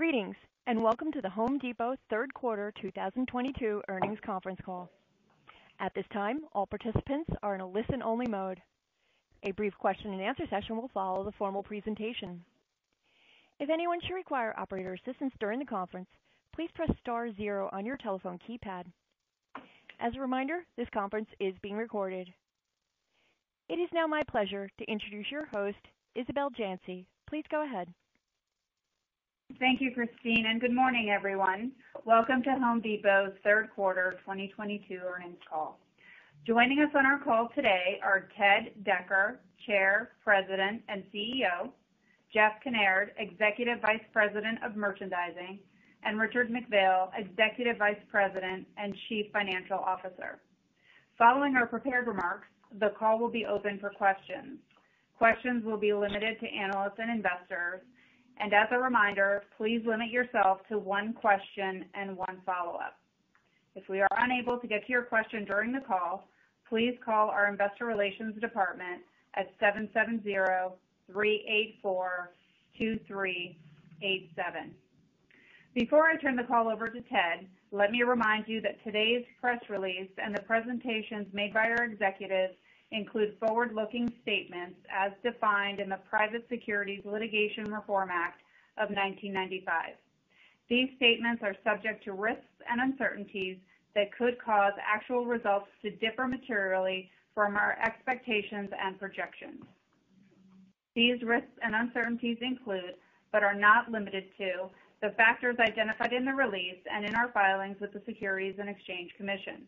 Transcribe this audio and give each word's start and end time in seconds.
Greetings, 0.00 0.36
and 0.66 0.82
welcome 0.82 1.12
to 1.12 1.20
The 1.20 1.28
Home 1.28 1.58
Depot 1.58 1.94
third 2.08 2.32
quarter 2.32 2.72
2022 2.80 3.82
earnings 3.90 4.18
conference 4.24 4.58
call. 4.64 4.88
At 5.78 5.92
this 5.94 6.06
time, 6.10 6.40
all 6.54 6.64
participants 6.64 7.28
are 7.42 7.54
in 7.54 7.60
a 7.60 7.68
listen-only 7.68 8.26
mode. 8.26 8.62
A 9.42 9.50
brief 9.50 9.74
question-and-answer 9.78 10.44
session 10.48 10.78
will 10.78 10.88
follow 10.94 11.22
the 11.22 11.32
formal 11.32 11.62
presentation. 11.62 12.42
If 13.58 13.68
anyone 13.68 13.98
should 14.00 14.14
require 14.14 14.58
operator 14.58 14.94
assistance 14.94 15.34
during 15.38 15.58
the 15.58 15.66
conference, 15.66 16.08
please 16.54 16.70
press 16.74 16.90
star 17.02 17.30
zero 17.34 17.68
on 17.70 17.84
your 17.84 17.98
telephone 17.98 18.38
keypad. 18.48 18.84
As 20.00 20.14
a 20.16 20.20
reminder, 20.20 20.60
this 20.78 20.88
conference 20.94 21.28
is 21.40 21.52
being 21.60 21.76
recorded. 21.76 22.26
It 23.68 23.74
is 23.74 23.90
now 23.92 24.06
my 24.06 24.22
pleasure 24.30 24.70
to 24.78 24.90
introduce 24.90 25.30
your 25.30 25.44
host, 25.44 25.76
Isabel 26.14 26.48
Janci. 26.58 27.04
Please 27.28 27.44
go 27.50 27.66
ahead. 27.66 27.92
Thank 29.58 29.80
you, 29.80 29.90
Christine, 29.92 30.46
and 30.46 30.60
good 30.60 30.72
morning, 30.74 31.10
everyone. 31.10 31.72
Welcome 32.04 32.42
to 32.44 32.50
Home 32.50 32.80
Depot's 32.80 33.36
third 33.42 33.70
quarter 33.74 34.16
2022 34.20 35.00
earnings 35.02 35.38
call. 35.50 35.78
Joining 36.46 36.80
us 36.80 36.90
on 36.94 37.04
our 37.06 37.18
call 37.18 37.48
today 37.54 37.98
are 38.02 38.28
Ted 38.36 38.72
Decker, 38.84 39.40
Chair, 39.66 40.12
President, 40.22 40.82
and 40.88 41.02
CEO, 41.12 41.70
Jeff 42.32 42.52
Kinnaird, 42.64 43.10
Executive 43.18 43.80
Vice 43.80 44.04
President 44.12 44.58
of 44.64 44.76
Merchandising, 44.76 45.58
and 46.04 46.18
Richard 46.20 46.50
McPhail, 46.50 47.10
Executive 47.16 47.78
Vice 47.78 48.00
President 48.10 48.66
and 48.76 48.94
Chief 49.08 49.26
Financial 49.32 49.78
Officer. 49.78 50.40
Following 51.18 51.56
our 51.56 51.66
prepared 51.66 52.06
remarks, 52.06 52.46
the 52.78 52.90
call 52.98 53.18
will 53.18 53.30
be 53.30 53.46
open 53.46 53.78
for 53.78 53.90
questions. 53.90 54.58
Questions 55.18 55.64
will 55.64 55.78
be 55.78 55.92
limited 55.92 56.38
to 56.40 56.46
analysts 56.46 56.98
and 56.98 57.10
investors. 57.10 57.80
And 58.40 58.54
as 58.54 58.68
a 58.70 58.78
reminder, 58.78 59.44
please 59.58 59.82
limit 59.86 60.08
yourself 60.08 60.66
to 60.70 60.78
one 60.78 61.12
question 61.12 61.84
and 61.92 62.16
one 62.16 62.40
follow-up. 62.46 62.98
If 63.76 63.86
we 63.90 64.00
are 64.00 64.08
unable 64.16 64.56
to 64.58 64.66
get 64.66 64.86
to 64.86 64.92
your 64.92 65.02
question 65.02 65.44
during 65.44 65.72
the 65.72 65.80
call, 65.80 66.26
please 66.66 66.96
call 67.04 67.28
our 67.28 67.48
investor 67.48 67.84
relations 67.84 68.40
department 68.40 69.02
at 69.34 69.52
770-384-2387. 69.60 70.76
Before 75.74 76.08
I 76.08 76.16
turn 76.16 76.36
the 76.36 76.42
call 76.44 76.68
over 76.68 76.88
to 76.88 77.00
Ted, 77.02 77.46
let 77.72 77.90
me 77.92 78.02
remind 78.02 78.48
you 78.48 78.62
that 78.62 78.82
today's 78.82 79.24
press 79.38 79.60
release 79.68 80.08
and 80.16 80.34
the 80.34 80.40
presentations 80.42 81.26
made 81.34 81.52
by 81.52 81.68
our 81.68 81.84
executives 81.84 82.54
include 82.92 83.36
forward-looking 83.38 84.12
statements 84.22 84.76
as 84.92 85.12
defined 85.22 85.80
in 85.80 85.88
the 85.88 85.98
Private 86.08 86.46
Securities 86.48 87.02
Litigation 87.04 87.72
Reform 87.72 88.08
Act 88.10 88.40
of 88.78 88.88
1995. 88.90 89.94
These 90.68 90.90
statements 90.96 91.42
are 91.42 91.56
subject 91.64 92.04
to 92.04 92.12
risks 92.12 92.44
and 92.68 92.80
uncertainties 92.80 93.58
that 93.94 94.16
could 94.16 94.38
cause 94.38 94.72
actual 94.84 95.26
results 95.26 95.66
to 95.82 95.90
differ 95.90 96.26
materially 96.26 97.10
from 97.34 97.56
our 97.56 97.78
expectations 97.84 98.70
and 98.78 98.98
projections. 98.98 99.64
These 100.94 101.22
risks 101.22 101.58
and 101.62 101.74
uncertainties 101.74 102.38
include, 102.40 102.94
but 103.32 103.42
are 103.42 103.54
not 103.54 103.90
limited 103.90 104.24
to, 104.38 104.68
the 105.02 105.10
factors 105.16 105.56
identified 105.58 106.12
in 106.12 106.24
the 106.24 106.32
release 106.32 106.78
and 106.92 107.04
in 107.04 107.14
our 107.14 107.30
filings 107.32 107.80
with 107.80 107.92
the 107.92 108.02
Securities 108.04 108.56
and 108.58 108.68
Exchange 108.68 109.12
Commission. 109.16 109.66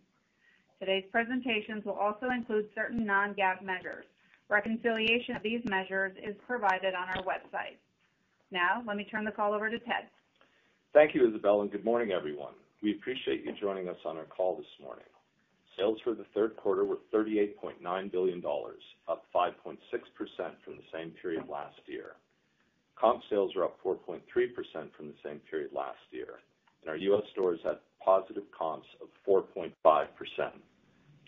Today's 0.83 1.05
presentations 1.13 1.85
will 1.85 1.93
also 1.93 2.31
include 2.31 2.67
certain 2.75 3.07
non-GAAP 3.07 3.63
measures. 3.63 4.05
Reconciliation 4.49 5.37
of 5.37 5.43
these 5.45 5.61
measures 5.67 6.11
is 6.21 6.35
provided 6.45 6.93
on 6.93 7.09
our 7.09 7.23
website. 7.23 7.79
Now, 8.51 8.83
let 8.85 8.97
me 8.97 9.05
turn 9.05 9.25
the 9.25 9.31
call 9.31 9.55
over 9.55 9.71
to 9.71 9.79
Ted. 9.79 10.11
Thank 10.93 11.15
you, 11.15 11.29
Isabel, 11.29 11.61
and 11.61 11.71
good 11.71 11.85
morning, 11.85 12.11
everyone. 12.11 12.55
We 12.83 12.97
appreciate 12.97 13.45
you 13.45 13.53
joining 13.61 13.89
us 13.89 13.97
on 14.05 14.17
our 14.17 14.25
call 14.25 14.57
this 14.57 14.67
morning. 14.83 15.05
Sales 15.79 15.99
for 16.03 16.15
the 16.15 16.27
third 16.35 16.57
quarter 16.57 16.85
were 16.85 16.99
$38.9 17.15 18.11
billion, 18.11 18.43
up 19.07 19.25
5.6% 19.33 19.77
from 20.65 20.75
the 20.75 20.83
same 20.93 21.13
period 21.23 21.45
last 21.49 21.79
year. 21.87 22.17
Comp 22.97 23.23
sales 23.31 23.53
are 23.55 23.67
up 23.67 23.79
4.3% 23.85 24.19
from 24.97 25.07
the 25.07 25.15
same 25.25 25.39
period 25.49 25.71
last 25.73 26.03
year, 26.11 26.41
and 26.81 26.91
our 26.91 26.97
U.S. 26.97 27.23
stores 27.31 27.61
had 27.63 27.77
positive 28.05 28.43
comps 28.59 28.89
of 29.01 29.07
4.5%. 29.25 29.71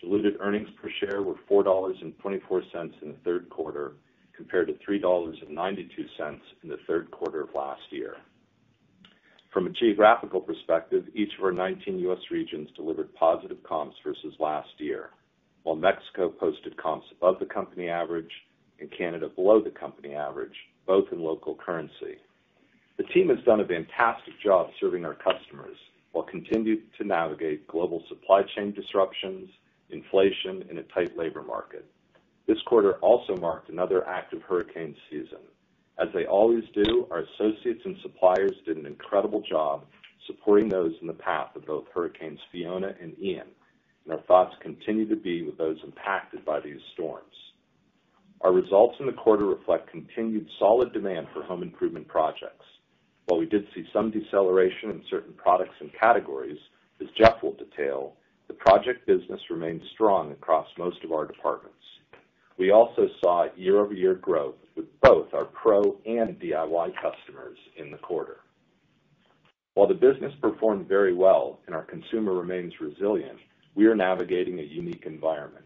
Diluted 0.01 0.35
earnings 0.39 0.69
per 0.81 0.89
share 0.99 1.21
were 1.21 1.35
$4.24 1.49 3.01
in 3.01 3.09
the 3.09 3.17
third 3.23 3.49
quarter, 3.49 3.93
compared 4.35 4.67
to 4.67 4.73
$3.92 4.89 6.39
in 6.63 6.69
the 6.69 6.77
third 6.87 7.09
quarter 7.11 7.41
of 7.41 7.49
last 7.55 7.81
year. 7.89 8.17
From 9.53 9.67
a 9.67 9.69
geographical 9.69 10.41
perspective, 10.41 11.05
each 11.13 11.31
of 11.37 11.43
our 11.45 11.51
19 11.53 11.99
U.S. 11.99 12.19
regions 12.29 12.69
delivered 12.75 13.15
positive 13.15 13.63
comps 13.63 13.95
versus 14.03 14.33
last 14.37 14.67
year, 14.79 15.11
while 15.63 15.77
Mexico 15.77 16.29
posted 16.29 16.75
comps 16.75 17.07
above 17.13 17.39
the 17.39 17.45
company 17.45 17.87
average 17.87 18.31
and 18.81 18.91
Canada 18.91 19.29
below 19.29 19.61
the 19.61 19.69
company 19.69 20.13
average, 20.13 20.55
both 20.85 21.05
in 21.13 21.21
local 21.21 21.55
currency. 21.55 22.17
The 22.97 23.03
team 23.05 23.29
has 23.29 23.43
done 23.45 23.61
a 23.61 23.65
fantastic 23.65 24.33
job 24.43 24.67
serving 24.79 25.05
our 25.05 25.15
customers 25.15 25.77
while 26.11 26.25
continuing 26.25 26.81
to 26.97 27.03
navigate 27.05 27.67
global 27.67 28.03
supply 28.09 28.41
chain 28.55 28.73
disruptions, 28.73 29.49
inflation, 29.89 30.65
and 30.69 30.79
a 30.79 30.83
tight 30.83 31.17
labor 31.17 31.43
market. 31.43 31.85
This 32.47 32.61
quarter 32.65 32.93
also 32.95 33.35
marked 33.37 33.69
another 33.69 34.07
active 34.07 34.41
hurricane 34.43 34.95
season. 35.09 35.39
As 35.97 36.09
they 36.13 36.25
always 36.25 36.63
do, 36.73 37.07
our 37.09 37.19
associates 37.19 37.81
and 37.85 37.97
suppliers 38.01 38.55
did 38.65 38.77
an 38.77 38.85
incredible 38.85 39.41
job 39.41 39.85
supporting 40.27 40.69
those 40.69 40.93
in 41.01 41.07
the 41.07 41.13
path 41.13 41.55
of 41.55 41.65
both 41.65 41.85
Hurricanes 41.93 42.39
Fiona 42.51 42.93
and 43.01 43.17
Ian, 43.19 43.47
and 44.03 44.13
our 44.13 44.21
thoughts 44.21 44.55
continue 44.61 45.07
to 45.07 45.15
be 45.15 45.43
with 45.43 45.57
those 45.57 45.77
impacted 45.83 46.43
by 46.43 46.59
these 46.59 46.79
storms. 46.93 47.33
Our 48.41 48.51
results 48.51 48.95
in 48.99 49.05
the 49.05 49.13
quarter 49.13 49.45
reflect 49.45 49.89
continued 49.89 50.47
solid 50.59 50.93
demand 50.93 51.27
for 51.33 51.43
home 51.43 51.63
improvement 51.63 52.07
projects. 52.07 52.65
While 53.25 53.39
we 53.39 53.47
did 53.47 53.65
see 53.73 53.85
some 53.91 54.11
deceleration 54.11 54.91
in 54.91 55.03
certain 55.09 55.33
products 55.33 55.75
and 55.79 55.91
categories, 55.99 56.59
as 57.01 57.07
Jeff 57.17 57.41
will 57.41 57.53
detail, 57.53 58.15
the 58.47 58.53
project 58.53 59.07
business 59.07 59.41
remained 59.49 59.81
strong 59.93 60.31
across 60.31 60.67
most 60.77 61.03
of 61.03 61.11
our 61.11 61.25
departments. 61.25 61.77
We 62.57 62.71
also 62.71 63.07
saw 63.21 63.47
year-over-year 63.55 64.15
growth 64.15 64.55
with 64.75 64.85
both 65.01 65.33
our 65.33 65.45
pro 65.45 65.97
and 66.05 66.39
DIY 66.39 66.93
customers 66.95 67.57
in 67.77 67.91
the 67.91 67.97
quarter. 67.97 68.37
While 69.73 69.87
the 69.87 69.93
business 69.93 70.33
performed 70.41 70.87
very 70.87 71.13
well 71.13 71.59
and 71.65 71.75
our 71.75 71.83
consumer 71.83 72.33
remains 72.33 72.73
resilient, 72.79 73.39
we 73.73 73.87
are 73.87 73.95
navigating 73.95 74.59
a 74.59 74.63
unique 74.63 75.03
environment. 75.05 75.65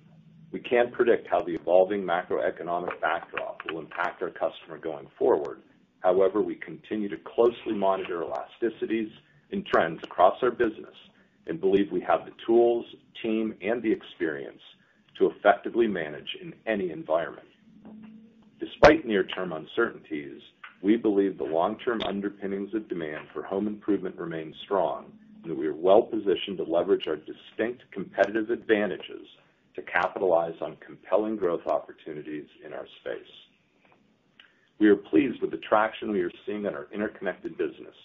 We 0.51 0.59
can't 0.61 0.91
predict 0.91 1.27
how 1.27 1.41
the 1.41 1.53
evolving 1.53 2.01
macroeconomic 2.01 2.99
backdrop 3.01 3.61
will 3.69 3.79
impact 3.79 4.23
our 4.23 4.31
customer 4.31 4.79
going 4.79 5.07
forward. 5.19 5.61
However, 5.99 6.41
we 6.41 6.55
continue 6.55 7.07
to 7.09 7.17
closely 7.17 7.73
monitor 7.73 8.23
elasticities 8.23 9.11
and 9.51 9.63
trends 9.67 9.99
across 10.03 10.41
our 10.41 10.49
business 10.49 10.95
and 11.49 11.59
believe 11.59 11.91
we 11.91 11.99
have 12.01 12.25
the 12.25 12.31
tools, 12.45 12.85
team, 13.21 13.55
and 13.61 13.81
the 13.81 13.91
experience 13.91 14.61
to 15.17 15.31
effectively 15.31 15.87
manage 15.87 16.37
in 16.41 16.53
any 16.65 16.91
environment. 16.91 17.47
Despite 18.59 19.05
near-term 19.05 19.51
uncertainties, 19.51 20.41
we 20.81 20.95
believe 20.95 21.37
the 21.37 21.43
long-term 21.43 22.01
underpinnings 22.05 22.73
of 22.73 22.87
demand 22.87 23.27
for 23.33 23.43
home 23.43 23.67
improvement 23.67 24.15
remain 24.17 24.53
strong, 24.63 25.11
and 25.41 25.51
that 25.51 25.57
we 25.57 25.67
are 25.67 25.75
well-positioned 25.75 26.57
to 26.57 26.63
leverage 26.63 27.07
our 27.07 27.17
distinct 27.17 27.83
competitive 27.91 28.49
advantages 28.49 29.27
to 29.75 29.81
capitalize 29.81 30.55
on 30.61 30.77
compelling 30.85 31.35
growth 31.35 31.65
opportunities 31.67 32.45
in 32.65 32.73
our 32.73 32.85
space. 33.01 33.31
We 34.79 34.87
are 34.87 34.95
pleased 34.95 35.41
with 35.41 35.51
the 35.51 35.57
traction 35.57 36.11
we 36.11 36.21
are 36.21 36.31
seeing 36.45 36.65
in 36.65 36.75
our 36.75 36.87
interconnected 36.93 37.57
business 37.57 37.95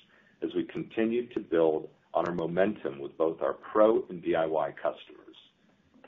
as 0.43 0.51
we 0.55 0.65
continue 0.65 1.27
to 1.35 1.41
build 1.41 1.89
on 2.15 2.27
our 2.27 2.35
momentum 2.35 3.01
with 3.01 3.17
both 3.19 3.43
our 3.43 3.55
pro 3.55 4.05
and 4.09 4.23
DIY 4.23 4.75
customers. 4.77 5.37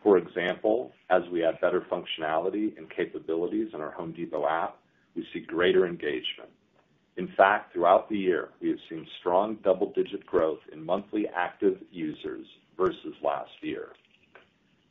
For 0.03 0.19
example, 0.19 0.93
as 1.11 1.23
we 1.33 1.45
add 1.45 1.61
better 1.61 1.85
functionality 1.91 2.77
and 2.79 2.89
capabilities 2.89 3.71
in 3.75 3.81
our 3.81 3.91
Home 3.91 4.13
Depot 4.13 4.47
app, 4.47 4.77
we 5.17 5.27
see 5.33 5.41
greater 5.41 5.87
engagement. 5.87 6.51
In 7.17 7.29
fact, 7.37 7.73
throughout 7.73 8.09
the 8.09 8.19
year, 8.19 8.51
we 8.61 8.69
have 8.69 8.79
seen 8.89 9.07
strong 9.21 9.57
double-digit 9.65 10.25
growth 10.27 10.61
in 10.73 10.85
monthly 10.85 11.27
active 11.35 11.79
users 11.91 12.47
versus 12.77 13.15
last 13.23 13.51
year. 13.63 13.89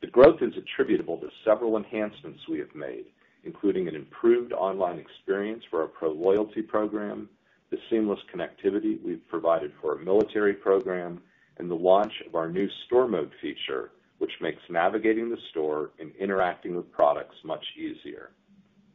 The 0.00 0.08
growth 0.08 0.42
is 0.42 0.52
attributable 0.56 1.18
to 1.18 1.28
several 1.44 1.76
enhancements 1.76 2.40
we 2.48 2.58
have 2.58 2.74
made, 2.74 3.06
including 3.44 3.88
an 3.88 3.94
improved 3.94 4.52
online 4.52 4.98
experience 4.98 5.62
for 5.70 5.80
our 5.82 5.88
pro 5.88 6.10
loyalty 6.10 6.62
program, 6.62 7.28
the 7.70 7.78
seamless 7.90 8.20
connectivity 8.34 9.02
we've 9.02 9.26
provided 9.28 9.72
for 9.80 9.92
our 9.96 10.04
military 10.04 10.54
program, 10.54 11.20
and 11.58 11.70
the 11.70 11.74
launch 11.74 12.12
of 12.26 12.34
our 12.34 12.48
new 12.50 12.68
store 12.86 13.08
mode 13.08 13.32
feature, 13.40 13.90
which 14.18 14.32
makes 14.40 14.60
navigating 14.68 15.30
the 15.30 15.38
store 15.50 15.90
and 15.98 16.14
interacting 16.16 16.76
with 16.76 16.90
products 16.92 17.36
much 17.44 17.64
easier. 17.76 18.30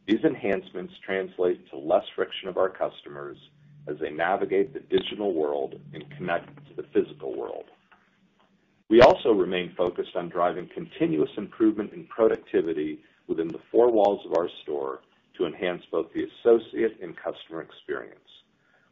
These 0.06 0.24
enhancements 0.24 0.94
translate 1.04 1.68
to 1.70 1.78
less 1.78 2.04
friction 2.16 2.48
of 2.48 2.56
our 2.56 2.68
customers 2.68 3.36
as 3.88 3.96
they 4.00 4.10
navigate 4.10 4.72
the 4.72 4.80
digital 4.80 5.34
world 5.34 5.74
and 5.92 6.04
connect 6.16 6.48
to 6.68 6.74
the 6.76 6.88
physical 6.92 7.36
world. 7.36 7.64
We 8.88 9.00
also 9.00 9.30
remain 9.32 9.74
focused 9.76 10.16
on 10.16 10.28
driving 10.28 10.68
continuous 10.74 11.30
improvement 11.36 11.92
in 11.92 12.06
productivity 12.06 13.00
within 13.26 13.48
the 13.48 13.60
four 13.70 13.90
walls 13.90 14.20
of 14.26 14.36
our 14.36 14.48
store 14.62 15.00
to 15.38 15.46
enhance 15.46 15.82
both 15.90 16.06
the 16.12 16.24
associate 16.24 16.98
and 17.02 17.16
customer 17.16 17.62
experience. 17.62 18.18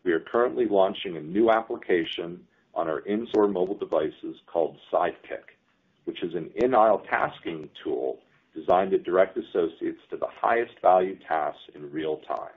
We 0.03 0.13
are 0.13 0.21
currently 0.21 0.67
launching 0.67 1.17
a 1.17 1.21
new 1.21 1.51
application 1.51 2.41
on 2.75 2.89
our 2.89 3.01
in-store 3.01 3.49
mobile 3.49 3.77
devices 3.77 4.37
called 4.47 4.79
Sidekick, 4.93 5.57
which 6.05 6.23
is 6.23 6.35
an 6.35 6.51
in-aisle 6.57 7.03
tasking 7.11 7.69
tool 7.85 8.19
designed 8.55 8.93
to 8.93 8.99
direct 8.99 9.37
associates 9.37 10.01
to 10.11 10.17
the 10.17 10.27
highest 10.41 10.73
value 10.81 11.19
tasks 11.29 11.63
in 11.75 11.91
real 11.91 12.17
time. 12.29 12.55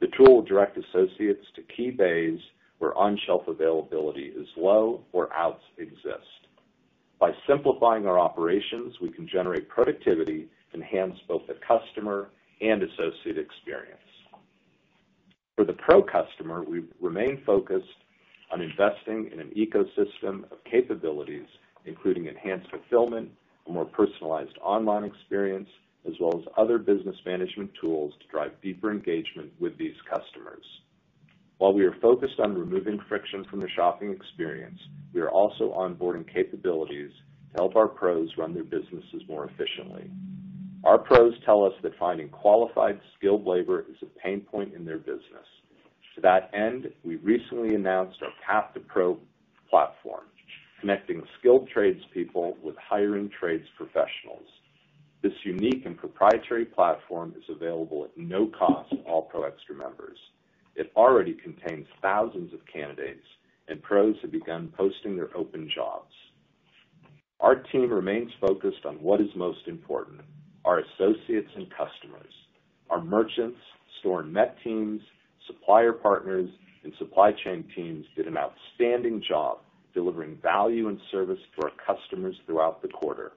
The 0.00 0.08
tool 0.08 0.36
will 0.36 0.42
direct 0.42 0.76
associates 0.76 1.46
to 1.56 1.62
key 1.62 1.90
bays 1.90 2.38
where 2.78 2.96
on-shelf 2.96 3.48
availability 3.48 4.32
is 4.36 4.46
low 4.56 5.02
or 5.12 5.32
outs 5.34 5.62
exist. 5.78 6.46
By 7.18 7.32
simplifying 7.46 8.06
our 8.06 8.18
operations, 8.18 8.94
we 9.00 9.10
can 9.10 9.28
generate 9.28 9.68
productivity, 9.68 10.48
enhance 10.74 11.18
both 11.28 11.42
the 11.46 11.56
customer 11.66 12.30
and 12.60 12.82
associate 12.82 13.38
experience. 13.38 14.00
For 15.60 15.66
the 15.66 15.74
pro 15.74 16.02
customer, 16.02 16.64
we 16.64 16.84
remain 17.02 17.42
focused 17.44 17.84
on 18.50 18.62
investing 18.62 19.28
in 19.30 19.40
an 19.40 19.50
ecosystem 19.54 20.50
of 20.50 20.64
capabilities, 20.64 21.44
including 21.84 22.28
enhanced 22.28 22.70
fulfillment, 22.70 23.28
a 23.68 23.70
more 23.70 23.84
personalized 23.84 24.56
online 24.62 25.04
experience, 25.04 25.68
as 26.08 26.14
well 26.18 26.38
as 26.38 26.46
other 26.56 26.78
business 26.78 27.16
management 27.26 27.72
tools 27.78 28.14
to 28.22 28.28
drive 28.28 28.52
deeper 28.62 28.90
engagement 28.90 29.52
with 29.60 29.76
these 29.76 29.96
customers. 30.08 30.64
While 31.58 31.74
we 31.74 31.84
are 31.84 31.96
focused 32.00 32.40
on 32.40 32.56
removing 32.56 32.98
friction 33.06 33.44
from 33.50 33.60
the 33.60 33.68
shopping 33.76 34.12
experience, 34.12 34.80
we 35.12 35.20
are 35.20 35.28
also 35.28 35.74
onboarding 35.74 36.26
capabilities 36.32 37.10
to 37.52 37.62
help 37.62 37.76
our 37.76 37.88
pros 37.88 38.30
run 38.38 38.54
their 38.54 38.64
businesses 38.64 39.28
more 39.28 39.44
efficiently. 39.44 40.10
Our 40.84 40.98
pros 40.98 41.34
tell 41.44 41.64
us 41.64 41.74
that 41.82 41.98
finding 41.98 42.30
qualified, 42.30 43.00
skilled 43.18 43.46
labor 43.46 43.84
is 43.90 43.96
a 44.02 44.18
pain 44.18 44.40
point 44.40 44.72
in 44.74 44.84
their 44.84 44.98
business. 44.98 45.46
To 46.14 46.20
that 46.22 46.50
end, 46.54 46.90
we 47.04 47.16
recently 47.16 47.74
announced 47.74 48.22
our 48.22 48.32
Path 48.44 48.72
to 48.74 48.80
Pro 48.80 49.18
platform, 49.68 50.24
connecting 50.80 51.22
skilled 51.38 51.68
tradespeople 51.68 52.56
with 52.62 52.76
hiring 52.76 53.30
trades 53.38 53.66
professionals. 53.76 54.46
This 55.22 55.34
unique 55.44 55.84
and 55.84 55.98
proprietary 55.98 56.64
platform 56.64 57.34
is 57.36 57.44
available 57.54 58.04
at 58.04 58.16
no 58.16 58.46
cost 58.46 58.90
to 58.90 58.96
all 59.00 59.22
Pro 59.22 59.42
Xtra 59.42 59.76
members. 59.76 60.18
It 60.76 60.90
already 60.96 61.34
contains 61.34 61.86
thousands 62.00 62.54
of 62.54 62.60
candidates, 62.72 63.26
and 63.68 63.82
pros 63.82 64.16
have 64.22 64.32
begun 64.32 64.72
posting 64.74 65.14
their 65.14 65.36
open 65.36 65.70
jobs. 65.74 66.14
Our 67.38 67.56
team 67.56 67.90
remains 67.90 68.32
focused 68.40 68.86
on 68.86 68.94
what 68.96 69.20
is 69.20 69.28
most 69.36 69.68
important, 69.68 70.22
our 70.70 70.78
associates 70.78 71.50
and 71.56 71.66
customers. 71.70 72.32
Our 72.90 73.02
merchants, 73.02 73.58
store 73.98 74.20
and 74.20 74.32
MET 74.32 74.56
teams, 74.62 75.00
supplier 75.48 75.92
partners, 75.92 76.48
and 76.84 76.92
supply 76.96 77.32
chain 77.44 77.64
teams 77.74 78.06
did 78.16 78.28
an 78.28 78.36
outstanding 78.36 79.20
job 79.28 79.58
delivering 79.94 80.38
value 80.40 80.86
and 80.86 81.00
service 81.10 81.40
to 81.56 81.66
our 81.66 81.72
customers 81.84 82.36
throughout 82.46 82.80
the 82.82 82.88
quarter. 82.88 83.32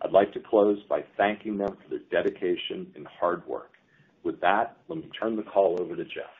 I'd 0.00 0.12
like 0.12 0.32
to 0.32 0.40
close 0.40 0.78
by 0.88 1.04
thanking 1.18 1.58
them 1.58 1.68
for 1.76 1.90
their 1.90 2.22
dedication 2.22 2.90
and 2.96 3.06
hard 3.20 3.46
work. 3.46 3.72
With 4.24 4.40
that, 4.40 4.78
let 4.88 4.98
me 4.98 5.10
turn 5.20 5.36
the 5.36 5.42
call 5.42 5.76
over 5.78 5.94
to 5.94 6.04
Jeff. 6.04 6.32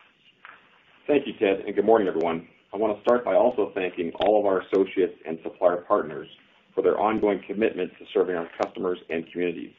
Thank 1.07 1.27
you, 1.27 1.35
Ted, 1.39 1.67
and 1.67 1.77
good 1.77 1.85
morning, 1.85 2.09
everyone. 2.09 2.49
I 2.73 2.79
want 2.79 2.97
to 2.97 3.03
start 3.03 3.23
by 3.23 3.35
also 3.35 3.71
thanking 3.75 4.13
all 4.21 4.41
of 4.41 4.47
our 4.47 4.63
associates 4.63 5.15
and 5.27 5.39
supplier 5.43 5.85
partners 5.87 6.29
for 6.75 6.83
their 6.83 6.99
ongoing 6.99 7.43
commitment 7.47 7.91
to 7.99 8.07
serving 8.15 8.35
our 8.35 8.49
customers 8.63 8.99
and 9.11 9.31
communities. 9.31 9.73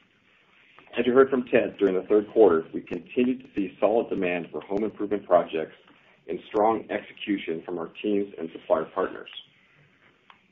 As 0.97 1.05
you 1.05 1.13
heard 1.13 1.29
from 1.29 1.45
Ted, 1.45 1.77
during 1.77 1.95
the 1.95 2.07
third 2.07 2.27
quarter, 2.33 2.65
we 2.73 2.81
continued 2.81 3.41
to 3.41 3.47
see 3.55 3.77
solid 3.79 4.09
demand 4.09 4.47
for 4.51 4.59
home 4.61 4.83
improvement 4.83 5.25
projects 5.25 5.75
and 6.27 6.39
strong 6.47 6.83
execution 6.89 7.61
from 7.63 7.77
our 7.77 7.89
teams 8.01 8.33
and 8.37 8.49
supplier 8.51 8.85
partners. 8.85 9.29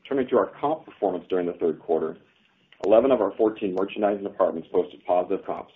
Turning 0.08 0.28
to 0.28 0.38
our 0.38 0.52
comp 0.60 0.86
performance 0.86 1.24
during 1.28 1.46
the 1.46 1.54
third 1.54 1.80
quarter, 1.80 2.16
11 2.86 3.10
of 3.10 3.20
our 3.20 3.32
14 3.36 3.74
merchandising 3.78 4.22
departments 4.22 4.68
posted 4.72 5.04
positive 5.04 5.44
comps. 5.44 5.72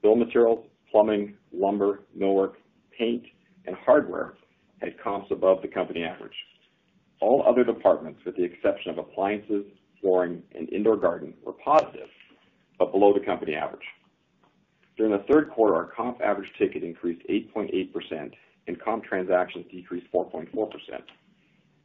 Building 0.00 0.24
materials, 0.24 0.64
plumbing, 0.90 1.36
lumber, 1.52 2.00
millwork, 2.16 2.52
paint, 2.96 3.24
and 3.66 3.76
hardware 3.84 4.34
had 4.80 4.98
comps 5.02 5.30
above 5.32 5.60
the 5.60 5.68
company 5.68 6.04
average. 6.04 6.36
All 7.20 7.44
other 7.46 7.64
departments, 7.64 8.20
with 8.24 8.36
the 8.36 8.44
exception 8.44 8.92
of 8.92 8.98
appliances, 8.98 9.64
flooring, 10.00 10.42
and 10.54 10.72
indoor 10.72 10.96
garden, 10.96 11.34
were 11.44 11.52
positive, 11.52 12.08
but 12.78 12.92
below 12.92 13.12
the 13.12 13.24
company 13.24 13.54
average. 13.54 13.84
During 14.96 15.12
the 15.12 15.24
third 15.30 15.50
quarter, 15.50 15.74
our 15.74 15.86
comp 15.86 16.20
average 16.20 16.50
ticket 16.58 16.84
increased 16.84 17.26
8.8%, 17.28 18.32
and 18.66 18.80
comp 18.80 19.04
transactions 19.04 19.66
decreased 19.70 20.06
4.4%. 20.12 20.70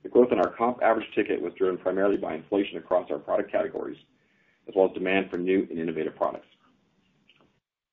The 0.03 0.09
growth 0.09 0.31
in 0.31 0.39
our 0.39 0.53
comp 0.53 0.81
average 0.81 1.07
ticket 1.15 1.41
was 1.41 1.53
driven 1.55 1.77
primarily 1.77 2.17
by 2.17 2.35
inflation 2.35 2.77
across 2.77 3.09
our 3.11 3.19
product 3.19 3.51
categories, 3.51 3.97
as 4.67 4.75
well 4.75 4.87
as 4.87 4.93
demand 4.93 5.29
for 5.29 5.37
new 5.37 5.67
and 5.69 5.79
innovative 5.79 6.15
products. 6.15 6.47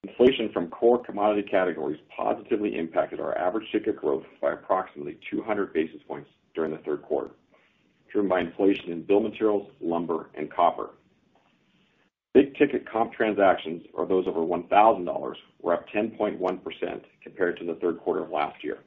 Inflation 0.07 0.51
from 0.53 0.69
core 0.69 1.03
commodity 1.03 1.43
categories 1.49 1.99
positively 2.17 2.79
impacted 2.79 3.19
our 3.19 3.37
average 3.37 3.67
ticket 3.73 3.97
growth 3.97 4.25
by 4.41 4.53
approximately 4.53 5.19
200 5.31 5.73
basis 5.73 6.01
points 6.07 6.31
during 6.55 6.71
the 6.71 6.79
third 6.79 7.03
quarter, 7.03 7.31
driven 8.13 8.29
by 8.29 8.41
inflation 8.41 8.93
in 8.93 9.03
building 9.03 9.31
materials, 9.31 9.69
lumber, 9.81 10.31
and 10.35 10.51
copper. 10.51 10.91
Big-ticket 12.37 12.87
comp 12.87 13.15
transactions, 13.15 13.83
or 13.95 14.05
those 14.05 14.27
over 14.27 14.41
$1,000, 14.41 15.35
were 15.63 15.73
up 15.73 15.89
10.1% 15.89 17.01
compared 17.23 17.59
to 17.59 17.65
the 17.65 17.77
third 17.77 17.99
quarter 17.99 18.25
of 18.25 18.31
last 18.31 18.63
year. 18.63 18.81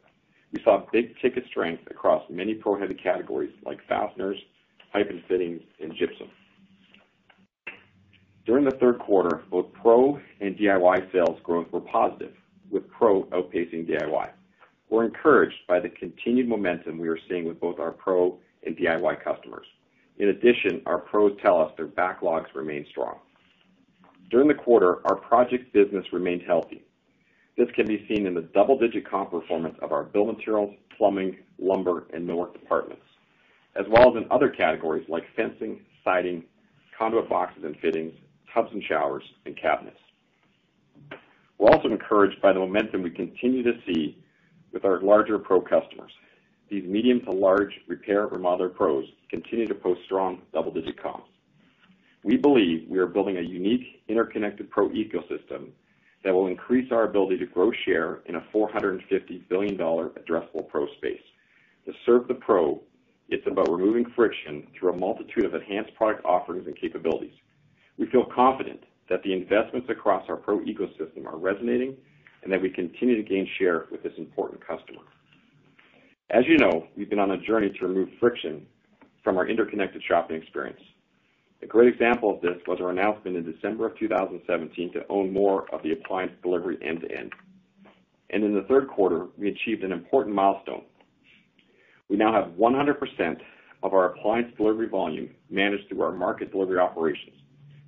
We 0.53 0.61
saw 0.63 0.85
big-ticket 0.93 1.45
strength 1.49 1.81
across 1.89 2.21
many 2.29 2.53
pro-heavy 2.53 2.93
categories 2.93 3.51
like 3.65 3.79
fasteners, 3.87 4.37
pipe 4.93 5.09
and 5.09 5.23
fittings, 5.27 5.63
and 5.81 5.95
gypsum. 5.95 6.27
During 8.45 8.65
the 8.65 8.77
third 8.79 8.99
quarter, 8.99 9.41
both 9.49 9.73
pro 9.73 10.19
and 10.41 10.55
DIY 10.55 11.11
sales 11.11 11.39
growth 11.41 11.71
were 11.71 11.81
positive, 11.81 12.35
with 12.69 12.87
pro 12.91 13.23
outpacing 13.31 13.89
DIY. 13.89 14.29
We're 14.91 15.05
encouraged 15.05 15.65
by 15.67 15.79
the 15.79 15.89
continued 15.89 16.47
momentum 16.47 16.99
we 16.99 17.07
are 17.07 17.17
seeing 17.27 17.45
with 17.45 17.59
both 17.59 17.79
our 17.79 17.93
pro 17.93 18.37
and 18.63 18.77
DIY 18.77 19.23
customers. 19.23 19.65
In 20.19 20.29
addition, 20.29 20.83
our 20.85 20.99
pros 20.99 21.35
tell 21.41 21.59
us 21.59 21.71
their 21.77 21.87
backlogs 21.87 22.53
remain 22.53 22.85
strong. 22.91 23.17
During 24.29 24.47
the 24.47 24.53
quarter, 24.53 24.99
our 25.07 25.15
project 25.15 25.73
business 25.73 26.05
remained 26.13 26.43
healthy. 26.43 26.83
This 27.57 27.69
can 27.75 27.87
be 27.87 28.05
seen 28.07 28.27
in 28.27 28.35
the 28.35 28.41
double-digit 28.53 29.09
comp 29.09 29.31
performance 29.31 29.75
of 29.81 29.91
our 29.91 30.03
building 30.03 30.37
materials, 30.37 30.75
plumbing, 30.95 31.37
lumber, 31.57 32.05
and 32.13 32.27
millwork 32.27 32.53
departments, 32.53 33.03
as 33.75 33.85
well 33.89 34.09
as 34.09 34.21
in 34.21 34.29
other 34.31 34.49
categories 34.49 35.05
like 35.09 35.23
fencing, 35.35 35.81
siding, 36.03 36.43
conduit 36.97 37.27
boxes 37.27 37.63
and 37.63 37.75
fittings, 37.79 38.13
tubs 38.53 38.69
and 38.71 38.83
showers, 38.83 39.23
and 39.45 39.57
cabinets. 39.57 39.97
We're 41.57 41.71
also 41.71 41.89
encouraged 41.89 42.41
by 42.41 42.53
the 42.53 42.59
momentum 42.59 43.01
we 43.01 43.09
continue 43.09 43.63
to 43.63 43.73
see 43.85 44.17
with 44.71 44.85
our 44.85 45.01
larger 45.01 45.39
pro 45.39 45.59
customers. 45.59 46.11
These 46.69 46.85
medium 46.85 47.21
to 47.21 47.31
large 47.31 47.73
repair 47.87 48.27
remodeler 48.27 48.73
pros 48.73 49.05
continue 49.29 49.67
to 49.67 49.75
post 49.75 50.01
strong 50.05 50.43
double-digit 50.53 51.01
comps. 51.01 51.29
We 52.23 52.35
believe 52.35 52.87
we 52.89 52.99
are 52.99 53.07
building 53.07 53.37
a 53.37 53.41
unique, 53.41 54.03
interconnected 54.07 54.69
pro 54.69 54.89
ecosystem 54.89 55.69
that 56.23 56.33
will 56.33 56.47
increase 56.47 56.91
our 56.91 57.03
ability 57.03 57.37
to 57.37 57.45
grow 57.45 57.71
share 57.85 58.21
in 58.25 58.35
a 58.35 58.43
$450 58.53 59.47
billion 59.47 59.77
addressable 59.77 60.67
pro 60.67 60.85
space. 60.97 61.21
To 61.85 61.93
serve 62.05 62.27
the 62.27 62.33
pro, 62.33 62.81
it's 63.29 63.47
about 63.47 63.71
removing 63.71 64.05
friction 64.15 64.67
through 64.77 64.93
a 64.93 64.97
multitude 64.97 65.45
of 65.45 65.55
enhanced 65.55 65.95
product 65.95 66.25
offerings 66.25 66.67
and 66.67 66.75
capabilities. 66.75 67.33
We 67.97 68.07
feel 68.07 68.25
confident 68.25 68.83
that 69.09 69.23
the 69.23 69.33
investments 69.33 69.89
across 69.89 70.27
our 70.29 70.35
pro 70.35 70.59
ecosystem 70.59 71.25
are 71.25 71.37
resonating 71.37 71.95
and 72.43 72.51
that 72.51 72.61
we 72.61 72.69
continue 72.69 73.15
to 73.15 73.23
gain 73.23 73.47
share 73.57 73.87
with 73.91 74.03
this 74.03 74.13
important 74.17 74.65
customer. 74.65 75.01
As 76.31 76.43
you 76.47 76.57
know, 76.57 76.87
we've 76.95 77.09
been 77.09 77.19
on 77.19 77.31
a 77.31 77.37
journey 77.37 77.69
to 77.69 77.87
remove 77.87 78.09
friction 78.19 78.65
from 79.23 79.37
our 79.37 79.47
interconnected 79.47 80.01
shopping 80.07 80.35
experience. 80.35 80.79
A 81.61 81.67
great 81.67 81.93
example 81.93 82.33
of 82.33 82.41
this 82.41 82.57
was 82.67 82.79
our 82.79 82.89
announcement 82.89 83.35
in 83.35 83.51
December 83.51 83.87
of 83.87 83.97
2017 83.97 84.93
to 84.93 85.05
own 85.09 85.33
more 85.33 85.65
of 85.73 85.83
the 85.83 85.91
appliance 85.91 86.31
delivery 86.41 86.77
end-to-end. 86.81 87.33
And 88.29 88.43
in 88.43 88.53
the 88.53 88.63
third 88.63 88.87
quarter, 88.87 89.27
we 89.37 89.49
achieved 89.49 89.83
an 89.83 89.91
important 89.91 90.35
milestone. 90.35 90.83
We 92.07 92.15
now 92.15 92.31
have 92.31 92.53
100% 92.53 93.41
of 93.83 93.93
our 93.93 94.13
appliance 94.13 94.53
delivery 94.55 94.87
volume 94.87 95.31
managed 95.49 95.89
through 95.89 96.01
our 96.01 96.11
market 96.11 96.51
delivery 96.51 96.79
operations. 96.79 97.35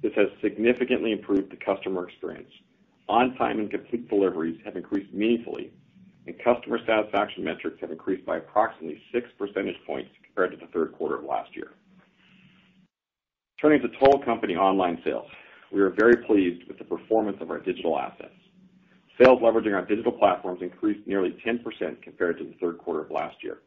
This 0.01 0.13
has 0.15 0.27
significantly 0.41 1.11
improved 1.11 1.51
the 1.51 1.57
customer 1.57 2.07
experience. 2.07 2.51
On-time 3.07 3.59
and 3.59 3.71
complete 3.71 4.09
deliveries 4.09 4.59
have 4.65 4.75
increased 4.75 5.13
meaningfully, 5.13 5.71
and 6.27 6.35
customer 6.43 6.79
satisfaction 6.85 7.43
metrics 7.43 7.79
have 7.81 7.91
increased 7.91 8.25
by 8.25 8.37
approximately 8.37 9.01
6 9.13 9.27
percentage 9.37 9.75
points 9.85 10.11
compared 10.23 10.51
to 10.51 10.57
the 10.57 10.71
third 10.71 10.93
quarter 10.93 11.15
of 11.15 11.23
last 11.23 11.55
year. 11.55 11.71
Turning 13.61 13.79
to 13.79 13.89
total 13.99 14.17
company 14.17 14.55
online 14.55 14.99
sales, 15.05 15.29
we 15.71 15.81
are 15.81 15.91
very 15.91 16.17
pleased 16.25 16.67
with 16.67 16.79
the 16.79 16.83
performance 16.83 17.37
of 17.41 17.51
our 17.51 17.59
digital 17.59 17.95
assets. 17.99 18.33
Sales 19.21 19.39
leveraging 19.39 19.75
our 19.75 19.85
digital 19.85 20.11
platforms 20.11 20.63
increased 20.63 21.05
nearly 21.05 21.37
10% 21.45 22.01
compared 22.01 22.39
to 22.39 22.43
the 22.43 22.55
third 22.59 22.79
quarter 22.79 23.01
of 23.01 23.11
last 23.11 23.35
year. 23.43 23.59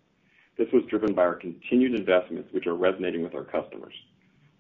This 0.59 0.67
was 0.73 0.83
driven 0.91 1.15
by 1.15 1.23
our 1.23 1.37
continued 1.37 1.95
investments, 1.95 2.49
which 2.53 2.67
are 2.67 2.75
resonating 2.75 3.23
with 3.23 3.37
our 3.37 3.45
customers. 3.45 3.95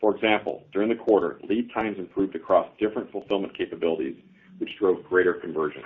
For 0.01 0.15
example, 0.15 0.63
during 0.73 0.89
the 0.89 0.95
quarter, 0.95 1.41
lead 1.49 1.69
times 1.75 1.99
improved 1.99 2.37
across 2.37 2.69
different 2.79 3.11
fulfillment 3.11 3.59
capabilities, 3.59 4.15
which 4.59 4.71
drove 4.79 5.03
greater 5.03 5.35
conversion. 5.35 5.83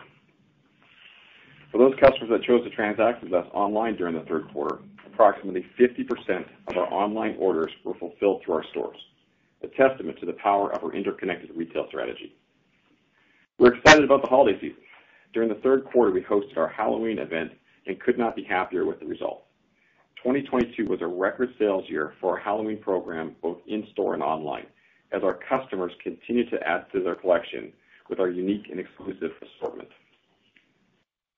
For 1.72 1.78
those 1.78 1.94
customers 1.98 2.28
that 2.28 2.42
chose 2.42 2.64
to 2.64 2.70
transact 2.76 3.22
with 3.22 3.32
us 3.32 3.46
online 3.54 3.96
during 3.96 4.14
the 4.14 4.28
third 4.28 4.52
quarter, 4.52 4.80
approximately 5.06 5.64
50% 5.80 6.44
of 6.66 6.76
our 6.76 6.92
online 6.92 7.34
orders 7.38 7.72
were 7.82 7.94
fulfilled 7.94 8.42
through 8.44 8.54
our 8.54 8.64
stores, 8.72 8.98
a 9.62 9.68
testament 9.68 10.18
to 10.20 10.26
the 10.26 10.34
power 10.34 10.72
of 10.72 10.84
our 10.84 10.92
interconnected 10.92 11.50
retail 11.54 11.86
strategy. 11.88 12.36
We're 13.58 13.74
excited 13.74 14.04
about 14.04 14.22
the 14.22 14.28
holiday 14.28 14.58
season. 14.60 14.82
During 15.34 15.48
the 15.48 15.56
third 15.56 15.84
quarter, 15.84 16.10
we 16.10 16.22
hosted 16.22 16.56
our 16.56 16.68
Halloween 16.68 17.18
event 17.18 17.52
and 17.86 18.00
could 18.00 18.18
not 18.18 18.36
be 18.36 18.44
happier 18.44 18.86
with 18.86 19.00
the 19.00 19.06
results. 19.06 19.44
2022 20.22 20.86
was 20.86 21.00
a 21.00 21.06
record 21.06 21.50
sales 21.58 21.84
year 21.88 22.14
for 22.20 22.32
our 22.32 22.38
Halloween 22.38 22.78
program, 22.78 23.36
both 23.42 23.58
in-store 23.66 24.14
and 24.14 24.22
online, 24.22 24.66
as 25.12 25.22
our 25.22 25.38
customers 25.48 25.92
continue 26.02 26.48
to 26.50 26.62
add 26.66 26.86
to 26.92 27.02
their 27.02 27.14
collection 27.14 27.72
with 28.08 28.20
our 28.20 28.28
unique 28.28 28.68
and 28.70 28.80
exclusive 28.80 29.30
assortment. 29.42 29.88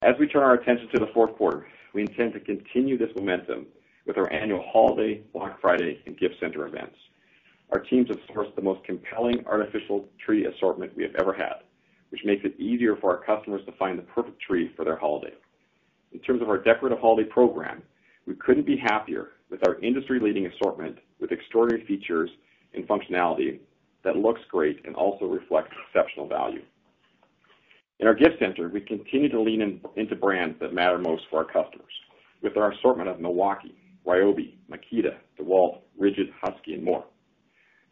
As 0.03 0.15
we 0.19 0.27
turn 0.27 0.43
our 0.43 0.55
attention 0.55 0.89
to 0.95 1.01
the 1.01 1.13
fourth 1.13 1.37
quarter, 1.37 1.67
we 1.93 2.03
intend 2.03 2.33
to 2.33 2.41
continue 2.41 2.97
this 2.97 3.11
momentum 3.17 3.67
with 4.07 4.17
our 4.17 4.33
annual 4.33 4.65
holiday, 4.73 5.23
Black 5.33 5.61
Friday, 5.61 6.01
and 6.07 6.19
gift 6.19 6.37
center 6.41 6.67
events. 6.67 6.97
Our 7.73 7.81
teams 7.81 8.09
have 8.09 8.19
sourced 8.35 8.55
the 8.57 8.63
most 8.63 8.85
compelling 8.85 9.45
artificial 9.47 10.07
tree 10.25 10.47
assortment 10.47 10.97
we 10.97 11.05
have 11.05 11.15
ever 11.21 11.33
had, 11.33 11.63
which 12.11 12.23
makes 12.25 12.45
it 12.45 12.59
easier 12.59 12.97
for 12.97 13.17
our 13.17 13.25
customers 13.25 13.63
to 13.67 13.73
find 13.73 13.99
the 13.99 14.03
perfect 14.03 14.41
tree 14.41 14.73
for 14.77 14.85
their 14.85 14.97
holiday. 14.97 15.35
In 16.13 16.19
terms 16.21 16.43
of 16.43 16.49
our 16.49 16.59
decorative 16.59 16.99
holiday 16.99 17.29
program, 17.29 17.83
we 18.27 18.35
couldn't 18.35 18.67
be 18.67 18.77
happier 18.77 19.29
with 19.51 19.67
our 19.67 19.79
industry-leading 19.81 20.47
assortment 20.47 20.99
with 21.21 21.31
extraordinary 21.31 21.87
features 21.87 22.31
and 22.75 22.87
functionality 22.89 23.61
that 24.03 24.17
looks 24.17 24.41
great 24.51 24.85
and 24.85 24.97
also 24.97 25.27
reflects 25.27 25.75
exceptional 25.87 26.27
value. 26.27 26.63
In 28.01 28.07
our 28.07 28.15
gift 28.15 28.39
center, 28.39 28.69
we 28.69 28.81
continue 28.81 29.29
to 29.29 29.41
lean 29.41 29.81
into 29.97 30.17
brands 30.17 30.59
that 30.61 30.73
matter 30.73 30.99
most 30.99 31.25
for 31.31 31.39
our 31.39 31.45
customers 31.45 31.93
with 32.43 32.57
our 32.57 32.73
assortment 32.73 33.09
of 33.09 33.21
Milwaukee, 33.21 33.75
Ryobi, 34.07 34.55
Makita, 34.71 35.17
DeWalt, 35.39 35.81
RIDGID, 36.01 36.31
Husky, 36.41 36.75
and 36.75 36.83
more. 36.83 37.05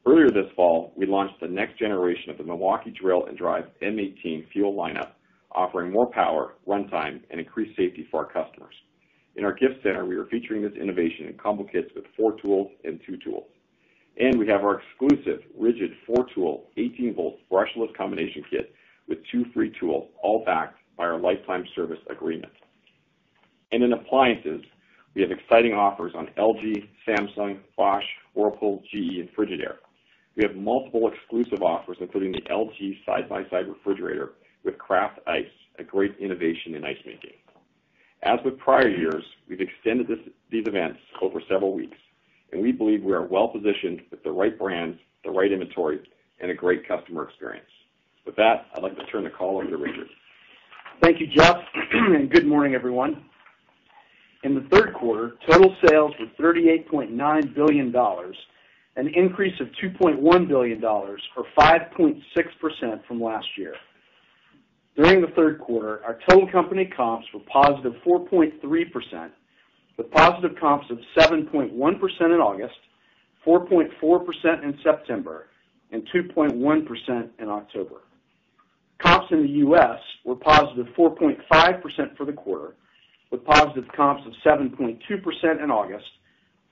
Earlier 0.08 0.30
this 0.30 0.50
fall, 0.56 0.94
we 0.96 1.04
launched 1.04 1.38
the 1.38 1.48
next 1.48 1.78
generation 1.78 2.30
of 2.30 2.38
the 2.38 2.44
Milwaukee 2.44 2.90
Drill 2.98 3.28
& 3.32 3.36
Drive 3.36 3.66
M18 3.82 4.46
FUEL 4.54 4.72
lineup, 4.72 5.10
offering 5.52 5.92
more 5.92 6.10
power, 6.10 6.54
runtime, 6.66 7.20
and 7.30 7.38
increased 7.38 7.76
safety 7.76 8.08
for 8.10 8.24
our 8.24 8.32
customers. 8.32 8.72
In 9.36 9.44
our 9.44 9.52
gift 9.52 9.82
center, 9.82 10.06
we 10.06 10.16
are 10.16 10.24
featuring 10.24 10.62
this 10.62 10.72
innovation 10.80 11.26
in 11.26 11.34
combo 11.34 11.64
kits 11.64 11.90
with 11.94 12.06
four 12.16 12.40
tools 12.40 12.70
and 12.84 12.98
two 13.06 13.18
tools. 13.18 13.44
And 14.18 14.38
we 14.38 14.48
have 14.48 14.62
our 14.62 14.80
exclusive 14.80 15.42
RIDGID 15.60 15.90
four-tool, 16.06 16.70
18-volt 16.78 17.40
brushless 17.52 17.94
combination 17.94 18.42
kit 18.50 18.72
with 19.08 19.18
two 19.30 19.44
free 19.52 19.74
tools, 19.78 20.08
all 20.22 20.42
backed 20.42 20.78
by 20.96 21.04
our 21.04 21.20
lifetime 21.20 21.66
service 21.76 22.00
agreement. 22.08 22.52
And 23.72 23.82
in 23.84 23.92
appliances, 23.92 24.62
we 25.14 25.20
have 25.20 25.30
exciting 25.32 25.74
offers 25.74 26.14
on 26.14 26.28
LG, 26.38 26.88
Samsung, 27.06 27.58
Bosch, 27.76 28.06
Whirlpool, 28.32 28.82
GE, 28.90 29.20
and 29.20 29.28
Frigidaire. 29.36 29.76
We 30.38 30.44
have 30.44 30.54
multiple 30.54 31.10
exclusive 31.12 31.64
offers, 31.64 31.96
including 32.00 32.30
the 32.30 32.42
LG 32.42 33.04
side-by-side 33.04 33.66
refrigerator 33.66 34.34
with 34.64 34.78
Craft 34.78 35.18
Ice, 35.26 35.44
a 35.80 35.82
great 35.82 36.14
innovation 36.20 36.76
in 36.76 36.84
ice 36.84 36.96
making. 37.04 37.32
As 38.22 38.38
with 38.44 38.56
prior 38.56 38.88
years, 38.88 39.24
we've 39.48 39.60
extended 39.60 40.06
these 40.48 40.64
events 40.68 41.00
over 41.20 41.42
several 41.50 41.74
weeks, 41.74 41.96
and 42.52 42.62
we 42.62 42.70
believe 42.70 43.02
we 43.02 43.14
are 43.14 43.24
well-positioned 43.24 44.02
with 44.12 44.22
the 44.22 44.30
right 44.30 44.56
brands, 44.56 44.96
the 45.24 45.30
right 45.30 45.50
inventory, 45.50 45.98
and 46.40 46.52
a 46.52 46.54
great 46.54 46.86
customer 46.86 47.24
experience. 47.24 47.66
With 48.24 48.36
that, 48.36 48.66
I'd 48.76 48.84
like 48.84 48.96
to 48.96 49.06
turn 49.06 49.24
the 49.24 49.30
call 49.30 49.56
over 49.56 49.68
to 49.68 49.76
Richard. 49.76 50.06
Thank 51.02 51.18
you, 51.20 51.26
Jeff, 51.26 51.56
and 51.92 52.30
good 52.30 52.46
morning, 52.46 52.76
everyone. 52.76 53.24
In 54.44 54.54
the 54.54 54.68
third 54.70 54.94
quarter, 54.94 55.32
total 55.50 55.74
sales 55.84 56.12
were 56.20 56.52
$38.9 56.54 57.54
billion, 57.56 57.92
an 58.98 59.06
increase 59.14 59.54
of 59.60 59.68
$2.1 59.82 60.48
billion 60.48 60.84
or 60.84 61.16
5.6% 61.56 63.06
from 63.06 63.22
last 63.22 63.46
year. 63.56 63.74
During 64.96 65.20
the 65.20 65.28
third 65.36 65.60
quarter, 65.60 66.04
our 66.04 66.18
total 66.28 66.50
company 66.50 66.84
comps 66.84 67.28
were 67.32 67.40
positive 67.50 67.92
4.3%, 68.04 69.30
with 69.96 70.10
positive 70.10 70.56
comps 70.58 70.86
of 70.90 70.98
7.1% 71.16 71.70
in 71.70 72.40
August, 72.40 72.74
4.4% 73.46 74.64
in 74.64 74.78
September, 74.82 75.46
and 75.92 76.02
2.1% 76.12 77.28
in 77.38 77.48
October. 77.48 78.00
Comps 79.00 79.28
in 79.30 79.42
the 79.42 79.48
U.S. 79.48 80.00
were 80.24 80.34
positive 80.34 80.86
4.5% 80.98 82.16
for 82.16 82.26
the 82.26 82.32
quarter, 82.32 82.74
with 83.30 83.44
positive 83.44 83.84
comps 83.94 84.24
of 84.26 84.32
7.2% 84.44 84.98
in 85.62 85.70
August, 85.70 86.06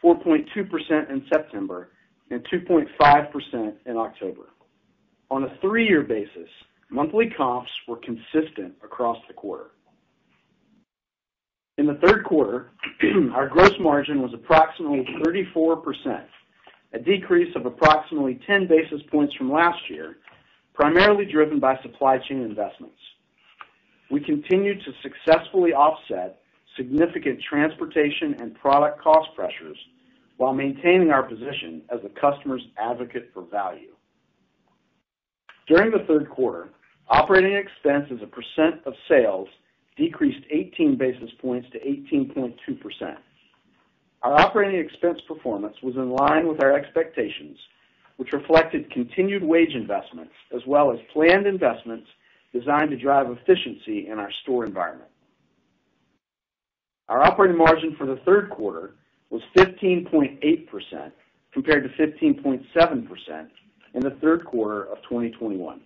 4.2% 0.02 1.10
in 1.10 1.24
September, 1.32 1.90
and 2.30 2.44
2.5% 2.52 3.72
in 3.86 3.96
October. 3.96 4.50
On 5.30 5.44
a 5.44 5.56
three-year 5.60 6.02
basis, 6.02 6.48
monthly 6.90 7.30
comps 7.36 7.70
were 7.88 7.96
consistent 7.96 8.74
across 8.84 9.18
the 9.28 9.34
quarter. 9.34 9.70
In 11.78 11.86
the 11.86 11.98
third 12.06 12.24
quarter, 12.24 12.70
our 13.34 13.48
gross 13.48 13.74
margin 13.80 14.22
was 14.22 14.32
approximately 14.32 15.06
34%, 15.24 16.24
a 16.94 16.98
decrease 16.98 17.54
of 17.54 17.66
approximately 17.66 18.40
10 18.46 18.66
basis 18.66 19.02
points 19.10 19.34
from 19.34 19.52
last 19.52 19.78
year, 19.90 20.16
primarily 20.74 21.26
driven 21.26 21.60
by 21.60 21.78
supply 21.82 22.18
chain 22.18 22.42
investments. 22.42 22.98
We 24.10 24.20
continued 24.20 24.82
to 24.84 24.92
successfully 25.02 25.72
offset 25.72 26.40
significant 26.76 27.40
transportation 27.48 28.36
and 28.40 28.54
product 28.54 29.02
cost 29.02 29.28
pressures 29.34 29.76
while 30.36 30.52
maintaining 30.52 31.10
our 31.10 31.22
position 31.22 31.82
as 31.90 32.00
a 32.04 32.20
customer's 32.20 32.62
advocate 32.78 33.30
for 33.32 33.42
value. 33.42 33.92
During 35.66 35.90
the 35.90 36.04
third 36.06 36.30
quarter, 36.30 36.68
operating 37.08 37.54
expense 37.54 38.06
as 38.12 38.22
a 38.22 38.26
percent 38.26 38.82
of 38.86 38.94
sales 39.08 39.48
decreased 39.96 40.44
18 40.50 40.96
basis 40.96 41.30
points 41.40 41.68
to 41.72 41.78
18.2%. 41.80 43.16
Our 44.22 44.40
operating 44.40 44.80
expense 44.80 45.20
performance 45.26 45.76
was 45.82 45.96
in 45.96 46.10
line 46.10 46.46
with 46.46 46.62
our 46.62 46.72
expectations, 46.72 47.58
which 48.16 48.32
reflected 48.32 48.90
continued 48.92 49.42
wage 49.42 49.74
investments 49.74 50.32
as 50.54 50.60
well 50.66 50.92
as 50.92 50.98
planned 51.12 51.46
investments 51.46 52.06
designed 52.52 52.90
to 52.90 52.96
drive 52.96 53.26
efficiency 53.30 54.08
in 54.08 54.18
our 54.18 54.30
store 54.42 54.64
environment. 54.64 55.10
Our 57.08 57.22
operating 57.22 57.56
margin 57.56 57.94
for 57.96 58.06
the 58.06 58.20
third 58.24 58.50
quarter 58.50 58.94
was 59.30 59.42
15.8% 59.56 61.12
compared 61.52 61.84
to 61.84 62.06
15.7% 62.06 63.48
in 63.94 64.00
the 64.02 64.10
third 64.22 64.44
quarter 64.44 64.84
of 64.84 64.98
2021. 65.02 65.80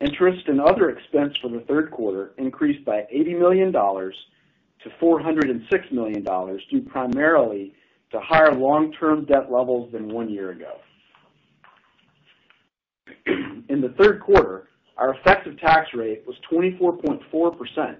Interest 0.00 0.46
and 0.48 0.60
other 0.60 0.90
expense 0.90 1.34
for 1.40 1.48
the 1.48 1.60
third 1.60 1.90
quarter 1.90 2.32
increased 2.36 2.84
by 2.84 3.06
$80 3.14 3.38
million 3.38 3.72
to 3.72 4.90
$406 5.00 5.92
million, 5.92 6.22
due 6.70 6.82
primarily 6.82 7.74
to 8.12 8.20
higher 8.20 8.54
long-term 8.54 9.24
debt 9.24 9.50
levels 9.50 9.90
than 9.92 10.08
one 10.08 10.28
year 10.28 10.50
ago. 10.50 10.74
In 13.68 13.80
the 13.80 13.94
third 14.00 14.20
quarter, 14.20 14.68
our 14.96 15.14
effective 15.14 15.58
tax 15.58 15.88
rate 15.94 16.22
was 16.26 16.36
24.4%, 16.50 17.96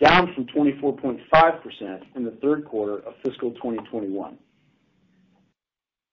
down 0.00 0.34
from 0.34 0.46
24.5% 0.46 2.02
in 2.16 2.24
the 2.24 2.32
third 2.42 2.64
quarter 2.64 2.98
of 2.98 3.14
fiscal 3.24 3.52
2021. 3.52 4.36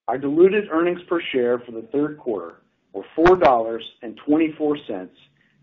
Our 0.07 0.17
diluted 0.17 0.69
earnings 0.71 1.01
per 1.07 1.21
share 1.31 1.59
for 1.59 1.71
the 1.71 1.83
third 1.91 2.17
quarter 2.17 2.61
were 2.93 3.05
$4.24, 3.17 5.09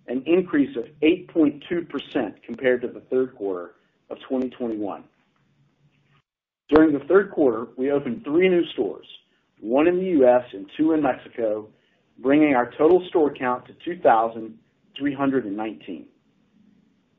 an 0.08 0.22
increase 0.26 0.76
of 0.76 0.84
8.2% 1.02 2.34
compared 2.44 2.82
to 2.82 2.88
the 2.88 3.00
third 3.10 3.34
quarter 3.36 3.72
of 4.10 4.18
2021. 4.20 5.04
During 6.68 6.92
the 6.92 7.04
third 7.06 7.30
quarter, 7.30 7.68
we 7.76 7.90
opened 7.90 8.24
three 8.24 8.48
new 8.48 8.64
stores, 8.72 9.06
one 9.60 9.86
in 9.86 9.96
the 9.96 10.04
U.S. 10.04 10.44
and 10.52 10.66
two 10.76 10.92
in 10.92 11.02
Mexico, 11.02 11.68
bringing 12.18 12.54
our 12.54 12.70
total 12.76 13.02
store 13.08 13.32
count 13.34 13.64
to 13.66 13.72
2,319. 13.84 16.06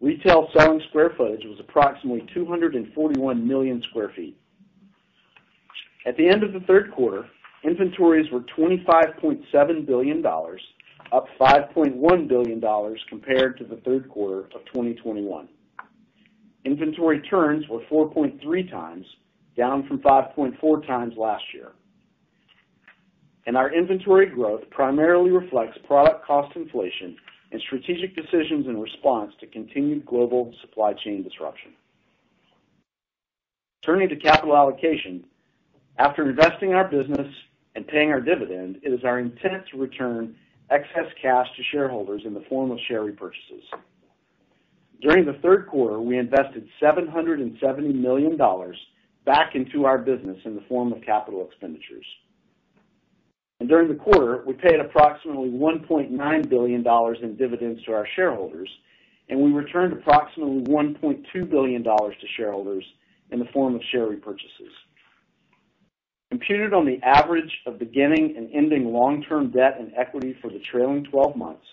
Retail 0.01 0.49
selling 0.55 0.81
square 0.89 1.11
footage 1.17 1.45
was 1.45 1.59
approximately 1.59 2.25
241 2.33 3.47
million 3.47 3.81
sq 3.81 3.97
ft. 3.97 4.33
At 6.05 6.17
the 6.17 6.27
end 6.27 6.43
of 6.43 6.53
the 6.53 6.61
third 6.61 6.91
quarter, 6.91 7.25
inventories 7.63 8.31
were 8.31 8.41
$25.7 8.57 9.85
billion, 9.85 10.25
up 10.25 11.27
$5.1 11.39 12.27
billion 12.27 12.95
compared 13.09 13.57
to 13.57 13.65
the 13.65 13.77
third 13.77 14.09
quarter 14.09 14.45
of 14.55 14.65
2021. 14.67 15.49
Inventory 16.65 17.21
turns 17.21 17.67
were 17.67 17.81
4.3x, 17.91 19.03
down 19.57 19.87
from 19.87 19.99
5.4x 19.99 21.17
last 21.17 21.43
year. 21.53 21.71
And 23.45 23.57
our 23.57 23.73
inventory 23.73 24.27
growth 24.27 24.61
primarily 24.69 25.31
reflects 25.31 25.77
product 25.85 26.25
cost 26.25 26.55
inflation 26.55 27.17
and 27.51 27.61
strategic 27.61 28.15
decisions 28.15 28.67
in 28.67 28.79
response 28.79 29.33
to 29.39 29.47
continued 29.47 30.05
global 30.05 30.53
supply 30.61 30.93
chain 30.93 31.23
disruption. 31.23 31.71
Turning 33.83 34.09
to 34.09 34.15
capital 34.15 34.55
allocation, 34.55 35.23
after 35.97 36.29
investing 36.29 36.71
in 36.71 36.75
our 36.75 36.87
business 36.87 37.27
and 37.75 37.87
paying 37.87 38.11
our 38.11 38.21
dividend, 38.21 38.79
it 38.83 38.93
is 38.93 39.03
our 39.03 39.19
intent 39.19 39.63
to 39.71 39.77
return 39.77 40.35
excess 40.69 41.11
cash 41.21 41.47
to 41.57 41.63
shareholders 41.71 42.21
in 42.25 42.33
the 42.33 42.43
form 42.49 42.71
of 42.71 42.77
share 42.87 43.03
repurchases. 43.03 43.63
During 45.01 45.25
the 45.25 45.39
third 45.41 45.67
quarter, 45.67 45.99
we 45.99 46.17
invested 46.17 46.67
$770 46.81 47.95
million 47.95 48.37
back 49.25 49.55
into 49.55 49.85
our 49.85 49.97
business 49.97 50.37
in 50.45 50.55
the 50.55 50.63
form 50.67 50.91
of 50.91 51.01
capital 51.01 51.47
expenditures. 51.47 52.05
During 53.67 53.89
the 53.89 53.95
quarter, 53.95 54.43
we 54.47 54.53
paid 54.53 54.79
approximately 54.79 55.49
$1.9 55.49 56.49
billion 56.49 56.85
in 57.21 57.35
dividends 57.35 57.83
to 57.83 57.91
our 57.91 58.07
shareholders, 58.15 58.69
and 59.27 59.39
we 59.39 59.51
returned 59.51 59.93
approximately 59.93 60.63
$1.2 60.63 61.49
billion 61.49 61.83
to 61.83 62.11
shareholders 62.37 62.85
in 63.31 63.39
the 63.39 63.45
form 63.53 63.75
of 63.75 63.81
share 63.91 64.07
repurchases. 64.07 64.71
Computed 66.29 66.73
on 66.73 66.85
the 66.85 66.99
average 67.03 67.51
of 67.65 67.79
beginning 67.79 68.35
and 68.37 68.49
ending 68.53 68.93
long-term 68.93 69.51
debt 69.51 69.77
and 69.79 69.91
equity 69.97 70.35
for 70.41 70.49
the 70.49 70.59
trailing 70.71 71.03
twelve 71.11 71.35
months, 71.35 71.65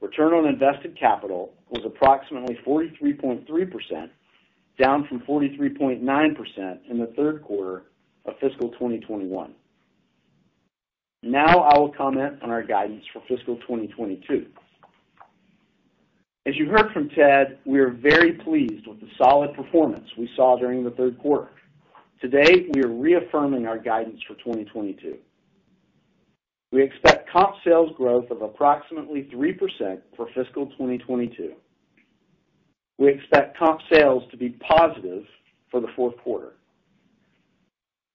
return 0.00 0.32
on 0.32 0.46
invested 0.46 0.98
capital 0.98 1.54
was 1.70 1.82
approximately 1.84 2.58
43.3%, 2.66 4.10
down 4.78 5.06
from 5.08 5.20
43.9% 5.20 6.78
in 6.90 6.98
the 6.98 7.12
third 7.16 7.42
quarter 7.42 7.84
of 8.26 8.34
fiscal 8.38 8.68
2021. 8.70 9.54
Now 11.24 11.60
I 11.60 11.78
will 11.78 11.90
comment 11.90 12.42
on 12.42 12.50
our 12.50 12.62
guidance 12.62 13.02
for 13.10 13.22
fiscal 13.26 13.56
2022. 13.60 14.44
As 16.44 16.54
you 16.54 16.66
heard 16.66 16.92
from 16.92 17.08
Ted, 17.08 17.58
we 17.64 17.78
are 17.78 17.88
very 17.88 18.32
pleased 18.32 18.86
with 18.86 19.00
the 19.00 19.08
solid 19.16 19.54
performance 19.54 20.06
we 20.18 20.28
saw 20.36 20.58
during 20.58 20.84
the 20.84 20.90
third 20.90 21.18
quarter. 21.18 21.48
Today, 22.20 22.66
we 22.74 22.82
are 22.82 22.88
reaffirming 22.88 23.66
our 23.66 23.78
guidance 23.78 24.20
for 24.28 24.34
2022. 24.34 25.16
We 26.72 26.82
expect 26.82 27.30
comp 27.30 27.54
sales 27.64 27.92
growth 27.96 28.30
of 28.30 28.42
approximately 28.42 29.26
3% 29.34 30.00
for 30.18 30.26
fiscal 30.34 30.66
2022. 30.72 31.54
We 32.98 33.08
expect 33.08 33.56
comp 33.56 33.80
sales 33.90 34.24
to 34.30 34.36
be 34.36 34.50
positive 34.50 35.24
for 35.70 35.80
the 35.80 35.88
fourth 35.96 36.18
quarter. 36.18 36.52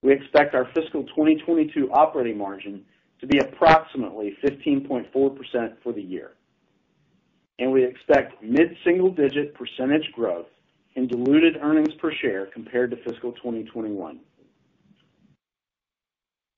We 0.03 0.13
expect 0.13 0.53
our 0.53 0.65
fiscal 0.75 1.05
2022 1.05 1.91
operating 1.91 2.37
margin 2.37 2.85
to 3.19 3.27
be 3.27 3.39
approximately 3.39 4.37
15.4% 4.43 5.11
for 5.83 5.93
the 5.93 6.01
year. 6.01 6.31
And 7.59 7.71
we 7.71 7.83
expect 7.83 8.41
mid-single-digit 8.41 9.53
percentage 9.53 10.11
growth 10.13 10.47
in 10.95 11.07
diluted 11.07 11.57
earnings 11.61 11.93
per 11.99 12.11
share 12.13 12.47
compared 12.47 12.91
to 12.91 12.97
fiscal 12.97 13.33
2021. 13.33 14.19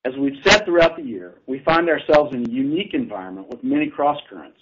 As 0.04 0.14
we've 0.18 0.40
said 0.44 0.64
throughout 0.64 0.96
the 0.96 1.02
year, 1.02 1.38
we 1.46 1.60
find 1.60 1.88
ourselves 1.88 2.34
in 2.34 2.44
a 2.46 2.50
unique 2.50 2.92
environment 2.92 3.48
with 3.48 3.62
many 3.62 3.88
crosscurrents. 3.88 4.58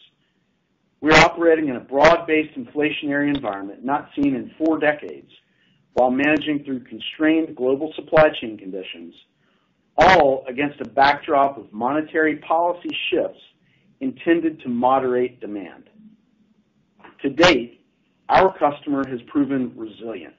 We're 1.01 1.13
operating 1.13 1.69
in 1.69 1.77
a 1.77 1.81
broad-based 1.81 2.59
inflationary 2.59 3.35
environment 3.35 3.83
not 3.83 4.11
seen 4.15 4.35
in 4.35 4.51
four 4.59 4.79
decades 4.79 5.31
while 5.95 6.11
managing 6.11 6.63
through 6.65 6.85
constrained 6.85 7.57
global 7.57 7.93
supply 7.97 8.29
chain 8.41 8.59
conditions, 8.59 9.15
all 10.01 10.45
against 10.49 10.81
a 10.81 10.89
backdrop 10.89 11.59
of 11.59 11.73
monetary 11.73 12.37
policy 12.37 12.91
shifts 13.11 13.41
intended 14.01 14.61
to 14.61 14.69
moderate 14.69 15.41
demand. 15.41 15.85
To 17.23 17.31
date, 17.31 17.85
our 18.29 18.57
customer 18.59 19.07
has 19.09 19.21
proven 19.29 19.73
resilient. 19.77 20.35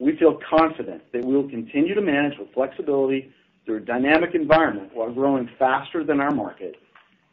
We 0.00 0.16
feel 0.16 0.38
confident 0.48 1.02
that 1.12 1.24
we 1.24 1.34
will 1.34 1.48
continue 1.48 1.94
to 1.94 2.00
manage 2.00 2.38
with 2.38 2.52
flexibility 2.54 3.32
through 3.64 3.78
a 3.78 3.80
dynamic 3.80 4.34
environment 4.34 4.90
while 4.94 5.12
growing 5.12 5.48
faster 5.58 6.04
than 6.04 6.20
our 6.20 6.30
market 6.30 6.76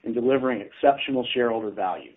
and 0.03 0.13
delivering 0.13 0.61
exceptional 0.61 1.25
shareholder 1.33 1.71
value. 1.71 2.11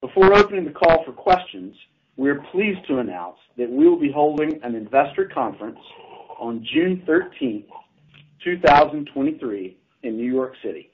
Before 0.00 0.32
opening 0.34 0.64
the 0.64 0.70
call 0.70 1.04
for 1.04 1.12
questions, 1.12 1.74
we 2.16 2.30
are 2.30 2.40
pleased 2.52 2.86
to 2.88 2.98
announce 2.98 3.38
that 3.56 3.70
we 3.70 3.88
will 3.88 3.98
be 3.98 4.12
holding 4.12 4.60
an 4.62 4.74
investor 4.74 5.28
conference 5.32 5.78
on 6.38 6.64
June 6.72 7.02
13th, 7.06 7.66
2023 8.44 9.76
in 10.02 10.16
New 10.16 10.32
York 10.32 10.52
City. 10.64 10.90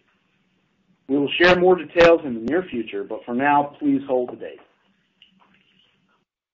We 1.09 1.19
will 1.19 1.31
share 1.41 1.59
more 1.61 1.77
details 1.77 2.21
in 2.25 2.35
the 2.35 2.41
near 2.41 2.65
future, 2.71 3.05
but 3.05 3.21
for 3.27 3.35
now, 3.35 3.77
please 3.79 4.01
hold 4.07 4.31
the 4.33 4.37
date. 4.37 4.61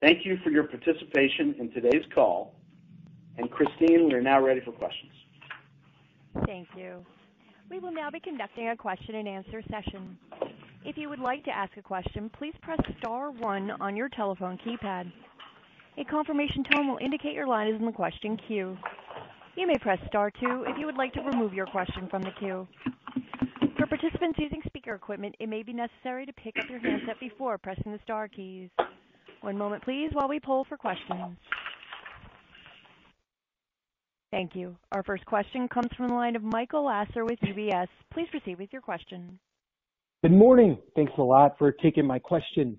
Thank 0.02 0.24
you 0.24 0.38
for 0.42 0.50
your 0.50 0.64
participation 0.64 1.54
in 1.58 1.70
today's 1.70 2.04
call. 2.14 2.54
And 3.38 3.50
Christine, 3.50 4.08
we 4.08 4.14
are 4.14 4.22
now 4.22 4.42
ready 4.42 4.60
for 4.64 4.72
questions. 4.72 5.12
Thank 6.46 6.68
you. 6.76 7.04
We 7.70 7.78
will 7.78 7.92
now 7.92 8.10
be 8.10 8.18
conducting 8.18 8.70
a 8.70 8.76
question-and-answer 8.76 9.62
session. 9.70 10.18
If 10.84 10.96
you 10.96 11.08
would 11.08 11.20
like 11.20 11.44
to 11.44 11.50
ask 11.50 11.76
a 11.76 11.82
question, 11.82 12.30
please 12.36 12.54
press 12.62 12.80
star 12.98 13.30
one 13.30 13.70
on 13.80 13.94
your 13.94 14.08
telephone 14.08 14.58
keypad. 14.66 15.12
A 15.98 16.04
confirmation 16.04 16.64
tone 16.64 16.88
will 16.88 16.98
indicate 16.98 17.34
your 17.34 17.46
line 17.46 17.68
is 17.68 17.78
in 17.78 17.86
the 17.86 17.92
question 17.92 18.38
queue. 18.48 18.76
You 19.56 19.66
may 19.66 19.76
press 19.78 19.98
star 20.06 20.30
two 20.30 20.64
if 20.66 20.78
you 20.78 20.86
would 20.86 20.96
like 20.96 21.12
to 21.14 21.20
remove 21.20 21.52
your 21.52 21.66
question 21.66 22.08
from 22.08 22.22
the 22.22 22.30
queue. 22.38 22.66
For 23.76 23.86
participants 23.86 24.38
using 24.38 24.62
speaker 24.66 24.94
equipment, 24.94 25.34
it 25.40 25.48
may 25.48 25.62
be 25.62 25.72
necessary 25.72 26.26
to 26.26 26.32
pick 26.32 26.56
up 26.58 26.68
your 26.70 26.78
handset 26.78 27.18
before 27.18 27.58
pressing 27.58 27.92
the 27.92 27.98
star 28.04 28.28
keys. 28.28 28.70
One 29.40 29.58
moment 29.58 29.82
please 29.82 30.10
while 30.12 30.28
we 30.28 30.38
poll 30.38 30.64
for 30.68 30.76
questions. 30.76 31.36
Thank 34.30 34.54
you. 34.54 34.76
Our 34.92 35.02
first 35.02 35.26
question 35.26 35.66
comes 35.66 35.88
from 35.96 36.08
the 36.08 36.14
line 36.14 36.36
of 36.36 36.42
Michael 36.42 36.84
Lasser 36.84 37.24
with 37.24 37.40
UBS. 37.40 37.88
Please 38.12 38.28
proceed 38.30 38.58
with 38.58 38.72
your 38.72 38.82
question. 38.82 39.38
Good 40.22 40.32
morning. 40.32 40.78
Thanks 40.94 41.12
a 41.18 41.22
lot 41.22 41.58
for 41.58 41.72
taking 41.72 42.06
my 42.06 42.20
question. 42.20 42.78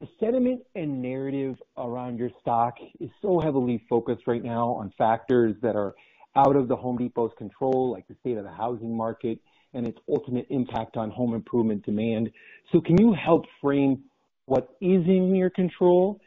The 0.00 0.08
sentiment 0.20 0.60
and 0.74 1.00
narrative 1.00 1.56
around 1.78 2.18
your 2.18 2.28
stock 2.40 2.74
is 3.00 3.08
so 3.22 3.40
heavily 3.40 3.82
focused 3.88 4.26
right 4.26 4.44
now 4.44 4.72
on 4.72 4.92
factors 4.98 5.54
that 5.62 5.74
are 5.74 5.94
out 6.36 6.54
of 6.54 6.68
The 6.68 6.76
Home 6.76 6.98
Depot's 6.98 7.34
control, 7.38 7.92
like 7.92 8.06
the 8.06 8.14
state 8.20 8.36
of 8.36 8.44
the 8.44 8.52
housing 8.52 8.94
market 8.94 9.38
and 9.72 9.88
its 9.88 9.98
ultimate 10.06 10.46
impact 10.50 10.98
on 10.98 11.10
home 11.10 11.34
improvement 11.34 11.82
demand. 11.86 12.30
So 12.72 12.80
can 12.82 12.98
you 12.98 13.14
help 13.14 13.46
frame 13.62 14.02
what 14.44 14.68
is 14.82 15.02
in 15.06 15.34
your 15.34 15.48
control? 15.48 16.20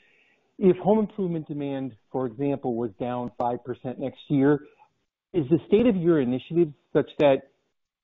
If 0.58 0.76
home 0.78 1.00
improvement 1.00 1.48
demand, 1.48 1.96
for 2.12 2.26
example, 2.26 2.76
was 2.76 2.90
down 3.00 3.32
5% 3.40 3.60
next 4.00 4.20
year, 4.30 4.62
is 5.32 5.46
the 5.50 5.60
state 5.68 5.86
of 5.86 5.96
your 5.96 6.20
initiative 6.22 6.74
such 6.92 7.10
that 7.20 7.52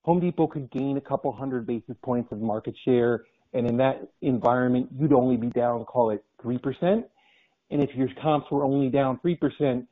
Home 0.03 0.19
Depot 0.19 0.45
could 0.45 0.69
gain 0.69 0.97
a 0.97 1.01
couple 1.01 1.31
hundred 1.31 1.65
basis 1.65 1.95
points 2.03 2.31
of 2.31 2.39
market 2.39 2.75
share, 2.85 3.23
in 3.53 3.77
that 3.77 4.07
environment, 4.21 4.89
you'd 4.97 5.13
only 5.13 5.37
be 5.37 5.49
down, 5.49 5.83
call 5.85 6.09
it 6.09 6.23
3%? 6.43 7.03
And 7.71 7.83
if 7.83 7.95
your 7.95 8.09
comps 8.21 8.51
were 8.51 8.63
only 8.63 8.89
down 8.89 9.19
3%, 9.25 9.85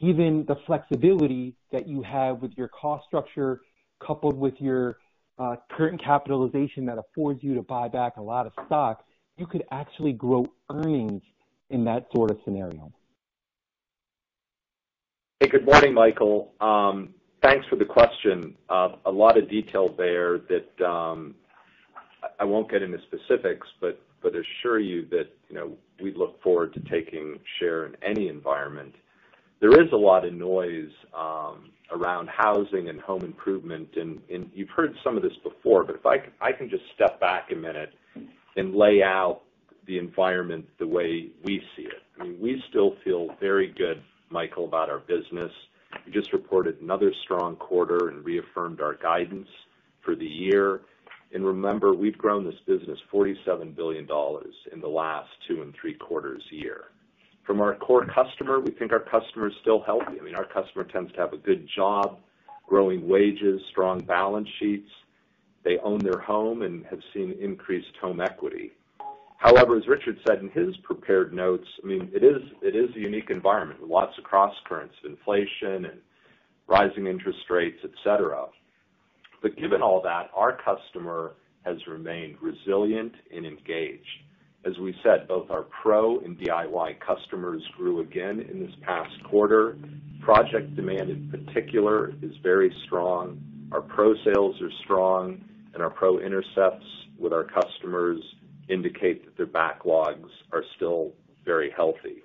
given 0.00 0.44
the 0.46 0.56
flexibility 0.66 1.54
that 1.72 1.88
you 1.88 2.02
have 2.02 2.40
with 2.40 2.52
your 2.56 2.68
cost 2.68 3.06
structure, 3.06 3.60
coupled 4.04 4.38
with 4.38 4.54
your 4.58 4.98
uh, 5.38 5.56
current 5.70 6.02
capitalization 6.02 6.86
that 6.86 6.98
affords 6.98 7.42
you 7.42 7.54
to 7.54 7.62
buy 7.62 7.88
back 7.88 8.16
a 8.16 8.22
lot 8.22 8.46
of 8.46 8.52
stock, 8.66 9.04
you 9.36 9.46
could 9.46 9.64
actually 9.70 10.12
grow 10.12 10.46
earnings 10.70 11.22
in 11.70 11.84
that 11.84 12.06
sort 12.14 12.30
of 12.30 12.38
scenario. 12.44 12.92
Hey, 15.40 15.48
good 15.48 15.64
morning, 15.64 15.94
Michael. 15.94 16.52
Um, 16.60 17.14
thanks 17.42 17.66
for 17.68 17.76
the 17.76 17.84
question. 17.84 18.56
Uh, 18.68 18.96
a 19.06 19.10
lot 19.10 19.38
of 19.38 19.48
detail 19.48 19.94
there 19.96 20.38
that 20.38 20.84
um, 20.84 21.36
I 22.38 22.44
won't 22.44 22.70
get 22.70 22.82
into 22.82 22.98
specifics, 23.02 23.66
but 23.80 24.00
but 24.20 24.32
assure 24.34 24.80
you 24.80 25.06
that, 25.10 25.26
you 25.48 25.54
know, 25.54 25.76
we 26.02 26.12
look 26.12 26.42
forward 26.42 26.74
to 26.74 26.80
taking 26.80 27.38
share 27.60 27.86
in 27.86 27.96
any 28.02 28.28
environment. 28.28 28.94
There 29.60 29.70
is 29.80 29.92
a 29.92 29.96
lot 29.96 30.24
of 30.24 30.32
noise 30.32 30.90
um, 31.16 31.70
around 31.92 32.28
housing 32.28 32.88
and 32.88 33.00
home 33.00 33.22
improvement, 33.22 33.90
and 33.96 34.20
you've 34.54 34.70
heard 34.70 34.94
some 35.04 35.16
of 35.16 35.22
this 35.22 35.36
before, 35.44 35.84
but 35.84 35.96
if 35.96 36.06
I 36.40 36.52
can 36.52 36.68
just 36.68 36.82
step 36.94 37.20
back 37.20 37.52
a 37.52 37.54
minute 37.54 37.92
and 38.56 38.74
lay 38.74 39.02
out 39.02 39.42
the 39.86 39.98
environment 39.98 40.66
the 40.78 40.86
way 40.86 41.28
we 41.44 41.62
see 41.76 41.82
it. 41.82 42.02
I 42.20 42.24
mean, 42.24 42.38
we 42.40 42.62
still 42.68 42.96
feel 43.04 43.28
very 43.40 43.68
good, 43.68 44.02
Michael, 44.30 44.64
about 44.64 44.90
our 44.90 44.98
business. 44.98 45.50
We 46.04 46.12
just 46.12 46.32
reported 46.32 46.80
another 46.80 47.12
strong 47.24 47.56
quarter 47.56 48.08
and 48.08 48.24
reaffirmed 48.24 48.80
our 48.80 48.94
guidance 48.94 49.48
for 50.04 50.14
the 50.14 50.26
year. 50.26 50.82
And 51.32 51.44
remember, 51.44 51.92
we've 51.92 52.16
grown 52.16 52.44
this 52.44 52.58
business 52.66 52.98
$47 53.12 53.76
billion 53.76 54.08
in 54.72 54.80
the 54.80 54.88
last 54.88 55.28
two 55.46 55.62
and 55.62 55.74
three 55.80 55.94
quarters 55.94 56.42
year. 56.50 56.84
From 57.46 57.60
our 57.60 57.74
core 57.76 58.06
customer, 58.06 58.60
we 58.60 58.72
think 58.72 58.92
our 58.92 59.00
customer 59.00 59.48
is 59.48 59.54
still 59.60 59.82
healthy. 59.82 60.18
I 60.20 60.24
mean, 60.24 60.34
our 60.34 60.46
customer 60.46 60.84
tends 60.84 61.12
to 61.12 61.18
have 61.18 61.32
a 61.32 61.38
good 61.38 61.68
job, 61.74 62.18
growing 62.66 63.08
wages, 63.08 63.60
strong 63.70 64.00
balance 64.00 64.48
sheets. 64.58 64.90
They 65.64 65.78
own 65.78 65.98
their 65.98 66.18
home 66.18 66.62
and 66.62 66.84
have 66.86 67.00
seen 67.12 67.36
increased 67.40 67.96
home 68.00 68.20
equity. 68.20 68.72
However, 69.38 69.76
as 69.76 69.86
Richard 69.86 70.18
said 70.26 70.40
in 70.40 70.50
his 70.50 70.76
prepared 70.78 71.32
notes, 71.32 71.66
I 71.82 71.86
mean, 71.86 72.10
it 72.12 72.24
is 72.24 72.96
a 72.96 72.98
unique 72.98 73.30
environment 73.30 73.80
with 73.80 73.90
lots 73.90 74.12
of 74.18 74.24
crosscurrents 74.24 74.94
inflation 75.04 75.84
and 75.84 76.00
rising 76.66 77.06
interest 77.06 77.38
rates, 77.48 77.78
et 77.84 77.90
cetera. 78.02 78.46
But 79.42 79.56
given 79.56 79.82
all 79.82 80.00
that, 80.02 80.30
our 80.34 80.56
customer 80.56 81.34
has 81.64 81.76
remained 81.86 82.36
resilient 82.40 83.12
and 83.34 83.46
engaged. 83.46 84.04
As 84.64 84.76
we 84.78 84.94
said, 85.02 85.28
both 85.28 85.50
our 85.50 85.64
pro 85.82 86.18
and 86.18 86.36
DIY 86.38 86.98
customers 87.00 87.62
grew 87.76 88.00
again 88.00 88.40
in 88.50 88.60
this 88.60 88.74
past 88.82 89.12
quarter. 89.24 89.76
Project 90.20 90.74
demand, 90.74 91.10
in 91.10 91.30
particular, 91.30 92.12
is 92.22 92.32
very 92.42 92.74
strong. 92.84 93.40
Our 93.70 93.80
pro 93.80 94.14
sales 94.24 94.60
are 94.60 94.70
strong, 94.84 95.44
and 95.74 95.82
our 95.82 95.90
pro 95.90 96.18
intercepts 96.18 96.86
with 97.18 97.32
our 97.32 97.44
customers 97.44 98.20
indicate 98.68 99.24
that 99.24 99.36
their 99.36 99.46
backlogs 99.46 100.28
are 100.52 100.64
still 100.76 101.12
very 101.44 101.70
healthy. 101.70 102.22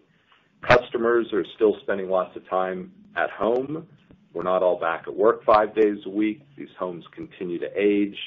Customers 0.67 1.28
are 1.34 1.45
still 1.56 1.78
spending 1.82 2.10
lots 2.10 2.36
of 2.36 2.47
time 2.49 2.91
at 3.15 3.30
home. 3.30 3.88
We're 4.33 4.43
not 4.43 4.63
all 4.63 4.79
back 4.79 5.03
at 5.07 5.15
work 5.15 5.43
five 5.45 5.75
days 5.75 5.99
a 6.05 6.09
week. 6.09 6.41
These 6.57 6.69
homes 6.79 7.05
continue 7.13 7.59
to 7.59 7.69
age, 7.75 8.17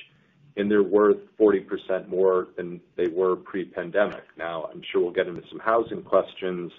and 0.57 0.71
they're 0.71 0.83
worth 0.83 1.19
40% 1.39 2.09
more 2.09 2.49
than 2.57 2.81
they 2.97 3.09
were 3.09 3.37
pre-pandemic. 3.37 4.23
Now, 4.39 4.69
I'm 4.73 4.83
sure 4.91 5.03
we'll 5.03 5.13
get 5.13 5.27
into 5.27 5.43
some 5.51 5.59
housing 5.59 6.03
questions. 6.03 6.71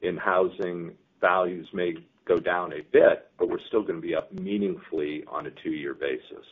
In 0.00 0.16
housing, 0.16 0.92
values 1.20 1.68
may 1.72 1.94
go 2.24 2.38
down 2.38 2.72
a 2.72 2.82
bit, 2.92 3.30
but 3.38 3.48
we're 3.48 3.60
still 3.68 3.82
gonna 3.82 4.00
be 4.00 4.14
up 4.14 4.32
meaningfully 4.32 5.24
on 5.28 5.46
a 5.46 5.50
two-year 5.62 5.94
basis. 5.94 6.46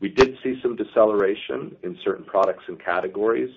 We 0.00 0.08
did 0.08 0.36
see 0.42 0.58
some 0.62 0.76
deceleration 0.76 1.76
in 1.82 1.98
certain 2.04 2.24
products 2.24 2.64
and 2.68 2.82
categories. 2.82 3.50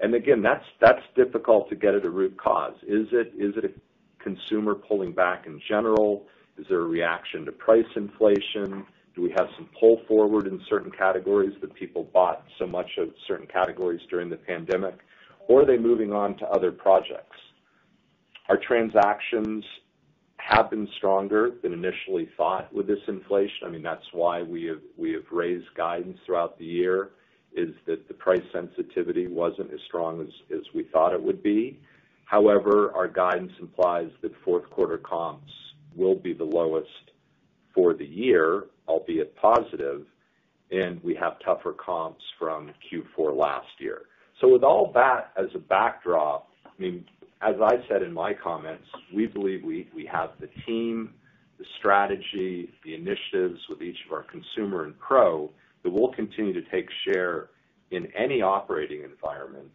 And 0.00 0.14
again, 0.14 0.42
that's 0.42 0.64
that's 0.80 1.02
difficult 1.14 1.68
to 1.70 1.76
get 1.76 1.94
at 1.94 2.04
a 2.04 2.10
root 2.10 2.36
cause. 2.36 2.74
Is 2.82 3.06
it 3.12 3.32
is 3.38 3.56
it 3.56 3.64
a 3.64 3.70
consumer 4.22 4.74
pulling 4.74 5.12
back 5.12 5.46
in 5.46 5.60
general? 5.68 6.26
Is 6.58 6.66
there 6.68 6.80
a 6.80 6.86
reaction 6.86 7.44
to 7.44 7.52
price 7.52 7.84
inflation? 7.96 8.86
Do 9.14 9.22
we 9.22 9.30
have 9.30 9.46
some 9.56 9.68
pull 9.78 10.00
forward 10.06 10.46
in 10.46 10.60
certain 10.68 10.90
categories 10.90 11.54
that 11.60 11.74
people 11.74 12.04
bought 12.12 12.44
so 12.58 12.66
much 12.66 12.90
of 12.98 13.08
certain 13.26 13.46
categories 13.46 14.00
during 14.10 14.28
the 14.28 14.36
pandemic? 14.36 14.98
Or 15.48 15.62
are 15.62 15.66
they 15.66 15.78
moving 15.78 16.12
on 16.12 16.36
to 16.38 16.46
other 16.46 16.72
projects? 16.72 17.36
Our 18.48 18.56
transactions 18.56 19.64
have 20.36 20.70
been 20.70 20.88
stronger 20.98 21.52
than 21.62 21.72
initially 21.72 22.28
thought 22.36 22.72
with 22.72 22.86
this 22.86 22.98
inflation. 23.08 23.66
I 23.66 23.70
mean, 23.70 23.82
that's 23.82 24.04
why 24.12 24.42
we 24.42 24.64
have 24.64 24.80
we 24.96 25.12
have 25.12 25.24
raised 25.32 25.66
guidance 25.76 26.18
throughout 26.26 26.58
the 26.58 26.66
year, 26.66 27.10
is 27.56 27.70
that 27.86 28.06
the 28.08 28.14
price 28.14 28.42
sensitivity 28.52 29.26
wasn't 29.26 29.72
as 29.72 29.80
strong 29.86 30.20
as 30.20 30.62
we 30.74 30.84
thought 30.92 31.14
it 31.14 31.22
would 31.22 31.42
be. 31.42 31.80
However, 32.26 32.92
our 32.94 33.08
guidance 33.08 33.52
implies 33.60 34.10
that 34.22 34.32
fourth 34.44 34.68
quarter 34.70 34.98
comps 34.98 35.52
will 35.96 36.14
be 36.14 36.32
the 36.32 36.44
lowest 36.44 36.88
for 37.74 37.94
the 37.94 38.06
year, 38.06 38.64
albeit 38.88 39.34
positive, 39.36 40.06
and 40.70 41.02
we 41.02 41.14
have 41.14 41.38
tougher 41.44 41.72
comps 41.72 42.22
from 42.38 42.72
Q4 42.90 43.36
last 43.36 43.68
year. 43.78 44.02
So 44.40 44.48
with 44.48 44.62
all 44.62 44.90
that 44.94 45.32
as 45.36 45.46
a 45.54 45.58
backdrop, 45.58 46.48
I 46.66 46.82
mean, 46.82 47.04
as 47.42 47.56
I 47.62 47.76
said 47.88 48.02
in 48.02 48.12
my 48.12 48.32
comments, 48.32 48.86
we 49.14 49.26
believe 49.26 49.62
we 49.64 50.08
have 50.10 50.30
the 50.40 50.48
team, 50.66 51.14
the 51.58 51.64
strategy, 51.78 52.72
the 52.84 52.94
initiatives 52.94 53.60
with 53.68 53.82
each 53.82 53.98
of 54.06 54.12
our 54.12 54.24
consumer 54.24 54.84
and 54.84 54.98
pro 54.98 55.50
that 55.82 55.90
will 55.90 56.12
continue 56.12 56.52
to 56.52 56.62
take 56.70 56.88
share 57.06 57.50
in 57.90 58.06
any 58.16 58.40
operating 58.42 59.02
environment. 59.02 59.70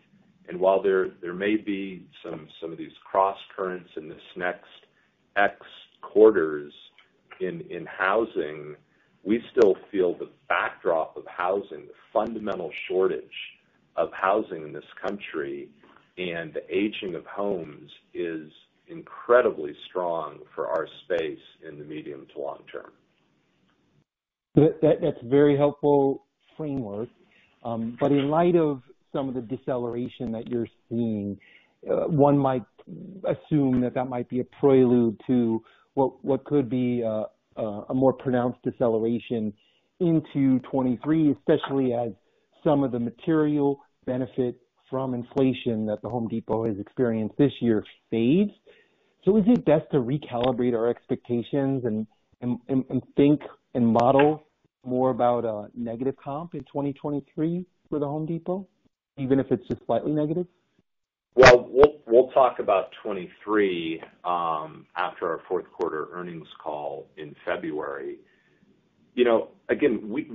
And 0.47 0.59
while 0.59 0.81
there 0.81 1.33
may 1.33 1.55
be 1.57 2.07
some 2.23 2.47
of 2.63 2.77
these 2.77 2.91
crosscurrents 3.13 3.95
in 3.95 4.09
this 4.09 4.21
next 4.35 4.65
X 5.35 5.55
quarters 6.01 6.73
in 7.39 7.87
housing, 7.87 8.75
we 9.23 9.41
still 9.51 9.75
feel 9.91 10.17
the 10.17 10.29
backdrop 10.47 11.15
of 11.15 11.23
housing, 11.27 11.87
the 11.87 11.93
fundamental 12.11 12.71
shortage 12.87 13.23
of 13.95 14.09
housing 14.13 14.63
in 14.63 14.73
this 14.73 14.83
country 15.05 15.69
and 16.17 16.53
the 16.53 16.63
aging 16.69 17.15
of 17.15 17.25
homes 17.25 17.89
is 18.13 18.51
incredibly 18.87 19.73
strong 19.89 20.39
for 20.53 20.67
our 20.67 20.87
space 21.05 21.39
in 21.67 21.79
the 21.79 21.85
medium 21.85 22.27
to 22.33 22.41
long 22.41 22.59
term. 22.71 22.91
That's 24.81 25.17
very 25.23 25.55
helpful 25.55 26.25
framework. 26.57 27.09
Um, 27.63 27.97
but 27.99 28.11
in 28.11 28.29
light 28.29 28.55
of 28.55 28.81
some 29.13 29.29
of 29.29 29.35
the 29.35 29.41
deceleration 29.41 30.31
that 30.33 30.47
you're 30.47 30.67
seeing, 30.89 31.37
uh, 31.89 32.07
one 32.07 32.37
might 32.37 32.63
assume 33.25 33.79
that 33.81 33.93
that 33.93 34.09
might 34.09 34.27
be 34.29 34.39
a 34.39 34.43
prelude 34.59 35.19
to 35.27 35.63
what 36.21 36.43
could 36.45 36.69
be 36.69 37.03
uh, 37.03 37.23
uh, 37.57 37.83
a 37.89 37.93
more 37.93 38.13
pronounced 38.13 38.59
deceleration 38.63 39.53
into 39.99 40.59
2023, 40.59 41.31
especially 41.31 41.93
as 41.93 42.11
some 42.63 42.83
of 42.83 42.91
the 42.91 42.99
material 42.99 43.79
benefit 44.05 44.59
from 44.89 45.13
inflation 45.13 45.85
that 45.85 46.01
The 46.01 46.09
Home 46.09 46.27
Depot 46.27 46.65
has 46.65 46.79
experienced 46.79 47.37
this 47.37 47.51
year 47.61 47.83
fades. 48.09 48.51
So 49.23 49.37
is 49.37 49.43
it 49.47 49.65
best 49.65 49.85
to 49.91 49.97
recalibrate 49.97 50.73
our 50.73 50.89
expectations 50.89 51.83
and 51.85 52.07
think 53.15 53.41
and 53.73 53.87
model 53.87 54.43
more 54.85 55.11
about 55.11 55.45
a 55.45 55.67
negative 55.75 56.15
comp 56.23 56.55
in 56.55 56.61
2023 56.61 57.65
for 57.89 57.99
The 57.99 58.07
Home 58.07 58.25
Depot, 58.25 58.67
even 59.17 59.39
if 59.39 59.51
it's 59.51 59.67
just 59.67 59.85
slightly 59.85 60.11
negative? 60.11 60.47
Well, 61.35 61.67
we'll 62.07 62.31
talk 62.31 62.59
about 62.59 62.91
2023 63.03 64.01
um, 64.25 64.85
after 64.97 65.27
our 65.29 65.41
fourth 65.47 65.65
quarter 65.71 66.07
earnings 66.11 66.47
call 66.61 67.07
in 67.17 67.35
February. 67.45 68.17
You 69.13 69.25
know, 69.25 69.49
again, 69.69 70.09
we 70.09 70.29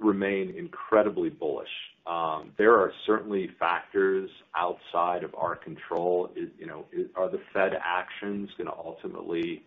remain 0.00 0.54
incredibly 0.56 1.30
bullish. 1.30 1.68
Um, 2.06 2.52
there 2.58 2.74
are 2.74 2.92
certainly 3.06 3.50
factors 3.58 4.30
outside 4.56 5.22
of 5.24 5.34
our 5.34 5.56
control. 5.56 6.30
You 6.58 6.66
know, 6.66 6.86
are 7.16 7.30
the 7.30 7.40
Fed 7.52 7.72
actions 7.82 8.50
gonna 8.58 8.72
ultimately, 8.76 9.64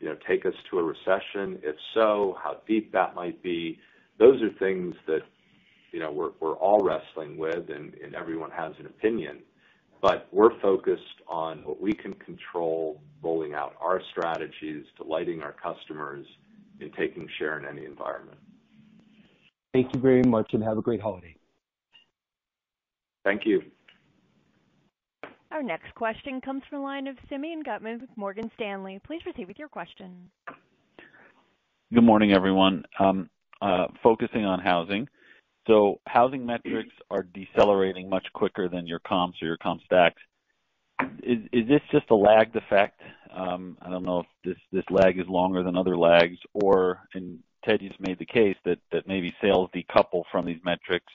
you 0.00 0.08
know, 0.08 0.16
take 0.28 0.46
us 0.46 0.54
to 0.70 0.78
a 0.78 0.82
recession? 0.82 1.58
If 1.62 1.76
so, 1.94 2.36
how 2.42 2.58
deep 2.66 2.92
that 2.92 3.14
might 3.14 3.42
be? 3.42 3.78
Those 4.18 4.42
are 4.42 4.50
things 4.58 4.94
that, 5.06 5.20
you 5.92 6.00
know, 6.00 6.12
we're 6.12 6.56
all 6.56 6.82
wrestling 6.84 7.38
with 7.38 7.70
and 7.70 7.94
everyone 8.14 8.50
has 8.50 8.72
an 8.78 8.86
opinion. 8.86 9.38
But 10.02 10.28
we're 10.30 10.58
focused 10.60 11.02
on 11.26 11.58
what 11.64 11.80
we 11.80 11.92
can 11.92 12.14
control, 12.14 13.00
rolling 13.22 13.54
out 13.54 13.74
our 13.80 14.00
strategies, 14.10 14.84
delighting 14.96 15.42
our 15.42 15.52
customers, 15.52 16.26
and 16.80 16.92
taking 16.94 17.28
share 17.38 17.58
in 17.58 17.64
any 17.64 17.86
environment. 17.86 18.38
Thank 19.72 19.94
you 19.94 20.00
very 20.00 20.22
much, 20.22 20.52
and 20.52 20.62
have 20.62 20.78
a 20.78 20.82
great 20.82 21.00
holiday. 21.00 21.36
Thank 23.24 23.44
you. 23.44 23.62
Our 25.50 25.62
next 25.62 25.94
question 25.94 26.40
comes 26.40 26.62
from 26.68 26.78
the 26.78 26.84
line 26.84 27.06
of 27.06 27.16
Simeon 27.28 27.62
Gutman 27.62 28.00
with 28.00 28.10
Morgan 28.16 28.50
Stanley. 28.54 29.00
Please 29.06 29.22
proceed 29.22 29.48
with 29.48 29.58
your 29.58 29.68
question. 29.68 30.30
Good 31.92 32.04
morning, 32.04 32.32
everyone. 32.32 32.84
Um, 32.98 33.30
uh, 33.62 33.86
focusing 34.02 34.44
on 34.44 34.60
housing. 34.60 35.08
So 35.66 36.00
housing 36.06 36.46
metrics 36.46 36.94
are 37.10 37.24
decelerating 37.24 38.08
much 38.08 38.26
quicker 38.32 38.68
than 38.68 38.86
your 38.86 39.00
comps 39.00 39.42
or 39.42 39.46
your 39.46 39.56
comp 39.56 39.82
stacks. 39.84 40.20
Is 41.22 41.68
this 41.68 41.82
just 41.90 42.10
a 42.10 42.14
lagged 42.14 42.56
effect? 42.56 43.00
Um, 43.34 43.76
I 43.82 43.90
don't 43.90 44.04
know 44.04 44.20
if 44.20 44.26
this 44.44 44.56
this 44.72 44.84
lag 44.90 45.18
is 45.18 45.26
longer 45.28 45.62
than 45.62 45.76
other 45.76 45.96
lags 45.96 46.38
or, 46.54 47.00
and 47.14 47.40
Ted 47.64 47.80
just 47.80 48.00
made 48.00 48.18
the 48.18 48.26
case 48.26 48.56
that 48.64 48.78
maybe 49.06 49.34
sales 49.42 49.68
decouple 49.74 50.22
from 50.30 50.46
these 50.46 50.60
metrics. 50.64 51.12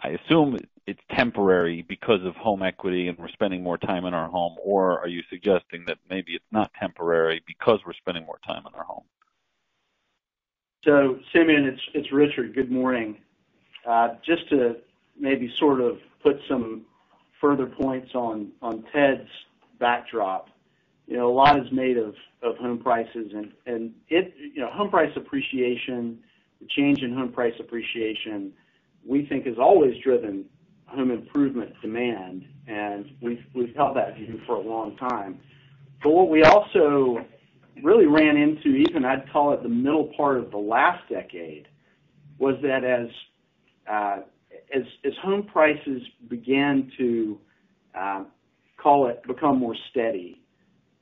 I 0.00 0.10
assume 0.10 0.56
it's 0.86 1.00
temporary 1.16 1.84
because 1.88 2.24
of 2.24 2.36
home 2.36 2.62
equity 2.62 3.08
and 3.08 3.18
we're 3.18 3.28
spending 3.28 3.62
more 3.62 3.78
time 3.78 4.04
in 4.04 4.14
our 4.14 4.28
home. 4.28 4.56
Or 4.62 5.00
are 5.00 5.08
you 5.08 5.22
suggesting 5.28 5.84
that 5.86 5.98
maybe 6.08 6.34
it's 6.34 6.44
not 6.52 6.70
temporary 6.78 7.42
because 7.46 7.80
we're 7.84 7.94
spending 7.94 8.24
more 8.24 8.38
time 8.46 8.62
in 8.68 8.74
our 8.74 8.84
home? 8.84 9.04
So 10.84 11.18
Simeon, 11.32 11.76
it's 11.94 12.12
Richard. 12.12 12.54
Good 12.54 12.70
morning. 12.70 13.18
Uh, 13.88 14.16
just 14.22 14.46
to 14.50 14.76
maybe 15.18 15.50
sort 15.58 15.80
of 15.80 15.96
put 16.22 16.36
some 16.46 16.82
further 17.40 17.64
points 17.64 18.10
on 18.14 18.52
Ted's 18.92 19.28
backdrop. 19.80 20.48
You 21.06 21.16
know, 21.16 21.30
a 21.30 21.32
lot 21.32 21.58
is 21.58 21.72
made 21.72 21.96
of 21.96 22.14
home 22.42 22.80
prices, 22.80 23.32
and 23.64 23.94
it, 24.10 24.34
you 24.54 24.60
know, 24.60 24.68
home 24.70 24.90
price 24.90 25.12
appreciation, 25.16 26.18
the 26.60 26.66
change 26.76 27.02
in 27.02 27.14
home 27.14 27.32
price 27.32 27.54
appreciation, 27.58 28.52
we 29.06 29.24
think 29.24 29.46
has 29.46 29.56
always 29.58 29.94
driven 30.02 30.44
home 30.84 31.10
improvement 31.10 31.72
demand, 31.80 32.44
and 32.66 33.06
we've 33.22 33.74
held 33.74 33.96
that 33.96 34.16
view 34.16 34.38
for 34.46 34.56
a 34.56 34.60
long 34.60 34.96
time. 34.96 35.38
But 36.02 36.10
what 36.10 36.28
we 36.28 36.42
also 36.42 37.24
really 37.82 38.06
ran 38.06 38.36
into, 38.36 38.68
even 38.68 39.06
I'd 39.06 39.32
call 39.32 39.54
it 39.54 39.62
the 39.62 39.68
middle 39.70 40.12
part 40.14 40.36
of 40.36 40.50
the 40.50 40.58
last 40.58 41.08
decade, 41.08 41.68
was 42.38 42.56
that 42.62 42.84
as 42.84 43.08
Uh, 43.90 44.18
home 45.22 45.44
prices 45.44 46.02
began 46.28 46.90
to, 46.98 47.38
uh, 47.94 48.24
call 48.76 49.08
it, 49.08 49.22
become 49.26 49.58
more 49.58 49.76
steady, 49.90 50.40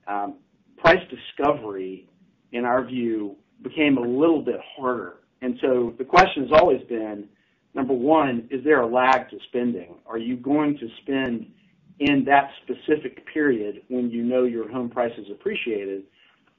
um, 0.07 0.37
price 0.77 1.03
discovery, 1.11 2.09
in 2.53 2.65
our 2.65 2.85
view, 2.85 3.37
became 3.63 3.99
a 3.99 4.01
little 4.01 4.43
bit 4.43 4.61
harder. 4.77 5.19
And 5.43 5.59
so 5.61 5.95
the 5.99 6.05
question 6.05 6.49
has 6.49 6.53
always 6.53 6.83
been, 6.89 7.29
number 7.75 7.93
one, 7.93 8.49
is 8.51 8.65
there 8.65 8.81
a 8.81 8.87
lag 8.87 9.29
to 9.31 9.39
spending? 9.49 9.97
Are 10.07 10.19
you 10.19 10.37
going 10.37 10.79
to 10.79 10.89
spend 11.03 11.47
in 11.99 12.25
that 12.25 12.51
specific 12.63 13.27
period 13.33 13.83
when 13.89 14.11
you 14.11 14.23
know 14.23 14.45
your 14.45 14.71
home 14.71 14.91
price 14.91 15.13
is 15.19 15.27
appreciated, 15.31 16.05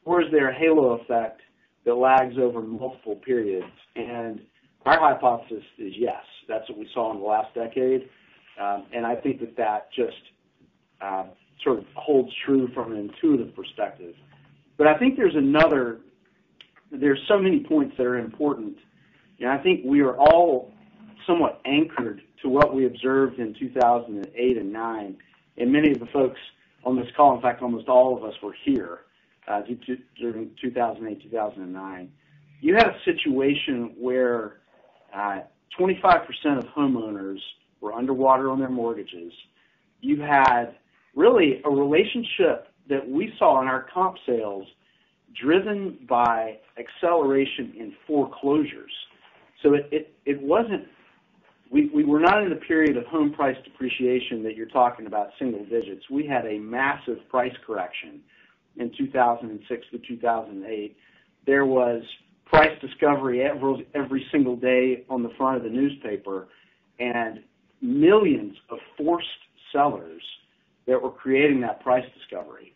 or 0.05 0.21
is 0.21 0.27
there 0.31 0.49
a 0.49 0.53
halo 0.53 0.99
effect 0.99 1.41
that 1.85 1.95
lags 1.95 2.35
over 2.37 2.61
multiple 2.61 3.15
periods? 3.15 3.65
Our 4.87 4.99
hypothesis 4.99 5.63
is 5.77 5.93
yes. 5.97 6.23
That's 6.47 6.67
what 6.69 6.77
we 6.77 6.87
saw 6.93 7.11
in 7.11 7.19
the 7.19 7.25
last 7.25 7.53
decade. 7.53 8.09
Um 8.59 8.85
and 8.93 9.05
I 9.05 9.15
think 9.15 9.39
that 9.41 9.55
that 9.57 9.89
just 9.93 10.15
sort 11.63 11.79
of 11.79 11.85
holds 11.95 12.31
true 12.45 12.69
from 12.73 12.91
an 12.93 12.97
intuitive 12.97 13.55
perspective. 13.55 14.15
But 14.77 14.87
I 14.87 14.97
think 14.97 15.17
there's 15.17 15.35
another 15.35 15.99
there's 16.91 17.19
so 17.27 17.37
many 17.37 17.59
points 17.59 17.95
that 17.97 18.05
are 18.05 18.17
important. 18.17 18.77
And 19.39 19.49
I 19.49 19.57
think 19.57 19.81
we 19.85 20.01
are 20.01 20.15
all 20.17 20.71
somewhat 21.27 21.59
anchored 21.65 22.21
to 22.41 22.49
what 22.49 22.73
we 22.73 22.85
observed 22.85 23.39
in 23.39 23.53
2008 23.59 24.57
and 24.57 24.73
2009. 24.73 25.17
Many 25.57 25.91
of 25.91 25.99
the 25.99 26.05
folks 26.07 26.39
on 26.85 26.95
this 26.95 27.07
call, 27.15 27.35
in 27.35 27.41
fact, 27.41 27.61
almost 27.61 27.87
all 27.89 28.15
of 28.15 28.23
us 28.23 28.33
were 28.41 28.55
here 28.63 29.01
during 30.17 30.51
2008, 30.61 31.21
2009. 31.23 32.11
You 32.61 32.75
had 32.75 32.87
a 32.87 32.97
situation 33.03 33.93
where 33.99 34.57
Uh, 35.17 35.39
25% 35.79 36.23
of 36.57 36.65
homeowners 36.65 37.39
were 37.81 37.93
underwater 37.93 38.49
on 38.49 38.59
their 38.59 38.69
mortgages. 38.69 39.31
You 40.01 40.21
had 40.21 40.75
really 41.15 41.61
a 41.65 41.69
relationship 41.69 42.67
that 42.89 43.07
we 43.07 43.33
saw 43.39 43.61
in 43.61 43.67
our 43.67 43.87
comp 43.93 44.17
sales 44.25 44.67
driven 45.39 45.97
by 46.07 46.57
acceleration 46.77 47.73
in 47.77 47.93
foreclosures. 48.05 48.91
So 49.63 49.73
it 49.73 49.89
it 49.91 50.13
it 50.25 50.41
wasn't 50.41 50.85
we 51.69 52.05
were 52.05 52.19
not 52.19 52.41
in 52.43 52.49
the 52.49 52.55
period 52.55 52.95
of 52.95 53.05
home 53.07 53.33
price 53.33 53.57
depreciation 53.63 54.41
that 54.43 54.55
you're 54.55 54.67
talking 54.67 55.05
about 55.05 55.29
single 55.37 55.65
digits. 55.65 56.09
We 56.09 56.25
had 56.25 56.45
a 56.45 56.59
massive 56.59 57.17
price 57.29 57.53
correction 57.65 58.21
in 58.77 58.91
2006 58.97 59.85
to 59.91 59.97
2008. 60.07 60.95
There 61.45 61.65
was 61.65 62.03
price 62.49 62.79
discovery 62.81 63.43
every 63.43 64.25
single 64.31 64.55
day 64.55 65.03
on 65.09 65.23
the 65.23 65.29
front 65.37 65.57
of 65.57 65.63
the 65.63 65.69
newspaper, 65.69 66.47
and 66.99 67.43
millions 67.81 68.55
of 68.69 68.79
forced 68.97 69.27
sellers 69.71 70.21
that 70.87 71.01
were 71.01 71.11
creating 71.11 71.61
that 71.61 71.81
price 71.81 72.05
discovery. 72.17 72.73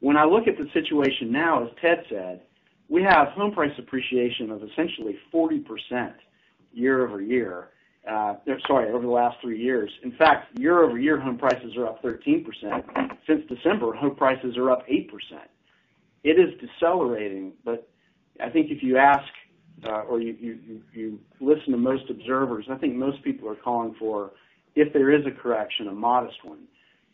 When 0.00 0.16
I 0.16 0.24
look 0.24 0.48
at 0.48 0.56
the 0.56 0.66
situation 0.72 1.30
now, 1.30 1.64
as 1.64 1.70
Ted 1.80 2.04
said, 2.08 2.42
we 2.88 3.02
have 3.02 3.28
home 3.28 3.52
price 3.52 3.72
appreciation 3.78 4.50
of 4.50 4.62
essentially 4.62 5.16
40% 5.32 6.12
year-over-year. 6.72 7.68
Uh, 8.08 8.34
sorry, 8.66 8.90
over 8.90 9.04
the 9.04 9.10
last 9.10 9.36
three 9.40 9.60
years. 9.60 9.90
In 10.02 10.12
fact, 10.12 10.58
year-over-year, 10.58 11.20
home 11.20 11.38
prices 11.38 11.76
are 11.76 11.86
up 11.86 12.02
13%. 12.02 12.44
Since 13.28 13.42
December, 13.48 13.92
home 13.92 14.16
prices 14.16 14.56
are 14.56 14.70
up 14.70 14.86
8%. 14.88 15.08
It 16.24 16.38
is 16.38 16.50
decelerating, 16.60 17.52
but 17.64 17.88
I 18.40 18.50
think 18.50 18.70
if 18.70 18.82
you 18.82 18.96
ask 18.98 19.24
uh, 19.84 20.02
or 20.02 20.20
you 20.20 21.18
listen 21.40 21.72
to 21.72 21.78
most 21.78 22.04
observers, 22.10 22.66
I 22.70 22.76
think 22.76 22.94
most 22.94 23.22
people 23.24 23.48
are 23.48 23.56
calling 23.56 23.94
for, 23.98 24.32
if 24.74 24.92
there 24.92 25.10
is 25.10 25.26
a 25.26 25.30
correction, 25.30 25.88
a 25.88 25.92
modest 25.92 26.44
one. 26.44 26.60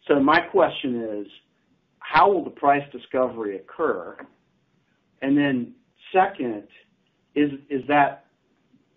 So 0.07 0.21
my 0.21 0.41
question 0.41 1.21
is, 1.21 1.27
how 2.01 2.31
will 2.31 2.45
the 2.45 2.51
price 2.51 2.85
discovery 2.93 3.57
occur? 3.57 4.17
And 5.23 5.37
then, 5.37 5.75
Second, 6.13 6.65
is 7.35 7.51
that 7.89 8.25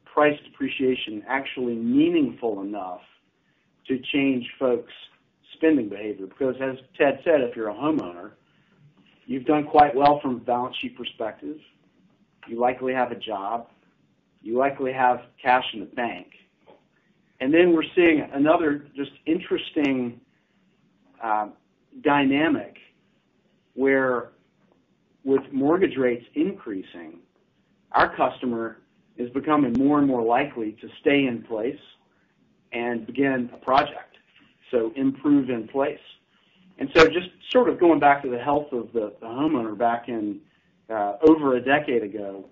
price 0.05 0.39
depreciation 0.45 1.23
actually 1.27 1.75
meaningful 1.75 2.61
enough 2.61 3.01
to 3.87 3.99
change 4.13 4.45
folks' 4.57 4.93
spending 5.53 5.89
behavior? 5.89 6.27
Because 6.27 6.55
as 6.61 6.77
Ted 6.97 7.19
said, 7.23 7.41
if 7.41 7.55
you're 7.55 7.69
a 7.69 7.73
homeowner, 7.73 8.31
you've 9.25 9.45
done 9.45 9.65
quite 9.65 9.93
well 9.95 10.19
from 10.21 10.35
a 10.37 10.39
balance 10.39 10.75
sheet 10.81 10.97
perspective. 10.97 11.57
You 12.47 12.59
likely 12.59 12.93
have 12.93 13.11
a 13.11 13.15
job. 13.15 13.67
You 14.41 14.57
likely 14.57 14.91
have 14.93 15.21
cash 15.41 15.65
in 15.73 15.81
the 15.81 15.85
bank. 15.85 16.27
And 17.39 17.53
then 17.53 17.73
we're 17.73 17.83
seeing 17.95 18.27
another 18.33 18.85
just 18.95 19.11
interesting 19.25 20.19
um, 21.23 21.53
dynamic 22.01 22.77
where 23.73 24.29
with 25.23 25.41
mortgage 25.51 25.97
rates 25.97 26.25
increasing, 26.35 27.19
our 27.91 28.15
customer 28.15 28.77
is 29.17 29.29
becoming 29.31 29.73
more 29.73 29.99
and 29.99 30.07
more 30.07 30.21
likely 30.23 30.73
to 30.81 30.87
stay 31.01 31.25
in 31.25 31.43
place 31.43 31.79
and 32.71 33.05
begin 33.05 33.49
a 33.53 33.57
project, 33.57 34.17
so 34.71 34.91
improve 34.95 35.49
in 35.49 35.67
place. 35.67 35.99
And 36.79 36.89
so 36.95 37.05
just 37.07 37.29
sort 37.51 37.69
of 37.69 37.79
going 37.79 37.99
back 37.99 38.23
to 38.23 38.29
the 38.29 38.39
health 38.39 38.71
of 38.71 38.91
the 38.93 39.13
homeowner 39.21 39.77
back 39.77 40.07
in 40.07 40.39
Uh, 40.91 41.13
over 41.29 41.55
a 41.55 41.61
decade 41.61 42.03
ago, 42.03 42.45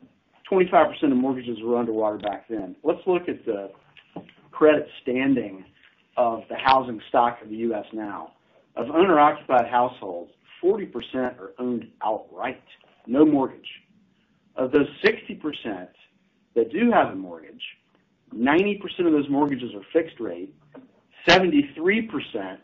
25% 0.50 1.04
of 1.04 1.18
mortgages 1.18 1.58
were 1.62 1.78
underwater 1.78 2.18
back 2.18 2.48
then. 2.50 2.76
Let's 2.84 3.02
look 3.06 3.28
at 3.28 3.46
the 3.46 3.72
credit 4.52 4.88
standing 5.02 5.66
of 6.16 6.44
the 6.50 6.56
housing 6.56 7.02
stock 7.10 7.42
of 7.42 7.50
the 7.50 7.58
U.S. 7.58 7.86
now. 7.92 8.34
Of 8.76 8.90
owner-occupied 8.90 9.68
households, 9.70 10.32
40% 10.64 10.94
are 11.16 11.52
owned 11.60 11.88
outright, 12.02 12.64
no 13.08 13.26
mortgage. 13.26 13.68
Of 14.56 14.72
those 14.72 14.88
60% 15.04 15.88
that 16.56 16.72
do 16.72 16.92
have 16.92 17.12
a 17.12 17.16
mortgage, 17.16 17.62
90% 18.34 18.82
of 19.06 19.12
those 19.12 19.30
mortgages 19.30 19.72
are 19.74 19.84
fixed 19.92 20.20
rate, 20.20 20.54
73% 21.28 22.58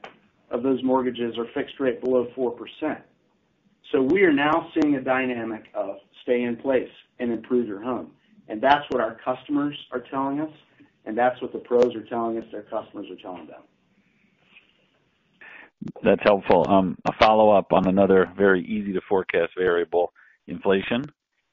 of 0.51 0.63
those 0.63 0.81
mortgages 0.83 1.37
are 1.37 1.47
fixed 1.53 1.79
rate 1.79 2.01
below 2.01 2.27
4%. 2.35 3.01
So 3.91 4.01
we 4.01 4.23
are 4.23 4.33
now 4.33 4.69
seeing 4.73 4.95
a 4.95 5.01
dynamic 5.01 5.65
of 5.73 5.97
stay 6.23 6.43
in 6.43 6.55
place 6.57 6.89
and 7.19 7.31
improve 7.31 7.67
your 7.67 7.81
home. 7.81 8.11
And 8.47 8.61
that's 8.61 8.83
what 8.89 9.01
our 9.01 9.17
customers 9.23 9.77
are 9.91 10.03
telling 10.11 10.39
us, 10.39 10.51
and 11.05 11.17
that's 11.17 11.41
what 11.41 11.51
the 11.53 11.59
pros 11.59 11.95
are 11.95 12.03
telling 12.03 12.37
us 12.37 12.45
their 12.51 12.63
customers 12.63 13.07
are 13.09 13.21
telling 13.21 13.47
them. 13.47 13.61
That's 16.03 16.21
helpful. 16.23 16.65
Um, 16.67 16.97
a 17.05 17.13
follow-up 17.19 17.73
on 17.73 17.87
another 17.87 18.31
very 18.37 18.65
easy-to-forecast 18.65 19.51
variable, 19.57 20.13
inflation. 20.47 21.05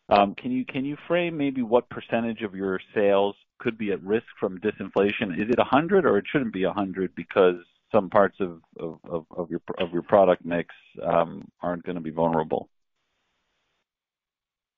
Um, 0.08 0.34
can 0.34 0.50
you 0.52 0.96
frame 1.08 1.36
maybe 1.36 1.62
what 1.62 1.88
percentage 1.88 2.42
of 2.42 2.54
your 2.54 2.80
sales 2.94 3.34
could 3.58 3.78
be 3.78 3.92
at 3.92 4.02
risk 4.02 4.26
from 4.38 4.58
disinflation? 4.58 5.34
Is 5.40 5.48
it 5.48 5.58
100 5.58 6.04
or 6.04 6.18
it 6.18 6.24
shouldn't 6.30 6.52
be 6.52 6.64
100 6.66 7.14
because 7.14 7.56
some 7.92 8.10
parts 8.10 8.38
of 8.40 8.60
your 9.92 10.02
product 10.02 10.44
mix 10.44 10.74
um, 11.02 11.46
aren't 11.60 11.84
going 11.84 11.96
to 11.96 12.00
be 12.00 12.10
vulnerable? 12.10 12.68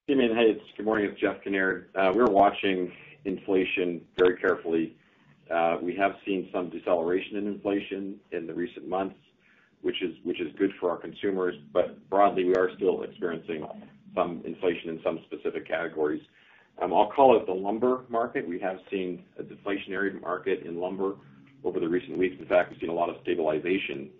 Simeon, 0.09 0.37
hey, 0.37 0.61
good 0.77 0.85
morning. 0.85 1.09
It's 1.11 1.20
Jeff 1.20 1.37
Kinnaird. 1.42 1.87
Uh, 1.94 2.12
we're 2.14 2.27
watching 2.27 2.92
inflation 3.24 4.03
very 4.18 4.37
carefully. 4.37 4.96
Uh, 5.50 5.79
we 5.81 5.94
have 5.96 6.12
seen 6.27 6.48
some 6.53 6.68
deceleration 6.68 7.37
in 7.37 7.46
inflation 7.46 8.16
in 8.33 8.46
the 8.46 8.53
recent 8.53 8.87
months, 8.88 9.16
which 9.81 10.03
is 10.03 10.14
good 10.59 10.72
for 10.79 10.90
our 10.90 10.98
consumers. 10.98 11.55
But 11.72 12.09
broadly, 12.11 12.44
we 12.44 12.55
are 12.57 12.70
still 12.77 13.03
experiencing 13.03 13.66
some 14.14 14.42
inflation 14.44 14.90
in 14.90 15.00
some 15.03 15.20
specific 15.27 15.66
categories. 15.66 16.22
Um, 16.83 16.92
I'll 16.92 17.11
call 17.11 17.37
it 17.37 17.46
the 17.46 17.53
lumber 17.53 18.05
market. 18.09 18.46
We 18.46 18.59
have 18.61 18.79
seen 18.90 19.24
a 19.38 19.42
deflationary 19.42 20.20
market 20.20 20.66
in 20.66 20.81
lumber 20.81 21.14
over 21.64 21.81
the 21.81 21.88
recent 21.88 22.18
weeks. 22.18 22.37
In 22.38 22.46
fact, 22.46 22.70
we've 22.70 22.81
seen 22.81 22.90
a 22.90 22.94
lot 22.94 23.09
of 23.09 23.16
stabilization 23.22 24.11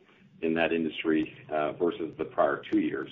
in 0.43 0.55
that 0.55 0.73
industry 0.73 1.33
uh, 1.53 1.73
versus 1.73 2.13
the 2.19 2.25
prior 2.25 2.63
two 2.73 2.81
years. 2.81 3.09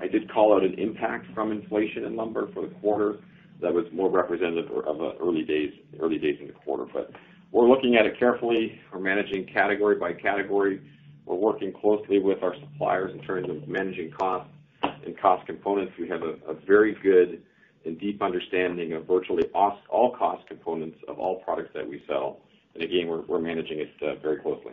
I 0.00 0.06
did 0.06 0.30
call 0.32 0.54
out 0.54 0.62
an 0.62 0.74
impact 0.74 1.26
from 1.34 1.52
inflation 1.52 2.04
in 2.04 2.16
lumber 2.16 2.50
for 2.52 2.62
the 2.62 2.74
quarter 2.76 3.18
that 3.60 3.72
was 3.72 3.84
more 3.92 4.10
representative 4.10 4.70
of 4.70 5.00
uh, 5.00 5.12
early 5.20 5.42
days 5.42 5.72
early 6.00 6.18
days 6.18 6.36
in 6.40 6.48
the 6.48 6.52
quarter. 6.52 6.86
But 6.92 7.10
we're 7.52 7.68
looking 7.68 7.96
at 7.96 8.06
it 8.06 8.18
carefully. 8.18 8.78
We're 8.92 9.00
managing 9.00 9.46
category 9.46 9.96
by 9.96 10.12
category. 10.12 10.80
We're 11.24 11.36
working 11.36 11.72
closely 11.72 12.18
with 12.18 12.42
our 12.42 12.54
suppliers 12.60 13.12
in 13.14 13.20
terms 13.24 13.48
of 13.48 13.66
managing 13.68 14.10
costs 14.10 14.50
and 14.82 15.18
cost 15.18 15.46
components. 15.46 15.92
We 15.98 16.08
have 16.08 16.22
a 16.22 16.54
very 16.66 16.96
good 17.02 17.42
and 17.86 17.98
deep 18.00 18.22
understanding 18.22 18.94
of 18.94 19.06
virtually 19.06 19.44
all 19.54 20.16
cost 20.18 20.46
components 20.48 20.98
of 21.08 21.18
all 21.18 21.36
products 21.42 21.70
that 21.74 21.88
we 21.88 22.02
sell. 22.06 22.40
Again, 22.76 23.06
we're 23.06 23.38
managing 23.38 23.80
it 23.80 23.92
uh, 24.02 24.16
very 24.20 24.38
closely. 24.38 24.72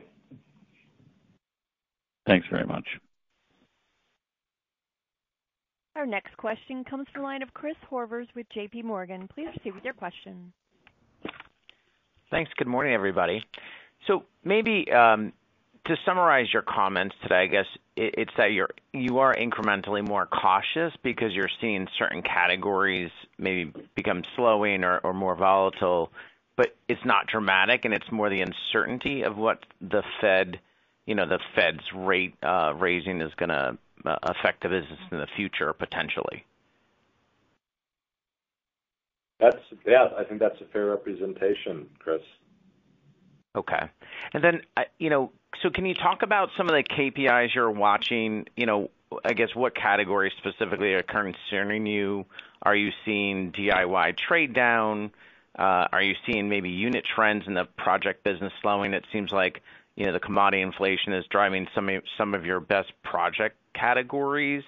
Thanks 2.25 2.47
very 2.49 2.65
much. 2.65 2.85
Our 5.95 6.05
next 6.05 6.35
question 6.37 6.83
comes 6.83 7.07
from 7.11 7.21
the 7.21 7.27
line 7.27 7.43
of 7.43 7.53
Chris 7.53 7.75
Horvers 7.91 8.27
with 8.35 8.47
JPMorgan. 8.55 9.29
Please 9.29 9.47
proceed 9.53 9.75
with 9.75 9.83
your 9.83 9.93
question. 9.93 10.53
Thanks. 12.31 12.49
Good 12.57 12.67
morning, 12.67 12.93
everybody. 12.93 13.43
So 14.07 14.23
maybe 14.43 14.89
um, 14.91 15.33
to 15.85 15.95
summarize 16.05 16.47
your 16.53 16.61
comments 16.61 17.15
today, 17.21 17.43
I 17.43 17.47
guess 17.47 17.65
it's 17.97 18.31
that 18.37 18.53
you're 18.53 18.69
you 18.93 19.19
are 19.19 19.35
incrementally 19.35 20.07
more 20.07 20.25
cautious 20.25 20.93
because 21.03 21.33
you're 21.33 21.49
seeing 21.59 21.87
certain 21.99 22.21
categories 22.21 23.11
maybe 23.37 23.73
become 23.95 24.23
slowing 24.35 24.83
or 24.83 25.13
more 25.13 25.35
volatile, 25.35 26.11
but 26.61 26.75
it's 26.87 27.03
not 27.03 27.25
dramatic, 27.25 27.85
and 27.85 27.93
it's 27.93 28.05
more 28.11 28.29
the 28.29 28.41
uncertainty 28.41 29.23
of 29.23 29.35
what 29.35 29.65
the 29.81 30.03
Fed, 30.21 30.59
you 31.07 31.15
know, 31.15 31.27
the 31.27 31.39
Fed's 31.55 31.81
rate 31.91 32.35
raising 32.75 33.19
is 33.21 33.33
going 33.35 33.49
to 33.49 33.79
affect 34.05 34.61
the 34.61 34.69
business 34.69 34.99
in 35.11 35.17
the 35.17 35.25
future, 35.35 35.73
potentially. 35.73 36.45
That's 39.39 39.57
yeah, 39.87 40.09
I 40.15 40.23
think 40.23 40.39
that's 40.39 40.61
a 40.61 40.65
fair 40.65 40.85
representation, 40.85 41.89
Chris. 41.97 42.21
Okay. 43.55 43.89
And 44.35 44.43
then 44.43 44.61
uh 44.77 44.83
you 44.99 45.09
know, 45.09 45.31
so 45.63 45.71
can 45.71 45.87
you 45.87 45.95
talk 45.95 46.21
about 46.21 46.49
some 46.55 46.69
of 46.69 46.75
the 46.75 46.83
KPIs 46.83 47.55
you're 47.55 47.71
watching? 47.71 48.45
You 48.55 48.67
know, 48.67 48.91
I 49.25 49.33
guess 49.33 49.55
what 49.55 49.73
categories 49.73 50.33
specifically 50.37 50.93
are 50.93 51.01
concerning 51.01 51.87
you? 51.87 52.25
Are 52.61 52.75
you 52.75 52.91
seeing 53.03 53.51
DIY 53.51 54.15
trade 54.15 54.53
down? 54.53 55.11
Uh, 55.57 55.87
are 55.91 56.01
you 56.01 56.15
seeing 56.25 56.49
maybe 56.49 56.69
unit 56.69 57.05
trends 57.15 57.45
in 57.47 57.53
the 57.53 57.65
project 57.77 58.23
business 58.23 58.53
slowing? 58.61 58.93
It 58.93 59.05
seems 59.11 59.31
like 59.31 59.61
you 59.95 60.05
know, 60.05 60.13
the 60.13 60.19
commodity 60.19 60.61
inflation 60.61 61.13
is 61.13 61.25
driving 61.29 61.67
some 61.75 62.33
of 62.33 62.45
your 62.45 62.59
best 62.59 62.91
project 63.03 63.57
categories. 63.73 64.63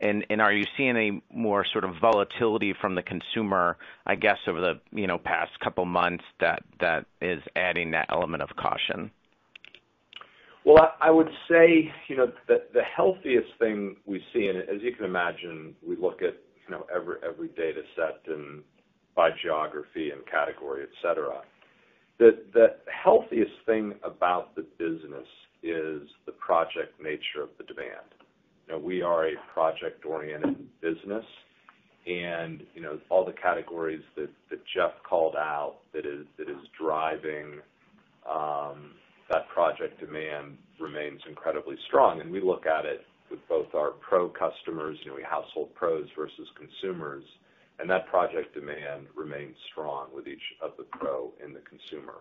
And 0.00 0.24
are 0.40 0.52
you 0.52 0.66
seeing 0.76 0.90
any 0.90 1.22
more 1.32 1.64
sort 1.64 1.84
of 1.84 1.94
volatility 2.00 2.74
from 2.78 2.94
the 2.94 3.02
consumer, 3.02 3.78
I 4.04 4.16
guess, 4.16 4.36
over 4.46 4.60
the 4.60 4.80
you 4.92 5.06
know, 5.06 5.16
past 5.16 5.58
couple 5.60 5.86
months 5.86 6.24
that 6.40 6.62
is 7.22 7.42
adding 7.56 7.92
that 7.92 8.06
element 8.10 8.42
of 8.42 8.50
caution? 8.56 9.10
Well, 10.64 10.92
I 11.00 11.10
would 11.10 11.30
say 11.48 11.92
you 12.08 12.16
know, 12.16 12.32
the 12.48 12.82
healthiest 12.82 13.48
thing 13.58 13.96
we 14.04 14.22
see, 14.32 14.46
and 14.46 14.58
as 14.58 14.82
you 14.82 14.92
can 14.92 15.04
imagine, 15.04 15.74
we 15.86 15.96
look 15.96 16.20
at 16.22 16.36
you 16.66 16.70
know, 16.70 16.86
every 16.94 17.48
data 17.48 17.82
set 17.94 18.20
and 18.26 18.62
by 19.14 19.30
geography 19.42 20.10
and 20.10 20.26
category, 20.26 20.82
et 20.82 20.88
cetera. 21.02 21.42
The 22.18 22.76
healthiest 23.04 23.52
thing 23.66 23.94
about 24.02 24.54
the 24.54 24.62
business 24.78 25.26
is 25.62 26.02
the 26.26 26.32
project 26.32 27.00
nature 27.02 27.42
of 27.42 27.48
the 27.58 27.64
demand. 27.64 28.14
You 28.66 28.74
know, 28.74 28.78
We 28.78 29.02
are 29.02 29.28
a 29.28 29.32
project-oriented 29.52 30.80
business, 30.80 31.24
and 32.06 32.62
you 32.74 32.82
know, 32.82 32.98
all 33.10 33.24
the 33.24 33.32
categories 33.32 34.02
that 34.16 34.30
Jeff 34.74 34.92
called 35.08 35.36
out 35.36 35.76
that 35.92 36.06
is 36.06 36.26
driving 36.78 37.60
um, 38.30 38.92
that 39.30 39.48
project 39.48 40.00
demand 40.00 40.56
remains 40.80 41.20
incredibly 41.28 41.76
strong. 41.86 42.20
And 42.20 42.30
we 42.30 42.40
look 42.40 42.66
at 42.66 42.84
it 42.84 43.02
with 43.30 43.40
both 43.48 43.74
our 43.74 43.90
pro 43.90 44.28
customers, 44.28 44.98
you 45.04 45.10
know, 45.10 45.16
household 45.28 45.74
pros 45.74 46.06
versus 46.16 46.48
consumers, 46.58 47.24
and 47.78 47.90
that 47.90 48.06
project 48.06 48.54
demand 48.54 49.06
remains 49.14 49.56
strong 49.72 50.08
with 50.14 50.26
each 50.28 50.42
of 50.62 50.72
the 50.78 50.84
pro 50.84 51.32
and 51.42 51.54
the 51.54 51.60
consumer. 51.60 52.14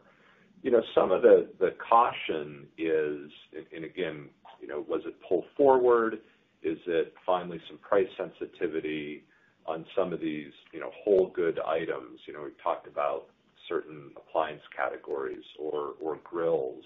You 0.61 0.71
know, 0.71 0.81
some 0.95 1.11
of 1.11 1.21
the 1.21 1.75
caution 1.89 2.65
is, 2.77 3.29
and 3.75 3.83
again, 3.83 4.29
you 4.61 4.67
know, 4.67 4.85
was 4.87 5.01
it 5.05 5.15
pull 5.27 5.45
forward? 5.57 6.19
Is 6.63 6.77
it 6.87 7.13
finally 7.25 7.59
some 7.67 7.77
price 7.79 8.07
sensitivity 8.17 9.23
on 9.65 9.85
some 9.95 10.13
of 10.13 10.21
these 10.21 10.51
you 10.71 10.79
know, 10.79 10.91
whole 11.03 11.31
good 11.35 11.59
items? 11.59 12.19
You 12.25 12.33
know, 12.33 12.43
we've 12.43 12.63
talked 12.63 12.87
about 12.87 13.25
certain 13.67 14.11
appliance 14.15 14.61
categories 14.75 15.43
or 15.59 15.93
or 16.01 16.17
grills. 16.23 16.83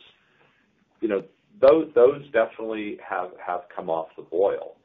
You 1.02 1.10
know, 1.10 1.24
those 1.62 1.90
those 1.94 2.24
definitely 2.32 2.98
have 3.08 3.32
come 3.76 3.90
off 3.90 4.08
the 4.16 4.24
boil. 4.24 4.77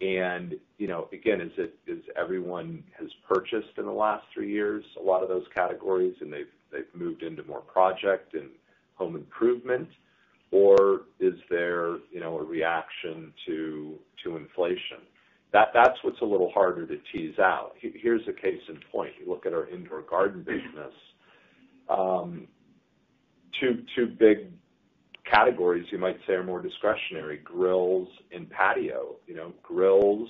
You 0.00 0.88
know, 0.88 1.08
again, 1.12 1.40
as 1.40 1.96
everyone 2.16 2.84
has 2.98 3.08
purchased 3.28 3.78
in 3.78 3.86
the 3.86 3.92
last 3.92 4.24
three 4.34 4.50
years, 4.50 4.84
a 5.00 5.02
lot 5.02 5.22
of 5.22 5.28
those 5.28 5.44
categories, 5.54 6.14
and 6.20 6.32
they've 6.32 6.46
they've 6.70 6.84
moved 6.94 7.22
into 7.22 7.42
more 7.44 7.60
project 7.60 8.34
and 8.34 8.50
home 8.94 9.16
improvement, 9.16 9.88
or 10.50 11.02
is 11.20 11.34
there 11.50 11.96
you 12.12 12.20
know, 12.20 12.38
a 12.38 12.42
reaction 12.42 13.32
to 13.46 13.94
to 14.24 14.36
inflation? 14.36 14.98
That 15.52 15.68
that's 15.72 15.98
what's 16.02 16.20
a 16.20 16.24
little 16.24 16.50
harder 16.52 16.86
to 16.86 16.96
tease 17.12 17.38
out. 17.38 17.72
Here's 17.80 18.26
a 18.28 18.32
case 18.32 18.60
in 18.68 18.78
point. 18.92 19.12
You 19.18 19.30
look 19.30 19.46
at 19.46 19.52
our 19.52 19.68
indoor 19.68 20.02
garden 20.02 20.42
business. 20.42 20.92
Um, 21.88 22.48
two 23.60 24.06
big 24.18 24.50
categories 25.30 25.86
you 25.90 25.98
might 25.98 26.18
say 26.26 26.34
are 26.34 26.44
more 26.44 26.62
discretionary, 26.62 27.38
grills 27.38 28.08
and 28.32 28.48
patio. 28.50 29.16
You 29.26 29.34
know, 29.34 29.52
grills 29.62 30.28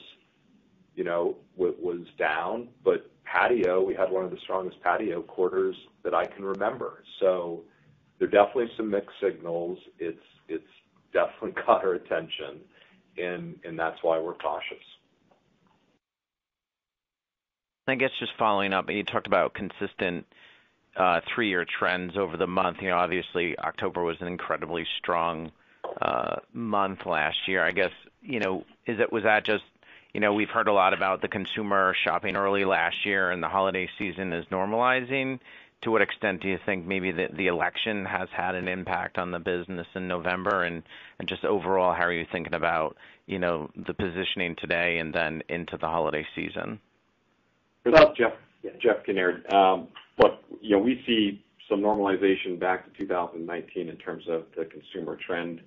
you 0.96 1.04
know, 1.04 1.36
was 1.56 2.06
down, 2.18 2.68
but 2.82 3.10
patio, 3.24 3.84
we 3.84 3.94
had 3.94 4.10
one 4.10 4.24
of 4.24 4.30
the 4.30 4.38
strongest 4.42 4.80
patio 4.82 5.20
quarters 5.22 5.76
that 6.02 6.14
I 6.14 6.24
can 6.24 6.44
remember. 6.44 7.04
So 7.20 7.62
there 8.18 8.26
are 8.26 8.30
definitely 8.30 8.70
some 8.76 8.90
mixed 8.90 9.14
signals. 9.22 9.78
It's 9.98 10.18
it's 10.48 10.64
definitely 11.12 11.62
caught 11.62 11.84
our 11.84 11.94
attention, 11.94 12.60
and 13.18 13.78
that's 13.78 13.98
why 14.02 14.18
we're 14.18 14.34
cautious. 14.34 14.84
I 17.86 17.94
guess 17.94 18.10
just 18.18 18.32
following 18.38 18.72
up, 18.72 18.90
you 18.90 19.04
talked 19.04 19.28
about 19.28 19.54
consistent 19.54 20.26
Uh, 20.96 21.20
three-year 21.34 21.66
trends 21.78 22.16
over 22.16 22.38
the 22.38 22.46
month. 22.46 22.78
You 22.80 22.88
know, 22.88 22.96
obviously, 22.96 23.58
October 23.58 24.02
was 24.02 24.16
an 24.20 24.28
incredibly 24.28 24.86
strong 24.96 25.52
uh, 26.00 26.36
month 26.54 27.04
last 27.04 27.36
year. 27.46 27.62
I 27.62 27.72
guess, 27.72 27.90
you 28.22 28.40
know, 28.40 28.64
was 29.12 29.24
that 29.24 29.44
just, 29.44 29.64
you 30.14 30.20
know, 30.20 30.32
we've 30.32 30.48
heard 30.48 30.68
a 30.68 30.72
lot 30.72 30.94
about 30.94 31.20
the 31.20 31.28
consumer 31.28 31.94
shopping 32.02 32.34
early 32.34 32.64
last 32.64 33.04
year 33.04 33.30
and 33.30 33.42
the 33.42 33.48
holiday 33.48 33.90
season 33.98 34.32
is 34.32 34.46
normalizing. 34.46 35.38
To 35.82 35.90
what 35.90 36.00
extent 36.00 36.40
do 36.40 36.48
you 36.48 36.58
think 36.64 36.86
maybe 36.86 37.12
the 37.12 37.46
election 37.48 38.06
has 38.06 38.30
had 38.32 38.54
an 38.54 38.66
impact 38.66 39.18
on 39.18 39.30
the 39.30 39.38
business 39.38 39.86
in 39.94 40.08
November? 40.08 40.62
And 40.62 40.82
just 41.26 41.44
overall, 41.44 41.92
how 41.92 42.04
are 42.04 42.12
you 42.12 42.24
thinking 42.32 42.54
about 42.54 42.96
you 43.26 43.38
know, 43.38 43.70
the 43.74 43.92
positioning 43.92 44.56
today 44.56 44.98
and 44.98 45.12
then 45.12 45.42
into 45.48 45.76
the 45.76 45.86
holiday 45.86 46.24
season? 46.34 46.78
Jeff 48.80 49.04
Kinnaird. 49.06 49.52
Um, 49.52 49.88
Look, 50.18 50.40
we 50.62 51.02
see 51.06 51.44
some 51.68 51.80
normalization 51.80 52.58
back 52.58 52.84
to 52.84 52.98
2019 52.98 53.88
in 53.88 53.96
terms 53.96 54.24
of 54.28 54.44
the 54.56 54.64
consumer 54.66 55.16
trend. 55.26 55.60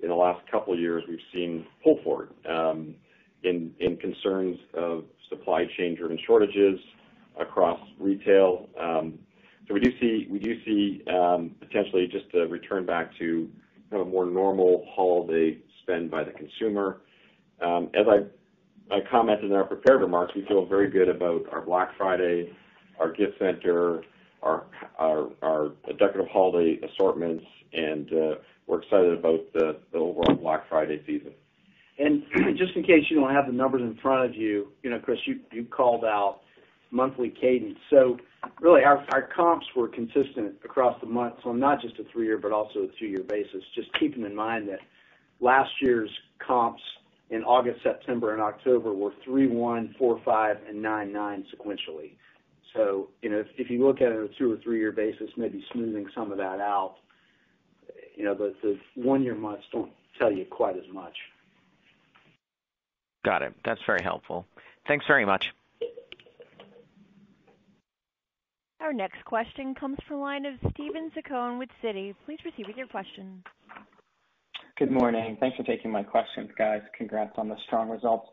In 0.00 0.08
the 0.08 0.14
last 0.14 0.40
couple 0.50 0.72
of 0.72 0.78
years, 0.78 1.02
we've 1.08 1.18
seen 1.32 1.66
pull 1.82 1.98
forward 2.02 2.30
um 2.48 2.94
in 3.42 3.74
in 3.80 3.96
concerns 3.96 4.58
of 4.74 5.04
supply 5.28 5.64
chain-driven 5.78 6.18
shortages 6.26 6.78
across 7.38 7.78
retail. 7.98 8.68
Um 8.80 9.18
so 9.66 9.74
we 9.74 9.80
do 9.80 9.90
see 10.00 10.26
we 10.30 10.38
do 10.38 10.62
see 10.64 11.02
um 11.08 11.54
potentially 11.60 12.06
just 12.06 12.26
a 12.34 12.46
return 12.46 12.86
back 12.86 13.10
to 13.18 13.48
kind 13.90 14.02
a 14.02 14.04
more 14.04 14.26
normal 14.26 14.86
holiday 14.94 15.58
spend 15.82 16.10
by 16.10 16.22
the 16.24 16.32
consumer. 16.32 17.00
As 17.60 18.06
I 18.08 18.24
I 18.94 19.00
commented 19.10 19.50
in 19.50 19.52
our 19.56 19.64
prepared 19.64 20.00
remarks, 20.00 20.34
we 20.34 20.44
feel 20.46 20.64
very 20.66 20.90
good 20.90 21.08
about 21.08 21.42
our 21.52 21.60
Black 21.60 21.96
Friday, 21.96 22.52
our 23.00 23.10
gift 23.12 23.38
center, 23.38 24.02
our 24.42 25.72
decorative 25.98 26.28
holiday 26.32 26.78
assortments, 26.86 27.44
and 27.72 28.12
uh, 28.12 28.34
we're 28.66 28.82
excited 28.82 29.18
about 29.18 29.40
the 29.54 29.76
overall 29.94 30.36
Black 30.36 30.68
Friday 30.68 31.02
season. 31.06 31.32
And 31.98 32.22
just 32.56 32.76
in 32.76 32.82
case 32.82 33.04
you 33.10 33.16
don't 33.20 33.34
have 33.34 33.46
the 33.46 33.52
numbers 33.52 33.82
in 33.82 33.98
front 34.00 34.30
of 34.30 34.36
you, 34.36 34.68
Chris, 35.02 35.18
you 35.26 35.64
called 35.64 36.04
out 36.04 36.40
monthly 36.90 37.30
cadence. 37.40 37.78
So 37.88 38.18
really, 38.60 38.82
our 38.84 39.28
comps 39.34 39.66
were 39.76 39.88
consistent 39.88 40.54
across 40.64 40.98
the 41.00 41.06
month. 41.06 41.34
So 41.44 41.52
not 41.52 41.80
just 41.80 41.98
a 41.98 42.04
three-year, 42.12 42.38
but 42.38 42.52
also 42.52 42.80
a 42.80 42.88
two-year 42.98 43.22
basis. 43.28 43.62
Just 43.74 43.88
keeping 43.98 44.24
in 44.24 44.34
mind 44.34 44.68
that 44.68 44.80
last 45.40 45.70
year's 45.80 46.10
comps 46.44 46.82
in 47.30 47.44
August, 47.44 47.80
September, 47.82 48.32
and 48.32 48.42
October 48.42 48.92
were 48.92 49.12
3.1%, 49.26 49.96
4.5%, 49.98 50.56
and 50.68 50.84
9.9% 50.84 51.44
sequentially. 51.54 52.12
So, 52.74 53.08
you 53.22 53.30
know, 53.30 53.44
if 53.58 53.70
you 53.70 53.84
look 53.84 54.00
at 54.00 54.12
it 54.12 54.18
on 54.18 54.24
a 54.24 54.38
two 54.38 54.52
or 54.52 54.56
three-year 54.58 54.92
basis, 54.92 55.28
maybe 55.36 55.64
smoothing 55.72 56.06
some 56.14 56.30
of 56.30 56.38
that 56.38 56.60
out, 56.60 56.96
you 58.16 58.24
know, 58.24 58.34
but 58.34 58.54
the 58.62 58.78
one-year 58.94 59.34
months 59.34 59.64
don't 59.72 59.90
tell 60.18 60.30
you 60.30 60.44
quite 60.44 60.76
as 60.76 60.84
much. 60.92 61.16
Got 63.24 63.42
it. 63.42 63.54
That's 63.64 63.80
very 63.86 64.02
helpful. 64.02 64.46
Thanks 64.86 65.04
very 65.06 65.24
much. 65.24 65.44
Our 68.80 68.92
next 68.94 69.24
question 69.26 69.74
comes 69.74 69.98
from 70.06 70.16
the 70.16 70.22
line 70.22 70.46
of 70.46 70.54
Steven 70.72 71.10
Zaccone 71.10 71.58
with 71.58 71.68
Citi. 71.82 72.14
Please 72.24 72.38
proceed 72.40 72.66
with 72.66 72.76
your 72.76 72.86
question. 72.86 73.42
Good 74.78 74.90
morning. 74.90 75.36
Thanks 75.38 75.56
for 75.58 75.64
taking 75.64 75.90
my 75.90 76.02
questions, 76.02 76.48
guys. 76.56 76.80
Congrats 76.96 77.34
on 77.36 77.48
the 77.48 77.56
strong 77.66 77.90
results. 77.90 78.26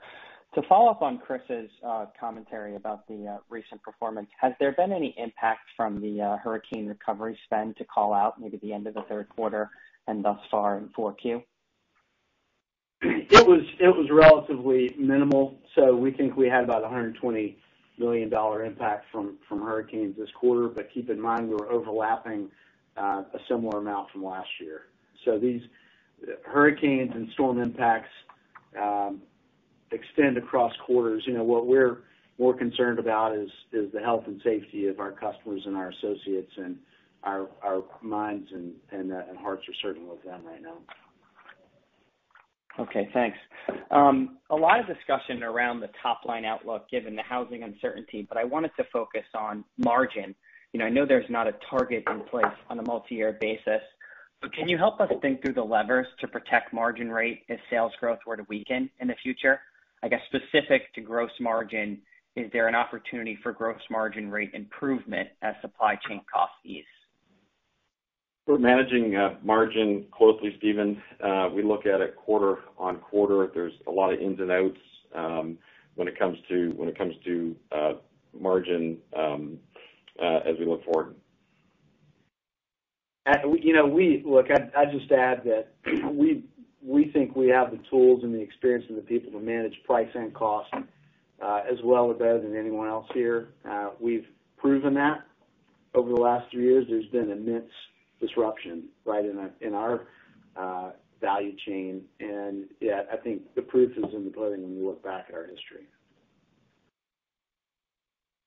To 0.58 0.64
follow 0.68 0.90
up 0.90 1.04
on 1.04 1.20
Chris's 1.20 1.70
uh, 1.86 2.08
commentary 2.20 2.78
about 2.78 3.08
the 3.08 3.28
uh, 3.28 3.38
recent 3.48 3.80
performance, 3.84 4.28
has 4.42 4.54
there 4.60 4.72
been 4.72 4.92
any 4.92 5.14
impact 5.16 5.60
from 5.76 6.02
the 6.02 6.20
uh, 6.20 6.38
hurricane 6.38 6.88
recovery 6.88 7.38
spend 7.46 7.78
to 7.78 7.86
call 7.86 8.12
out 8.12 8.42
maybe 8.42 8.58
the 8.64 8.74
end 8.74 8.88
of 8.88 8.96
the 8.96 9.04
third 9.04 9.30
quarter 9.30 9.70
and 10.08 10.26
thus 10.26 10.40
far 10.50 10.80
in 10.80 10.90
4Q? 10.98 11.44
It 13.04 13.46
was 13.46 14.10
relatively 14.10 14.96
minimal. 14.98 15.60
So 15.76 15.96
we 15.96 16.10
think 16.10 16.36
we 16.36 16.50
had 16.50 16.64
about 16.64 16.82
$120 16.82 17.56
million 18.00 18.34
impact 18.34 19.06
from 19.12 19.38
hurricanes 19.48 20.18
this 20.18 20.30
quarter. 20.40 20.70
But 20.70 20.90
keep 20.92 21.12
in 21.12 21.22
mind, 21.22 21.50
we 21.50 21.54
were 21.54 21.72
overlapping 21.72 22.50
a 22.96 23.24
similar 23.48 23.78
amount 23.78 24.10
from 24.10 24.26
last 24.26 24.50
year. 24.60 24.86
So 25.24 25.38
these 25.38 25.62
hurricanes 26.44 27.12
and 27.14 27.30
storm 27.34 27.62
impacts 27.62 28.10
um, 28.82 29.22
extend 29.92 30.38
across 30.38 30.74
quarters. 30.86 31.24
You 31.26 31.34
know, 31.34 31.44
what 31.44 31.68
we're 31.68 32.00
more 32.40 32.56
concerned 32.56 33.00
about 33.00 33.36
is 33.36 33.50
the 33.72 34.00
health 34.00 34.24
and 34.28 34.42
safety 34.44 34.88
of 34.88 35.00
our 35.00 35.12
customers 35.12 35.62
and 35.66 35.76
our 35.76 35.90
associates, 35.90 36.52
and 36.58 36.78
our 37.24 37.50
our 37.64 37.84
minds 38.02 38.50
and 38.54 38.74
and 38.92 39.12
uh, 39.12 39.22
hearts 39.42 39.64
are 39.68 39.74
certainly 39.82 40.10
with 40.10 40.24
them 40.24 40.46
right 40.46 40.62
now. 40.62 40.78
Okay, 42.80 43.10
thanks. 43.12 43.38
Um, 43.90 44.38
a 44.52 44.56
lot 44.56 44.80
of 44.80 44.86
discussion 44.86 45.42
around 45.42 45.80
the 45.80 45.90
top-line 46.02 46.46
outlook 46.46 46.88
given 46.92 47.16
the 47.16 47.24
housing 47.24 47.64
uncertainty, 47.64 48.26
but 48.30 48.38
I 48.38 48.44
wanted 48.44 48.72
to 48.78 48.84
focus 48.94 49.26
on 49.34 49.64
margin. 49.78 50.36
You 50.74 50.80
know, 50.80 50.86
I 50.86 50.90
know 50.90 51.04
there's 51.04 51.30
not 51.30 51.48
a 51.48 51.56
target 51.70 52.04
in 52.08 52.22
place 52.22 52.46
on 52.70 52.78
a 52.78 52.84
multi-year 52.84 53.38
basis, 53.42 53.82
but 54.42 54.54
can 54.54 54.68
you 54.68 54.78
help 54.78 55.00
us 55.02 55.10
think 55.24 55.42
through 55.42 55.56
the 55.56 55.64
levers 55.64 56.06
to 56.20 56.28
protect 56.28 56.72
margin 56.72 57.10
rate 57.10 57.44
if 57.48 57.60
sales 57.72 57.94
growth 58.00 58.20
were 58.28 58.38
to 58.38 58.46
weaken 58.48 58.92
in 59.00 59.08
the 59.08 59.16
future? 59.24 59.60
I 60.04 60.08
guess 60.08 60.22
specific 60.28 60.94
to 60.96 61.02
gross 61.02 61.32
margin, 61.40 62.00
is 62.36 62.52
there 62.54 62.68
an 62.68 62.76
opportunity 62.76 63.38
for 63.42 63.52
gross 63.52 63.82
margin 63.90 64.30
rate 64.30 64.52
improvement 64.54 65.30
as 65.42 65.56
supply 65.62 65.98
chain 66.08 66.22
costs 66.32 66.56
ease? 66.64 66.84
We're 68.46 68.60
managing 68.60 69.16
uh, 69.16 69.36
margin 69.44 70.06
closely, 70.12 70.54
Steven. 70.58 71.02
Uh, 71.22 71.50
we 71.54 71.64
look 71.64 71.86
at 71.86 72.00
it 72.00 72.16
quarter-on-quarter. 72.16 73.52
There's 73.54 73.74
a 73.88 73.92
lot 73.92 74.14
of 74.14 74.22
ins 74.22 74.40
and 74.40 74.52
outs 74.52 74.80
um, 75.14 75.58
when 75.96 76.08
it 76.08 76.18
comes 76.18 76.38
to 76.48 76.70
when 76.78 76.88
it 76.88 76.98
comes 76.98 77.16
to 77.26 77.56
uh 77.72 77.94
margin 78.40 78.98
um, 79.18 79.58
uh, 80.22 80.40
as 80.46 80.56
we 80.60 80.66
look 80.66 80.84
forward. 80.86 81.16
I 83.26 83.44
you 83.60 83.74
know, 83.74 83.86
we 83.86 84.24
look, 84.26 84.48
I'd 84.50 84.92
just 84.92 85.12
add 85.12 85.42
that 85.44 85.74
we 86.88 87.12
think 87.12 87.36
we 87.36 87.50
have 87.50 87.72
the 87.72 87.80
tools 87.90 88.24
and 88.24 88.34
the 88.34 88.40
experience 88.40 88.86
and 88.88 88.98
the 88.98 89.02
people 89.02 89.32
to 89.32 89.40
manage 89.40 89.74
price 89.86 90.08
and 90.16 90.34
cost 90.34 90.72
uh, 90.74 91.62
as 91.70 91.78
well 91.84 92.06
or 92.06 92.14
better 92.14 92.42
than 92.42 92.56
anyone 92.56 92.88
else 92.88 93.06
here. 93.14 93.50
Uh, 93.70 93.90
we've 94.00 94.26
proven 94.58 94.94
that 94.94 95.26
over 95.94 96.10
the 96.10 96.22
last 96.22 96.50
three 96.50 96.64
years. 96.64 96.86
There's 96.90 97.06
been 97.08 97.30
immense 97.30 97.70
disruption 98.22 98.86
right 99.06 99.26
in 99.26 99.74
our 99.74 100.08
uh, 100.56 100.92
value 101.20 101.56
chain. 101.66 102.04
And 102.22 102.66
yeah, 102.80 103.02
I 103.12 103.18
think 103.18 103.42
the 103.56 103.62
proof 103.62 103.92
is 103.98 104.06
in 104.14 104.24
the 104.24 104.32
pudding 104.32 104.64
when 104.64 104.76
you 104.78 104.88
look 104.88 105.04
back 105.04 105.26
at 105.28 105.36
our 105.36 105.44
history. 105.46 105.88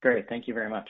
Great. 0.00 0.28
Thank 0.30 0.48
you 0.48 0.54
very 0.54 0.70
much. 0.70 0.88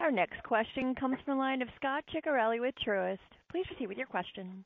Our 0.00 0.10
next 0.10 0.42
question 0.44 0.94
comes 0.94 1.16
from 1.24 1.36
the 1.36 1.38
line 1.38 1.60
of 1.60 1.68
Scot 1.76 2.04
Ciccarelli 2.12 2.60
with 2.60 2.74
Truist. 2.86 3.18
Please 3.54 3.66
proceed 3.68 3.86
with 3.86 3.98
your 3.98 4.08
question. 4.08 4.64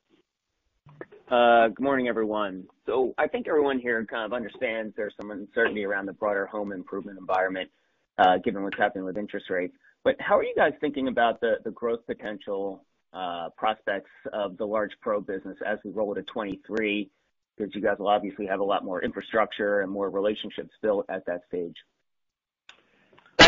Uh, 1.29 1.67
good 1.67 1.83
morning, 1.83 2.07
everyone. 2.07 2.63
So 2.87 3.13
I 3.19 3.27
think 3.27 3.47
everyone 3.47 3.77
here 3.77 4.03
kind 4.03 4.25
of 4.25 4.33
understands 4.33 4.95
there's 4.97 5.13
some 5.21 5.29
uncertainty 5.29 5.85
around 5.85 6.07
the 6.07 6.13
broader 6.13 6.47
home 6.47 6.71
improvement 6.71 7.19
environment 7.19 7.69
uh, 8.17 8.39
given 8.43 8.63
what's 8.63 8.79
happening 8.79 9.05
with 9.05 9.15
interest 9.15 9.47
rates. 9.51 9.75
But 10.03 10.15
how 10.19 10.39
are 10.39 10.43
you 10.43 10.55
guys 10.57 10.73
thinking 10.81 11.07
about 11.07 11.39
the 11.39 11.59
growth 11.75 11.99
potential 12.07 12.83
uh, 13.13 13.49
prospects 13.55 14.09
of 14.33 14.57
the 14.57 14.65
large 14.65 14.93
pro 15.01 15.21
business 15.21 15.57
as 15.63 15.77
we 15.85 15.91
roll 15.91 16.09
into 16.13 16.23
2023? 16.23 17.11
Because 17.55 17.75
you 17.75 17.81
guys 17.81 17.97
will 17.99 18.07
obviously 18.07 18.47
have 18.47 18.59
a 18.59 18.63
lot 18.63 18.83
more 18.83 19.03
infrastructure 19.03 19.81
and 19.81 19.91
more 19.91 20.09
relationships 20.09 20.71
built 20.81 21.05
at 21.09 21.23
that 21.27 21.41
stage. 21.47 21.75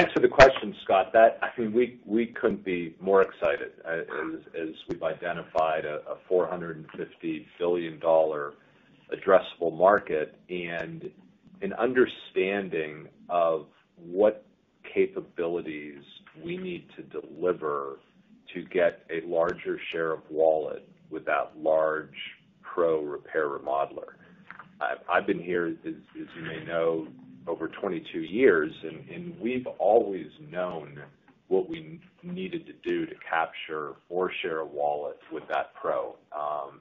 Thanks 0.02 0.14
for 0.14 0.20
the 0.20 0.28
question, 0.30 0.76
Scot. 0.84 1.14
We 1.60 2.00
we 2.08 2.26
couldn't 2.26 2.66
be 2.66 2.96
more 3.00 3.22
excited 3.22 3.74
uh, 3.86 4.60
as 4.60 4.70
we've 4.90 5.04
identified 5.04 5.86
a 5.86 6.18
$450 6.28 7.46
billion 7.60 8.00
addressable 8.00 9.78
market 9.78 10.40
and 10.50 11.08
an 11.62 11.74
understanding 11.74 13.10
of 13.30 13.68
what 13.96 14.44
capabilities 14.92 16.02
we 16.44 16.58
need 16.58 16.88
to 16.96 17.04
deliver 17.04 18.00
to 18.56 18.64
get 18.64 19.06
a 19.12 19.24
larger 19.28 19.80
share 19.92 20.14
of 20.14 20.22
wallet 20.32 20.90
with 21.12 21.26
that 21.26 21.52
large 21.56 22.18
pro 22.64 23.04
repair 23.04 23.50
remodeler. 23.50 24.16
I've 25.08 25.28
been 25.28 25.44
here, 25.44 25.68
as 25.68 25.94
you 26.16 26.42
may 26.42 26.66
know, 26.66 27.06
over 27.48 27.68
22 27.68 28.20
years, 28.20 28.72
and 28.84 29.40
we've 29.40 29.68
always 29.80 30.28
known 30.50 31.00
what 31.48 31.70
we 31.70 32.00
needed 32.24 32.66
to 32.66 32.74
do 32.84 33.06
to 33.06 33.14
capture 33.30 33.94
more 34.10 34.32
share 34.42 34.62
of 34.62 34.72
wallet 34.72 35.20
with 35.32 35.44
that 35.50 35.74
pro. 35.80 36.16
Um 36.32 36.80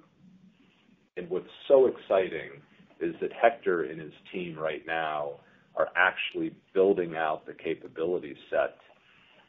and 1.16 1.28
what's 1.28 1.50
so 1.66 1.86
exciting 1.86 2.50
is 3.00 3.14
that 3.20 3.30
Hector 3.32 3.82
and 3.84 4.00
his 4.00 4.12
team 4.32 4.56
right 4.58 4.86
now 4.86 5.32
are 5.76 5.88
actually 5.96 6.54
building 6.72 7.16
out 7.16 7.46
the 7.46 7.52
capability 7.52 8.36
set 8.48 8.76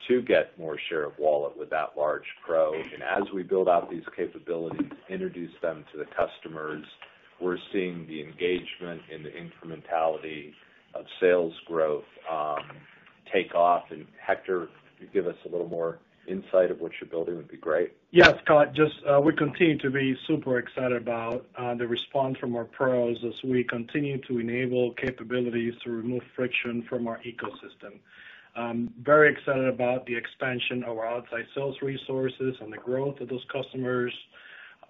to 0.08 0.22
get 0.22 0.58
more 0.58 0.78
share 0.90 1.06
of 1.06 1.14
wallet 1.20 1.58
with 1.58 1.70
that 1.70 1.90
large 1.96 2.26
pro. 2.46 2.74
And 2.74 3.04
as 3.04 3.32
we 3.34 3.44
build 3.44 3.70
out 3.70 3.90
these 3.90 4.04
capabilities, 4.16 4.90
introduce 5.10 5.54
them 5.62 5.86
to 5.92 6.00
the 6.00 6.06
customers, 6.06 6.84
we're 7.40 7.58
seeing 7.72 8.08
the 8.08 8.22
engagement 8.22 9.02
and 9.14 9.24
the 9.24 9.30
incrementality 9.30 10.54
of 10.94 11.06
sales 11.20 11.54
growth 11.66 12.04
um, 12.30 12.60
take 13.32 13.56
off. 13.56 13.86
And 13.92 14.06
Hector, 14.20 14.64
if 14.64 14.70
you 15.02 15.08
give 15.14 15.28
us 15.28 15.38
a 15.46 15.50
little 15.50 15.70
more 15.70 16.00
insight 16.28 16.72
of 16.72 16.80
what 16.80 16.92
you're 17.00 17.10
building, 17.10 17.36
would 17.36 17.48
be 17.48 17.58
great. 17.58 17.94
Yeah, 18.12 18.34
Scot, 18.44 18.78
uh, 18.80 19.22
we 19.22 19.34
continue 19.34 19.78
to 19.80 19.90
be 19.90 20.16
super 20.28 20.60
excited 20.60 21.02
about 21.02 21.46
uh, 21.58 21.74
the 21.76 21.88
response 21.88 22.38
from 22.38 22.56
our 22.56 22.66
pros 22.66 23.18
as 23.26 23.34
we 23.44 23.64
continue 23.64 24.20
to 24.28 24.40
enable 24.40 24.94
capabilities 24.94 25.74
to 25.84 25.92
remove 25.92 26.22
friction 26.36 26.84
from 26.84 27.08
our 27.08 27.20
ecosystem. 27.20 28.00
Um, 28.56 28.94
very 29.02 29.32
excited 29.32 29.68
about 29.68 30.06
the 30.06 30.16
expansion 30.16 30.84
of 30.84 30.98
our 30.98 31.08
outside 31.08 31.46
sales 31.56 31.78
resources 31.82 32.56
and 32.60 32.72
the 32.72 32.78
growth 32.78 33.22
of 33.22 33.30
those 33.30 33.46
customers 33.52 34.14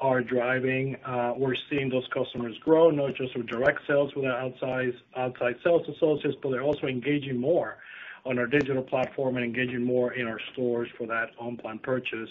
are 0.02 0.22
driving. 0.22 0.98
Uh, 1.06 1.34
we're 1.38 1.56
seeing 1.70 1.90
those 1.90 2.08
customers 2.14 2.58
grow, 2.64 2.90
not 2.90 3.16
just 3.16 3.38
with 3.38 3.48
direct 3.48 3.80
sales 3.88 4.12
with 4.16 4.26
our 4.26 4.38
outside 4.38 5.56
sales 5.64 5.88
associates, 5.96 6.36
but 6.42 6.50
they're 6.50 6.64
also 6.64 6.88
engaging 6.88 7.40
more 7.40 7.78
on 8.26 8.38
our 8.40 8.48
digital 8.48 8.84
platform 8.84 9.38
and 9.38 9.46
engaging 9.46 9.84
more 9.84 10.14
in 10.14 10.28
our 10.28 10.40
stores 10.54 10.90
for 10.98 11.08
that 11.08 11.30
on-plan 11.40 11.80
purchase. 11.80 12.30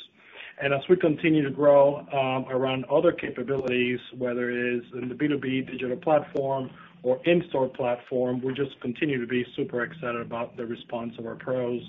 And 0.62 0.75
as 0.75 0.81
we 0.89 0.97
continue 0.97 1.43
to 1.43 1.51
grow 1.51 2.01
um, 2.12 2.45
around 2.51 2.85
other 2.87 3.12
capabilities, 3.12 3.99
whether 4.18 4.51
it 4.51 4.77
is 4.77 4.83
in 5.01 5.09
the 5.09 5.14
B2B 5.14 5.71
digital 5.71 5.97
platform 5.97 6.71
or 7.03 7.21
in-store 7.25 7.68
platform, 7.68 8.43
we 8.43 8.53
just 8.53 8.79
continue 8.81 9.18
to 9.21 9.27
be 9.27 9.45
super 9.57 9.83
excited 9.85 10.21
about 10.21 10.57
the 10.57 10.66
response 10.66 11.14
of 11.18 11.27
our 11.27 11.37
pros. 11.37 11.81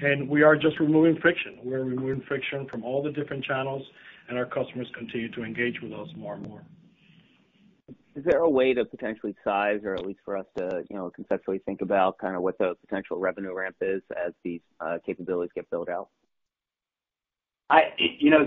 And 0.00 0.28
we 0.28 0.42
are 0.42 0.56
just 0.56 0.80
removing 0.80 1.20
friction. 1.20 1.58
We're 1.62 1.84
removing 1.84 2.22
friction 2.26 2.66
from 2.66 2.82
all 2.82 3.02
the 3.02 3.12
different 3.12 3.44
channels, 3.44 3.86
and 4.28 4.38
our 4.38 4.46
customers 4.46 4.88
continue 4.96 5.30
to 5.32 5.44
engage 5.44 5.80
with 5.80 5.92
us 5.92 6.08
more 6.16 6.34
and 6.34 6.46
more. 6.46 6.62
Is 8.14 8.24
there 8.24 8.40
a 8.40 8.50
way 8.50 8.72
to 8.72 8.84
potentially 8.84 9.34
size 9.44 9.80
or 9.84 9.94
at 9.94 10.06
least 10.06 10.20
for 10.24 10.36
us 10.36 10.46
to 10.56 10.84
you 10.88 10.96
know, 10.96 11.10
conceptually 11.10 11.58
think 11.66 11.82
about 11.82 12.16
kind 12.18 12.34
of 12.34 12.42
what 12.42 12.56
the 12.58 12.74
potential 12.80 13.18
revenue 13.18 13.54
ramp 13.54 13.76
is 13.80 14.02
as 14.16 14.32
these 14.42 14.62
capabilities 15.04 15.52
get 15.54 15.68
built 15.70 15.88
out? 15.88 16.08
I 17.68 17.92
you 17.98 18.30
know, 18.30 18.46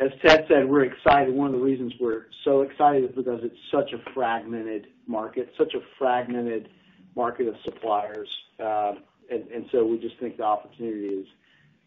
as 0.00 0.10
Ted 0.24 0.46
said, 0.48 0.68
we're 0.68 0.84
excited. 0.84 1.34
One 1.34 1.48
of 1.48 1.60
the 1.60 1.64
reasons 1.64 1.92
we're 2.00 2.26
so 2.44 2.62
excited 2.62 3.04
is 3.04 3.14
because 3.14 3.40
it's 3.42 3.58
such 3.70 3.92
a 3.92 3.98
fragmented 4.14 4.86
market, 5.06 5.52
such 5.58 5.74
a 5.74 5.80
fragmented 5.98 6.68
market 7.14 7.48
of 7.48 7.54
suppliers. 7.64 8.28
Um 8.60 9.02
and 9.28 9.66
so 9.72 9.84
we 9.84 9.98
just 9.98 10.18
think 10.20 10.36
the 10.36 10.44
opportunity 10.44 11.08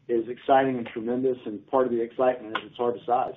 is 0.10 0.28
exciting 0.28 0.78
and 0.78 0.88
tremendous, 0.88 1.38
and 1.45 1.66
part 1.68 1.86
of 1.86 1.91
the 1.91 2.01
excitement 2.01 2.57
is 2.57 2.64
it's 2.66 2.78
hard 2.78 2.95
to 2.99 3.05
size. 3.05 3.36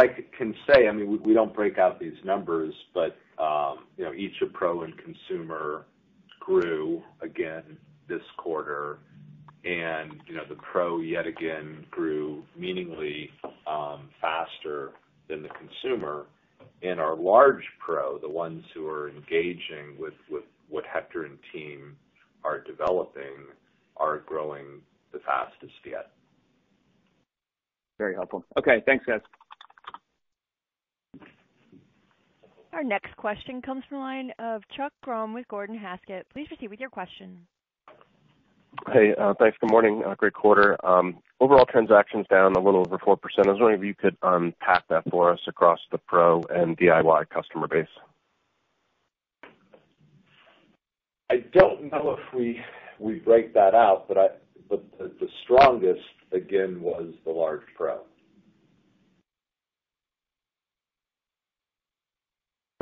I 0.00 0.08
can 0.36 0.54
say, 0.66 0.88
I 0.88 0.92
mean, 0.92 1.20
we 1.22 1.34
don't 1.34 1.54
break 1.54 1.78
out 1.78 2.00
these 2.00 2.14
numbers, 2.24 2.72
but 2.94 3.16
um, 3.42 3.84
you 3.96 4.04
know, 4.04 4.14
each 4.14 4.40
of 4.42 4.52
Pro 4.52 4.82
and 4.82 4.94
Consumer 4.96 5.84
grew 6.38 7.02
again 7.20 7.76
this 8.08 8.22
quarter. 8.38 8.98
And 9.64 10.20
you 10.26 10.34
know, 10.34 10.44
the 10.48 10.56
Pro 10.56 11.00
yet 11.00 11.26
again 11.26 11.84
grew 11.90 12.42
meaningfully 12.56 13.30
um, 13.66 14.08
faster 14.20 14.92
than 15.28 15.42
the 15.42 15.50
Consumer. 15.50 16.26
And 16.82 16.98
our 16.98 17.14
large 17.14 17.64
Pro, 17.78 18.18
the 18.18 18.28
ones 18.28 18.64
who 18.72 18.86
are 18.86 19.10
engaging 19.10 19.98
with 19.98 20.14
what 20.70 20.84
Hector 20.90 21.24
and 21.24 21.38
team 21.52 21.96
are 22.42 22.60
developing, 22.60 23.48
are 23.98 24.18
growing 24.20 24.80
the 25.12 25.20
fastest 25.20 25.74
yet. 25.84 26.10
Very 27.98 28.14
helpful. 28.14 28.44
Okay, 28.58 28.82
thanks, 28.86 29.04
guys. 29.04 29.20
Our 32.72 32.84
next 32.84 33.16
question 33.16 33.60
comes 33.60 33.82
from 33.88 33.98
the 33.98 34.02
line 34.02 34.30
of 34.38 34.62
Chuck 34.76 34.92
Grom 35.02 35.34
with 35.34 35.46
Gordon 35.48 35.76
Haskett. 35.76 36.26
Please 36.32 36.46
proceed 36.46 36.68
with 36.68 36.80
your 36.80 36.88
question. 36.88 37.46
Hey, 38.92 39.12
uh, 39.20 39.34
thanks. 39.38 39.58
Good 39.60 39.70
morning. 39.70 40.02
Uh, 40.06 40.14
great 40.14 40.32
quarter. 40.32 40.76
Um, 40.86 41.18
overall 41.40 41.66
transactions 41.66 42.26
down 42.30 42.54
a 42.54 42.60
little 42.60 42.80
over 42.80 42.96
4%. 42.96 43.16
I 43.44 43.50
was 43.50 43.60
wondering 43.60 43.80
if 43.80 43.84
you 43.84 43.94
could 43.94 44.16
unpack 44.22 44.86
that 44.88 45.02
for 45.10 45.32
us 45.32 45.40
across 45.48 45.80
the 45.90 45.98
Pro 45.98 46.42
and 46.48 46.78
DIY 46.78 47.28
customer 47.30 47.66
base. 47.66 47.86
I 51.30 51.44
don't 51.52 51.92
know 51.92 52.16
if 52.18 52.32
we 52.32 53.18
break 53.24 53.52
that 53.54 53.74
out, 53.74 54.06
but 54.08 54.42
the 54.70 55.28
strongest 55.44 56.00
again 56.32 56.80
was 56.80 57.12
the 57.24 57.30
large 57.30 57.62
Pro. 57.76 58.00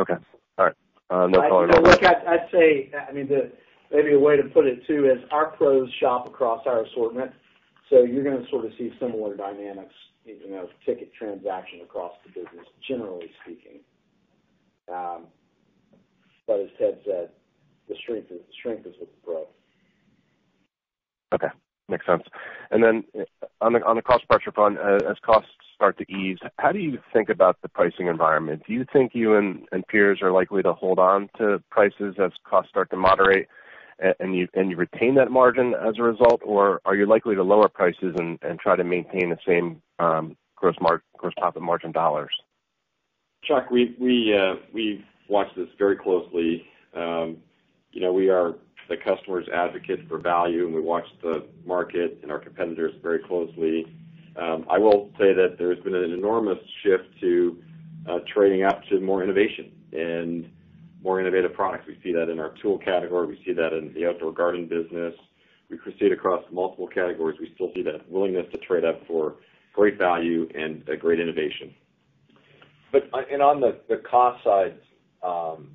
Okay. 0.00 0.14
All 0.58 0.66
right. 0.66 0.74
No 1.30 1.40
color. 1.48 1.66
Look, 1.68 2.04
I'd 2.04 2.48
say, 2.52 2.90
I 3.08 3.12
mean, 3.12 3.28
maybe 3.90 4.12
a 4.12 4.18
way 4.18 4.36
to 4.36 4.44
put 4.44 4.66
it 4.66 4.86
too 4.86 5.06
is 5.06 5.18
our 5.30 5.46
Pros 5.56 5.90
shop 6.00 6.26
across 6.26 6.66
our 6.66 6.84
assortment, 6.84 7.32
so 7.90 8.02
you're 8.02 8.24
gonna 8.24 8.46
sort 8.50 8.66
of 8.66 8.72
see 8.78 8.92
similar 9.00 9.34
dynamics, 9.36 9.94
you 10.24 10.50
know, 10.50 10.68
ticket 10.84 11.12
transaction 11.14 11.80
across 11.82 12.12
the 12.24 12.30
business, 12.30 12.66
generally 12.86 13.30
speaking. 13.42 13.80
Um 14.92 15.26
but 16.46 16.60
as 16.60 16.68
Ted 16.78 17.00
said, 17.04 17.30
the 17.88 17.94
strength 18.02 18.30
is 18.30 18.38
the 18.38 18.52
strength 18.58 18.86
is 18.86 18.94
with 19.00 19.10
the 19.10 19.20
Pro. 19.24 19.46
Okay. 21.34 21.48
Makes 21.88 22.06
sense. 22.06 22.22
And 22.70 22.82
then 22.82 23.04
uh 23.18 23.24
on 23.60 23.72
the 23.72 23.84
on 23.84 23.96
the 23.96 24.02
cost 24.02 24.28
pressure 24.28 24.52
front, 24.52 24.78
as 24.78 25.16
costs 25.24 25.50
start 25.74 25.96
to 25.98 26.12
ease, 26.12 26.38
how 26.58 26.72
do 26.72 26.78
you 26.78 26.98
think 27.12 27.28
about 27.28 27.56
the 27.62 27.68
pricing 27.68 28.08
environment? 28.08 28.62
Do 28.66 28.72
you 28.72 28.84
think 28.92 29.12
you 29.14 29.36
and 29.36 29.66
peers 29.88 30.20
are 30.22 30.32
likely 30.32 30.62
to 30.62 30.72
hold 30.72 30.98
on 30.98 31.28
to 31.38 31.62
prices 31.70 32.16
as 32.22 32.32
costs 32.44 32.70
start 32.70 32.90
to 32.90 32.96
moderate 32.96 33.48
and 34.20 34.36
you 34.36 34.48
and 34.54 34.70
you 34.70 34.76
retain 34.76 35.14
that 35.16 35.30
margin 35.30 35.74
as 35.74 35.94
a 35.98 36.02
result? 36.02 36.40
Or 36.44 36.80
are 36.84 36.94
you 36.94 37.06
likely 37.06 37.34
to 37.34 37.42
lower 37.42 37.68
prices 37.68 38.14
and 38.18 38.38
and 38.42 38.58
try 38.58 38.76
to 38.76 38.84
maintain 38.84 39.30
the 39.30 39.38
same 39.46 39.82
um 39.98 40.36
gross 40.56 40.76
profit 41.36 41.62
margin 41.62 41.92
dollars? 41.92 42.34
Chuck, 43.44 43.70
we 43.70 43.96
we 43.98 44.36
uh 44.38 44.56
we 44.72 45.04
watch 45.28 45.48
this 45.56 45.68
very 45.78 45.96
closely. 45.96 46.66
You 47.90 48.02
know, 48.02 48.12
we 48.12 48.28
are 48.28 48.54
the 48.88 48.96
customer's 48.96 49.46
advocate 49.52 50.00
for 50.08 50.18
value, 50.18 50.66
and 50.66 50.74
we 50.74 50.80
watch 50.80 51.04
the 51.22 51.46
market 51.66 52.18
and 52.22 52.30
our 52.30 52.38
competitors 52.38 52.94
very 53.02 53.18
closely. 53.18 53.86
Um, 54.36 54.64
I 54.70 54.78
will 54.78 55.10
say 55.18 55.34
that 55.34 55.56
there's 55.58 55.78
been 55.80 55.94
an 55.94 56.12
enormous 56.12 56.58
shift 56.82 57.04
to 57.20 57.58
uh, 58.08 58.18
trading 58.32 58.64
up 58.64 58.82
to 58.90 59.00
more 59.00 59.22
innovation 59.22 59.72
and 59.92 60.50
more 61.02 61.20
innovative 61.20 61.52
products. 61.52 61.86
We 61.86 61.98
see 62.02 62.12
that 62.12 62.30
in 62.30 62.38
our 62.38 62.54
tool 62.62 62.78
category. 62.78 63.26
We 63.26 63.42
see 63.44 63.52
that 63.52 63.72
in 63.72 63.92
the 63.94 64.06
outdoor 64.06 64.32
garden 64.32 64.66
business. 64.66 65.14
We 65.68 65.78
see 65.84 66.06
it 66.06 66.12
across 66.12 66.42
multiple 66.50 66.88
categories. 66.88 67.38
We 67.40 67.50
still 67.54 67.70
see 67.74 67.82
that 67.82 68.10
willingness 68.10 68.46
to 68.52 68.58
trade 68.58 68.84
up 68.84 69.06
for 69.06 69.36
great 69.74 69.98
value 69.98 70.48
and 70.54 70.84
great 70.98 71.20
innovation. 71.20 71.74
Uh, 72.94 72.98
and 73.30 73.42
on 73.42 73.60
the 73.60 74.02
cost 74.10 74.42
side, 74.42 74.78
um, 75.22 75.70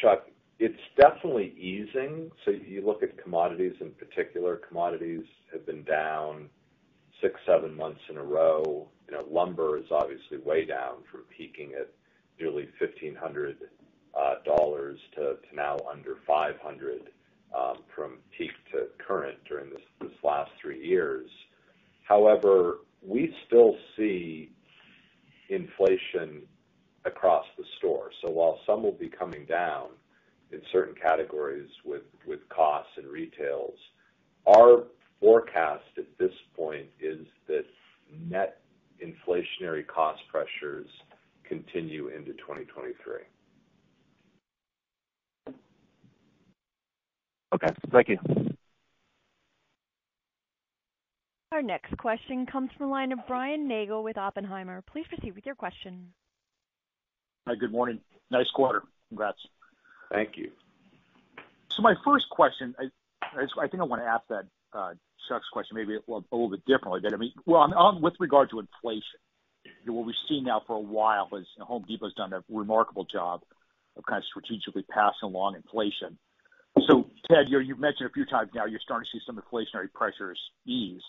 Chuck, 0.00 0.26
it's 0.58 0.80
definitely 0.96 1.54
easing. 1.58 2.30
So 2.44 2.50
you 2.50 2.84
look 2.84 3.02
at 3.02 3.20
commodities 3.22 3.74
in 3.80 3.90
particular. 3.92 4.56
Commodities 4.56 5.24
have 5.52 5.66
been 5.66 5.82
down 5.84 6.48
six, 7.20 7.40
seven 7.46 7.76
months 7.76 8.00
in 8.08 8.16
a 8.16 8.22
row. 8.22 8.88
You 9.08 9.14
know, 9.14 9.24
lumber 9.30 9.78
is 9.78 9.86
obviously 9.90 10.38
way 10.38 10.64
down 10.64 10.96
from 11.10 11.22
peaking 11.36 11.72
at 11.74 11.90
nearly 12.38 12.68
$1,500 12.80 13.54
uh, 14.16 14.34
to 15.16 15.36
now 15.54 15.76
under 15.90 16.16
$500 16.28 16.54
um, 17.56 17.78
from 17.94 18.18
peak 18.36 18.50
to 18.72 18.86
current 19.06 19.38
during 19.48 19.70
this 19.70 20.10
last 20.22 20.50
three 20.60 20.84
years. 20.84 21.28
However, 22.04 22.78
we 23.06 23.34
still 23.46 23.76
see 23.96 24.50
inflation 25.48 26.42
across 27.04 27.44
the 27.58 27.64
store. 27.78 28.10
So 28.22 28.30
while 28.30 28.60
some 28.66 28.82
will 28.82 28.92
be 28.92 29.08
coming 29.08 29.44
down 29.44 29.88
in 30.52 30.60
certain 30.72 30.94
categories 31.00 31.68
with 31.84 32.02
costs 32.48 32.92
and 32.96 33.06
retails, 33.06 33.74
our 34.46 34.84
forecast 35.20 35.84
at 35.98 36.06
this 36.18 36.32
point 36.56 36.86
is 37.00 37.26
that 37.48 37.64
net 38.28 38.60
inflationary 39.04 39.86
cost 39.86 40.20
pressures 40.30 40.86
continue 41.48 42.08
into 42.08 42.32
2023. 42.32 43.14
Okay. 47.54 47.68
Thank 47.92 48.08
you. 48.08 48.18
Our 51.52 51.62
next 51.62 51.96
question 51.98 52.46
comes 52.46 52.70
from 52.76 52.86
the 52.86 52.90
line 52.90 53.12
of 53.12 53.20
Brian 53.28 53.68
Nagel 53.68 54.02
with 54.02 54.18
Oppenheimer. 54.18 54.82
Please 54.90 55.06
proceed 55.08 55.36
with 55.36 55.46
your 55.46 55.54
question. 55.54 56.12
Hi, 57.46 57.54
good 57.54 57.70
morning. 57.70 58.00
Nice 58.32 58.50
quarter. 58.56 58.82
Congrats. 59.08 59.38
Thank 60.12 60.36
you. 60.36 60.50
So 61.68 61.82
my 61.82 61.94
first 62.04 62.28
question, 62.30 62.74
I 62.78 63.68
think 63.68 63.80
I 63.80 63.84
wanna 63.84 64.04
ask 64.04 64.22
that 64.28 64.44
uh, 64.72 64.94
Chuck's 65.28 65.48
question 65.52 65.76
maybe 65.76 65.96
a 65.96 66.00
little 66.06 66.50
bit 66.50 66.64
differently. 66.66 67.00
But 67.02 67.14
I 67.14 67.16
mean, 67.16 67.32
well, 67.46 67.98
with 68.00 68.14
regard 68.20 68.50
to 68.50 68.60
inflation, 68.60 69.20
what 69.86 70.06
we've 70.06 70.14
seen 70.28 70.44
now 70.44 70.62
for 70.66 70.76
a 70.76 70.80
while 70.80 71.28
is 71.36 71.46
Home 71.60 71.84
Depot's 71.88 72.14
done 72.14 72.32
a 72.32 72.44
remarkable 72.48 73.04
job 73.04 73.42
of 73.96 74.04
kind 74.06 74.18
of 74.18 74.24
strategically 74.26 74.82
passing 74.82 75.22
along 75.22 75.56
inflation. 75.56 76.18
So 76.86 77.06
Ted, 77.30 77.46
you've 77.48 77.78
mentioned 77.78 78.10
a 78.10 78.12
few 78.12 78.26
times 78.26 78.50
now 78.54 78.66
you're 78.66 78.80
starting 78.80 79.06
to 79.10 79.18
see 79.18 79.22
some 79.26 79.40
inflationary 79.40 79.92
pressures 79.92 80.40
ease. 80.66 81.02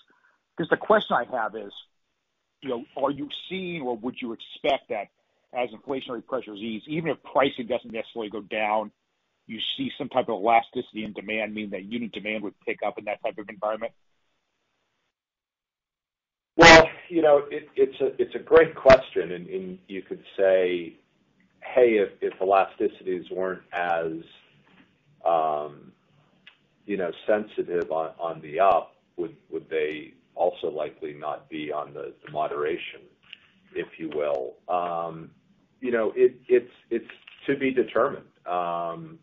Because 0.56 0.70
the 0.70 0.78
question 0.78 1.18
I 1.18 1.26
have 1.36 1.56
is, 1.56 1.74
you 2.62 2.70
know, 2.70 2.86
are 2.96 3.12
you 3.12 3.28
seeing 3.50 3.82
or 3.82 3.98
would 3.98 4.16
you 4.22 4.34
expect 4.34 4.90
that 4.90 5.08
as 5.56 5.70
inflationary 5.70 6.26
pressures 6.26 6.60
ease, 6.60 6.82
even 6.88 7.10
if 7.10 7.18
pricing 7.24 7.68
doesn't 7.68 7.92
necessarily 7.92 8.30
go 8.30 8.42
down, 8.42 8.92
you 9.48 9.60
see 9.78 9.92
some 9.98 10.10
type 10.10 10.28
of 10.28 10.42
elasticity 10.42 11.04
in 11.04 11.14
demand, 11.14 11.54
meaning 11.54 11.70
that 11.70 11.84
unit 11.84 12.12
demand 12.12 12.44
would 12.44 12.60
pick 12.66 12.80
up 12.86 12.98
in 12.98 13.06
that 13.06 13.22
type 13.24 13.38
of 13.38 13.48
environment? 13.48 13.92
Well, 16.58 16.88
you 17.10 17.22
know, 17.22 17.44
it's 17.52 18.36
a 18.36 18.40
great 18.40 18.76
question, 18.76 19.32
and 19.34 19.78
you 19.88 20.02
could 20.02 20.24
say, 20.38 20.96
hey, 21.62 22.00
if 22.22 22.34
elasticities 22.40 23.32
weren't 23.32 23.62
as, 23.74 24.14
um, 25.26 25.92
you 26.86 26.98
know, 26.98 27.12
sensitive 27.28 27.92
on 27.92 28.42
the 28.42 28.60
up, 28.60 28.96
would 29.18 29.36
they 29.70 30.14
also 30.34 30.70
likely 30.70 31.14
not 31.14 31.50
be 31.50 31.72
on 31.72 31.94
the 31.94 32.14
moderation, 32.32 33.02
if 33.74 33.88
you 33.98 34.10
will? 34.16 34.56
Um, 34.68 35.32
You 35.82 35.92
know, 35.92 36.14
it 36.16 36.36
it's 36.48 36.72
it's 36.90 37.10
to 37.48 37.58
be 37.58 37.72
determined. 37.72 38.26
Um, 38.46 39.20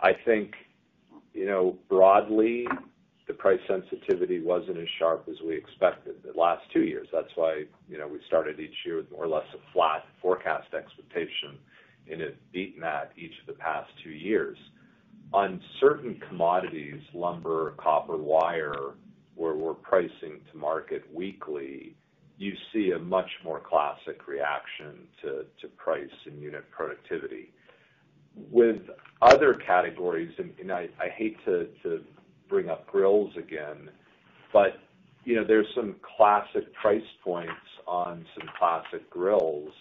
I 0.00 0.12
think, 0.24 0.54
you 1.32 1.46
know, 1.46 1.76
broadly, 1.88 2.66
the 3.26 3.34
price 3.34 3.60
sensitivity 3.66 4.40
wasn't 4.42 4.78
as 4.78 4.88
sharp 4.98 5.28
as 5.30 5.36
we 5.46 5.56
expected 5.56 6.16
the 6.22 6.38
last 6.38 6.62
two 6.72 6.82
years. 6.82 7.08
That's 7.12 7.30
why, 7.36 7.64
you 7.88 7.98
know, 7.98 8.06
we 8.06 8.20
started 8.26 8.60
each 8.60 8.74
year 8.84 8.96
with 8.96 9.10
more 9.10 9.24
or 9.24 9.28
less 9.28 9.46
a 9.54 9.72
flat 9.72 10.04
forecast 10.20 10.74
expectation, 10.74 11.58
and 12.10 12.20
have 12.20 12.34
beaten 12.52 12.80
that 12.82 13.12
each 13.16 13.32
of 13.40 13.46
the 13.46 13.58
past 13.60 13.90
two 14.02 14.10
years. 14.10 14.58
On 15.32 15.60
certain 15.80 16.20
commodities, 16.28 17.00
lumber, 17.12 17.74
copper, 17.78 18.16
wire, 18.16 18.92
where 19.34 19.54
we're 19.54 19.74
pricing 19.74 20.40
to 20.52 20.58
market 20.58 21.02
weekly, 21.12 21.96
you 22.38 22.52
see 22.72 22.92
a 22.92 22.98
much 22.98 23.30
more 23.44 23.60
classic 23.60 24.26
reaction 24.26 25.06
to 25.22 25.68
price 25.76 26.08
and 26.26 26.40
unit 26.42 26.64
productivity. 26.70 27.52
With 28.50 28.82
other 29.22 29.54
categories, 29.54 30.32
and 30.38 30.72
I 30.72 30.88
hate 31.16 31.36
to 31.44 31.68
bring 32.48 32.68
up 32.68 32.86
grills 32.86 33.32
again, 33.36 33.90
but 34.52 34.78
you 35.24 35.36
know, 35.36 35.44
there's 35.46 35.66
some 35.74 35.96
classic 36.16 36.72
price 36.74 37.00
points 37.22 37.52
on 37.86 38.26
some 38.38 38.48
classic 38.58 39.08
grills. 39.08 39.72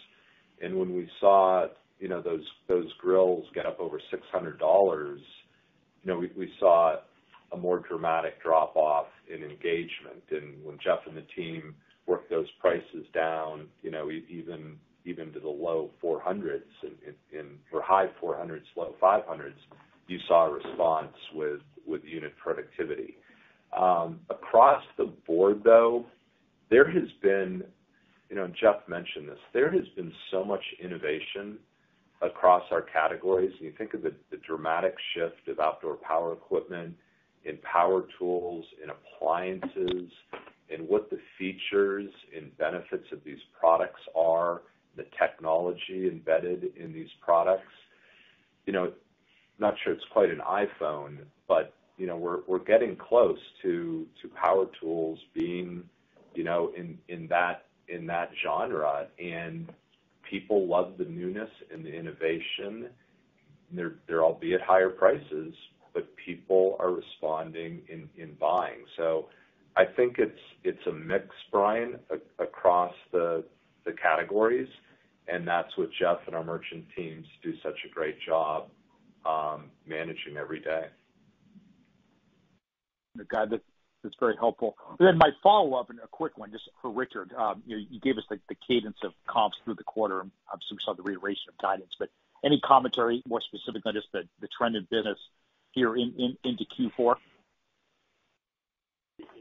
And 0.61 0.77
when 0.77 0.95
we 0.95 1.09
saw, 1.19 1.67
you 1.99 2.07
know, 2.07 2.21
those 2.21 2.45
those 2.67 2.91
grills 2.99 3.45
get 3.53 3.65
up 3.65 3.79
over 3.79 3.99
$600, 4.11 4.59
you 4.61 5.19
know, 6.05 6.17
we 6.19 6.53
saw 6.59 6.97
a 7.51 7.57
more 7.57 7.79
dramatic 7.79 8.41
drop 8.41 8.75
off 8.75 9.07
in 9.27 9.43
engagement. 9.43 10.23
And 10.31 10.63
when 10.63 10.77
Jeff 10.83 10.99
and 11.07 11.17
the 11.17 11.25
team 11.35 11.75
worked 12.07 12.29
those 12.29 12.49
prices 12.59 13.05
down, 13.13 13.67
you 13.81 13.91
know, 13.91 14.09
even 14.11 14.77
even 15.05 15.33
to 15.33 15.39
the 15.39 15.49
low 15.49 15.89
$400s 16.01 16.61
or 17.71 17.81
high 17.81 18.07
$400s, 18.21 18.61
low 18.77 18.95
$500s, 19.01 19.51
you 20.07 20.17
saw 20.27 20.47
a 20.47 20.51
response 20.51 21.13
with 21.33 21.59
with 21.85 22.01
unit 22.05 22.33
productivity. 22.41 23.17
Um, 23.77 24.19
across 24.29 24.83
the 24.97 25.11
board, 25.25 25.61
though, 25.63 26.05
there 26.69 26.89
has 26.89 27.09
been, 27.21 27.63
you 28.29 28.35
know, 28.35 28.45
and 28.45 28.55
Jeff 28.59 28.87
mentioned 28.87 29.27
this, 29.27 29.39
there 29.53 29.71
has 29.71 29.87
been 29.95 30.11
so 30.31 30.43
much 30.45 30.63
innovation 30.81 31.57
across 32.21 32.63
our 32.71 32.81
categories. 32.81 33.51
You 33.59 33.73
think 33.77 33.93
of 33.93 34.03
the 34.03 34.13
dramatic 34.47 34.95
shift 35.13 35.47
of 35.47 35.59
outdoor 35.59 35.95
power 35.95 36.33
equipment 36.33 36.95
in 37.45 37.57
power 37.57 38.03
tools, 38.17 38.65
in 38.81 38.89
appliances, 38.89 40.09
and 40.73 40.87
what 40.87 41.09
the 41.09 41.19
features 41.37 42.09
and 42.35 42.57
benefits 42.57 43.05
of 43.11 43.23
these 43.23 43.39
products 43.59 44.01
are, 44.15 44.63
the 44.95 45.05
technology 45.19 46.07
embedded 46.07 46.75
in 46.75 46.91
these 46.91 47.09
products. 47.21 47.71
You 48.65 48.73
know, 48.73 48.91
not 49.59 49.75
sure 49.83 49.93
it's 49.93 50.03
quite 50.11 50.29
an 50.29 50.41
iPhone, 50.47 51.19
but, 51.47 51.73
you 51.97 52.07
know, 52.07 52.17
we're 52.17 52.39
we're 52.47 52.59
getting 52.63 52.95
close 52.95 53.39
to 53.61 54.07
power 54.41 54.65
tools 54.81 55.19
being, 55.33 55.83
you 56.33 56.43
know, 56.43 56.71
in 56.75 57.27
that 57.29 58.29
genre. 58.43 59.07
And 59.19 59.71
people 60.29 60.67
love 60.67 60.97
the 60.97 61.05
newness 61.05 61.49
and 61.71 61.85
the 61.85 61.93
innovation. 61.93 62.89
They're 63.71 64.23
albeit 64.23 64.61
higher 64.61 64.89
prices, 64.89 65.53
but 65.93 66.07
people 66.25 66.77
are 66.79 66.91
responding 66.91 67.81
in 67.87 68.33
buying. 68.39 68.85
I 69.75 69.85
think 69.85 70.17
it's 70.19 70.39
it's 70.63 70.85
a 70.87 70.91
mix, 70.91 71.27
Brian, 71.51 71.99
across 72.39 72.93
the 73.11 73.43
the 73.85 73.93
categories, 73.93 74.69
and 75.27 75.47
that's 75.47 75.75
what 75.77 75.89
Jeff 75.99 76.19
and 76.27 76.35
our 76.35 76.43
merchant 76.43 76.85
teams 76.95 77.25
do 77.41 77.53
such 77.63 77.77
a 77.85 77.93
great 77.93 78.17
job 78.25 78.69
um, 79.25 79.65
managing 79.87 80.37
every 80.37 80.59
day. 80.59 80.85
Got 83.29 83.53
it. 83.53 83.63
That's 84.03 84.15
very 84.19 84.35
helpful. 84.37 84.75
Then 84.99 85.17
my 85.17 85.29
follow-up, 85.41 85.89
and 85.89 85.99
a 85.99 86.07
quick 86.07 86.37
one, 86.37 86.51
just 86.51 86.69
for 86.81 86.91
Richard. 86.91 87.31
Um, 87.33 87.63
you 87.65 87.77
you 87.77 87.99
gave 87.99 88.17
us 88.17 88.25
the 88.29 88.55
cadence 88.67 88.97
of 89.03 89.13
comps 89.27 89.57
through 89.63 89.75
the 89.75 89.83
quarter, 89.83 90.21
and 90.21 90.31
obviously 90.51 90.75
we 90.75 90.83
saw 90.83 90.93
the 90.93 91.03
reiteration 91.03 91.45
of 91.49 91.57
guidance. 91.57 91.93
But 91.97 92.09
any 92.43 92.59
commentary 92.59 93.23
more 93.27 93.41
specific 93.41 93.85
on 93.85 93.93
just 93.93 94.07
the 94.11 94.47
trend 94.55 94.75
in 94.75 94.87
business 94.91 95.17
here 95.71 95.95
into 95.95 96.65
Q4? 96.77 97.15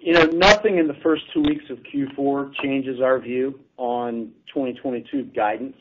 You 0.02 0.14
know, 0.14 0.24
nothing 0.24 0.78
in 0.78 0.88
the 0.88 0.96
first 1.00 1.22
two 1.32 1.42
weeks 1.42 1.64
of 1.70 1.78
Q4 1.84 2.54
changes 2.60 3.00
our 3.00 3.20
view 3.20 3.60
on 3.76 4.32
2022 4.48 5.26
guidance. 5.26 5.76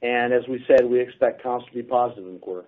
And 0.00 0.32
as 0.32 0.42
we 0.48 0.64
said, 0.66 0.86
we 0.86 1.00
expect 1.00 1.42
comps 1.42 1.66
to 1.66 1.72
be 1.74 1.82
positive 1.82 2.24
in 2.24 2.32
the 2.34 2.38
quarter. 2.38 2.66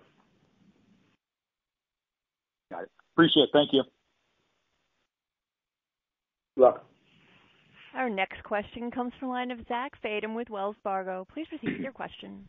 Got 2.70 2.82
it. 2.82 2.90
Appreciate 3.14 3.44
it. 3.44 3.50
Thank 3.54 3.70
you. 3.72 3.82
You're 6.54 6.66
welcome. 6.66 6.82
Our 7.94 8.10
next 8.10 8.44
question 8.44 8.90
comes 8.90 9.14
from 9.18 9.28
the 9.28 9.32
line 9.32 9.50
of 9.50 9.60
Zach 9.68 9.92
Fadem 10.04 10.34
with 10.36 10.50
Wells 10.50 10.76
Fargo. 10.84 11.26
Please 11.32 11.46
proceed 11.48 11.72
with 11.72 11.80
your 11.80 11.92
question. 11.92 12.46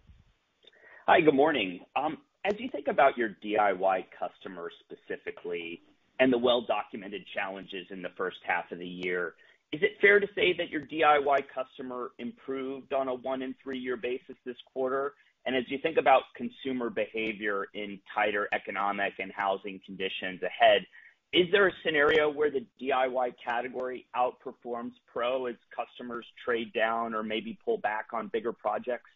Hi, 1.07 1.21
good 1.21 1.35
morning. 1.35 1.79
Um, 1.95 2.17
as 2.43 2.53
you 2.59 2.67
think 2.69 2.87
about 2.89 3.17
your 3.17 3.29
DIY 3.41 4.05
customers 4.19 4.73
specifically 4.81 5.81
and 6.19 6.31
the 6.31 6.37
well-documented 6.37 7.23
challenges 7.33 7.87
in 7.91 8.01
the 8.01 8.09
first 8.17 8.37
half 8.45 8.71
of 8.71 8.79
the 8.79 8.87
year, 8.87 9.35
is 9.71 9.81
it 9.83 9.91
fair 10.01 10.19
to 10.19 10.27
say 10.35 10.53
that 10.57 10.69
your 10.69 10.81
DIY 10.81 11.43
customer 11.53 12.11
improved 12.17 12.93
on 12.93 13.07
a 13.07 13.13
one 13.13 13.41
and 13.41 13.55
three-year 13.63 13.97
basis 13.97 14.35
this 14.45 14.57
quarter? 14.73 15.13
And 15.45 15.55
as 15.55 15.63
you 15.67 15.77
think 15.81 15.97
about 15.97 16.23
consumer 16.35 16.89
behavior 16.89 17.67
in 17.73 17.99
tighter 18.13 18.49
economic 18.51 19.13
and 19.19 19.31
housing 19.31 19.79
conditions 19.85 20.41
ahead, 20.43 20.85
is 21.31 21.45
there 21.51 21.67
a 21.67 21.71
scenario 21.85 22.29
where 22.31 22.49
the 22.49 22.65
DIY 22.81 23.33
category 23.43 24.07
outperforms 24.15 24.93
pro 25.11 25.45
as 25.45 25.55
customers 25.75 26.25
trade 26.43 26.73
down 26.73 27.13
or 27.13 27.21
maybe 27.21 27.57
pull 27.63 27.77
back 27.77 28.07
on 28.13 28.27
bigger 28.33 28.51
projects? 28.51 29.09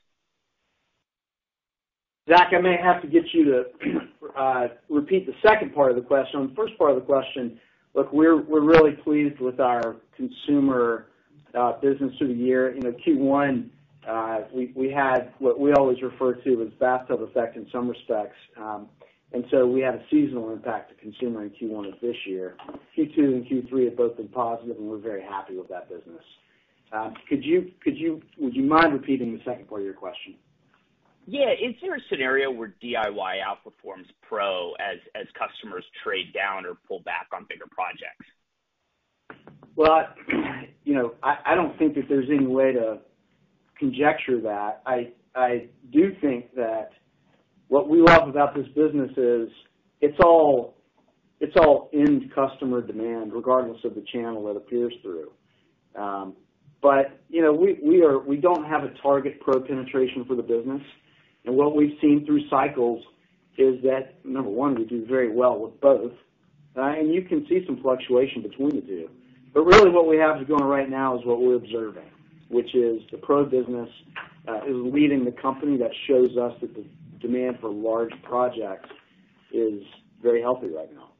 Zach, 2.29 2.53
I 2.53 2.61
may 2.61 2.77
have 2.77 3.01
to 3.01 3.07
get 3.07 3.23
you 3.33 3.45
to 3.45 3.63
uh, 4.37 4.67
repeat 4.89 5.25
the 5.25 5.33
second 5.45 5.73
part 5.75 5.91
of 5.91 5.97
the 5.97 6.03
question. 6.03 6.39
On 6.39 6.49
the 6.49 6.55
first 6.55 6.77
part 6.77 6.91
of 6.91 6.95
the 6.95 7.01
question, 7.01 7.59
look, 7.93 8.11
we're 8.13 8.41
we're 8.41 8.61
really 8.61 8.93
pleased 8.93 9.39
with 9.39 9.59
our 9.59 9.97
consumer 10.15 11.07
uh, 11.53 11.73
business 11.81 12.13
through 12.17 12.29
the 12.29 12.33
year. 12.33 12.73
You 12.73 12.81
know, 12.81 12.93
Q1, 13.05 13.69
uh, 14.07 14.41
we 14.53 14.71
we 14.75 14.89
had 14.89 15.33
what 15.39 15.59
we 15.59 15.73
always 15.73 16.01
refer 16.01 16.33
to 16.35 16.61
as 16.63 16.69
bathtub 16.79 17.21
effect 17.21 17.57
in 17.57 17.67
some 17.71 17.89
respects. 17.89 18.37
Um, 18.57 18.87
and 19.33 19.43
so 19.49 19.65
we 19.65 19.81
had 19.81 19.95
a 19.95 20.03
seasonal 20.11 20.53
impact 20.53 20.91
to 20.91 20.95
consumer 20.95 21.43
in 21.43 21.49
Q1 21.49 21.91
of 21.91 21.99
this 22.01 22.15
year. 22.27 22.55
Q2 22.95 23.17
and 23.17 23.45
Q3 23.47 23.85
have 23.85 23.97
both 23.97 24.15
been 24.15 24.27
positive, 24.27 24.77
and 24.77 24.87
we're 24.87 24.99
very 24.99 25.23
happy 25.23 25.57
with 25.57 25.67
that 25.69 25.89
business. 25.89 26.23
Um, 26.91 27.15
could 27.27 27.43
you 27.43 27.71
could 27.83 27.97
you 27.97 28.21
Would 28.39 28.55
you 28.55 28.63
mind 28.63 28.93
repeating 28.93 29.33
the 29.33 29.43
second 29.43 29.67
part 29.67 29.81
of 29.81 29.85
your 29.85 29.95
question? 29.95 30.35
Yeah. 31.25 31.51
Is 31.51 31.75
there 31.81 31.95
a 31.95 31.99
scenario 32.09 32.51
where 32.51 32.73
DIY 32.83 33.41
outperforms 33.41 34.05
pro 34.21 34.73
as 34.79 35.27
customers 35.37 35.85
trade 36.03 36.33
down 36.33 36.65
or 36.65 36.75
pull 36.87 37.01
back 37.01 37.27
on 37.33 37.45
bigger 37.49 37.65
projects? 37.71 38.25
Well, 39.75 40.07
you 40.83 40.93
know, 40.93 41.15
I 41.23 41.55
don't 41.55 41.77
think 41.77 41.95
that 41.95 42.05
there's 42.09 42.29
any 42.29 42.47
way 42.47 42.73
to 42.73 42.99
conjecture 43.77 44.41
that. 44.41 44.81
I 44.85 45.69
do 45.91 46.15
think 46.21 46.53
that 46.55 46.89
what 47.67 47.89
we 47.89 48.01
love 48.01 48.27
about 48.27 48.53
this 48.55 48.67
business 48.75 49.11
is 49.17 49.49
it's 50.01 50.19
all 50.21 50.75
end 51.93 52.31
customer 52.33 52.81
demand, 52.81 53.33
regardless 53.33 53.83
of 53.83 53.95
the 53.95 54.03
channel 54.13 54.49
it 54.49 54.57
appears 54.57 54.93
through. 55.01 55.31
Um 55.95 56.35
but 56.81 57.21
you 57.29 57.41
know, 57.41 57.53
we 57.53 58.37
don't 58.41 58.65
have 58.65 58.83
a 58.83 58.93
target 59.01 59.39
pro 59.39 59.61
penetration 59.61 60.25
for 60.25 60.35
the 60.35 60.43
business. 60.43 60.81
And 61.45 61.55
what 61.55 61.75
we've 61.75 61.97
seen 62.01 62.25
through 62.25 62.47
cycles 62.49 63.03
is 63.57 63.81
that, 63.83 64.15
number 64.25 64.49
one, 64.49 64.75
we 64.75 64.85
do 64.85 65.05
very 65.05 65.31
well 65.31 65.59
with 65.59 65.79
both. 65.79 66.13
Uh, 66.75 66.81
and 66.81 67.13
you 67.13 67.21
can 67.21 67.45
see 67.47 67.63
some 67.65 67.81
fluctuation 67.81 68.41
between 68.41 68.71
the 68.75 68.81
two. 68.81 69.09
Really 69.53 69.91
what 69.91 70.07
we 70.07 70.17
have 70.17 70.47
going 70.47 70.63
right 70.63 70.89
now 70.89 71.17
is 71.17 71.25
what 71.25 71.39
we're 71.39 71.55
observing, 71.55 72.09
which 72.49 72.73
is 72.73 73.01
the 73.11 73.17
pro 73.17 73.45
business 73.45 73.89
uh, 74.47 74.63
is 74.65 74.75
leading 74.75 75.23
the 75.25 75.31
company. 75.31 75.77
That 75.77 75.91
shows 76.07 76.35
us 76.37 76.53
that 76.61 76.73
the 76.73 76.85
demand 77.19 77.59
for 77.61 77.69
large 77.69 78.11
projects 78.23 78.89
is 79.51 79.83
very 80.23 80.41
healthy 80.41 80.69
right 80.69 80.91
now. 80.93 81.11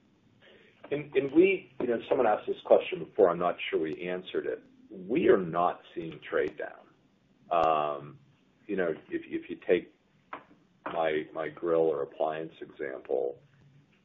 And 0.91 1.15
and 1.15 1.32
we 1.32 1.71
you 1.80 1.88
know, 1.88 1.99
someone 2.09 2.26
asked 2.26 2.47
this 2.47 2.57
question 2.65 2.99
before, 2.99 3.30
I'm 3.30 3.39
not 3.39 3.55
sure 3.69 3.80
we 3.80 4.01
answered 4.01 4.47
it. 4.47 4.63
We 5.07 5.30
are 5.30 5.38
not 5.38 5.82
seeing 5.93 6.19
trade 6.28 6.55
down. 6.57 6.84
Um, 7.51 8.17
you 8.65 8.76
know, 8.76 8.95
if 9.09 9.49
you 9.49 9.57
take 9.67 9.93
my 10.94 11.24
my 11.34 11.50
grill 11.50 11.82
or 11.82 12.04
appliance 12.04 12.54
example, 12.62 13.36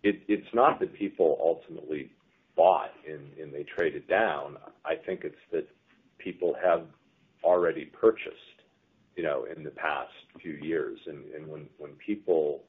it's 0.03 0.55
not 0.55 0.80
that 0.80 0.95
people 0.95 1.39
ultimately 1.41 2.11
bought 2.57 2.91
and 3.07 3.53
they 3.53 3.64
traded 3.64 4.07
down. 4.09 4.57
I 4.84 4.95
think 4.97 5.24
it's 5.24 5.36
that 5.53 5.68
people 6.18 6.55
have 6.62 6.82
already 7.45 7.86
purchased, 7.86 8.59
you 9.16 9.22
know, 9.22 9.47
in 9.55 9.62
the 9.64 9.70
past 9.70 10.12
few 10.41 10.55
years. 10.55 10.99
And 11.07 11.24
and 11.34 11.47
when 11.49 11.66
when 11.78 11.93
people, 12.05 12.62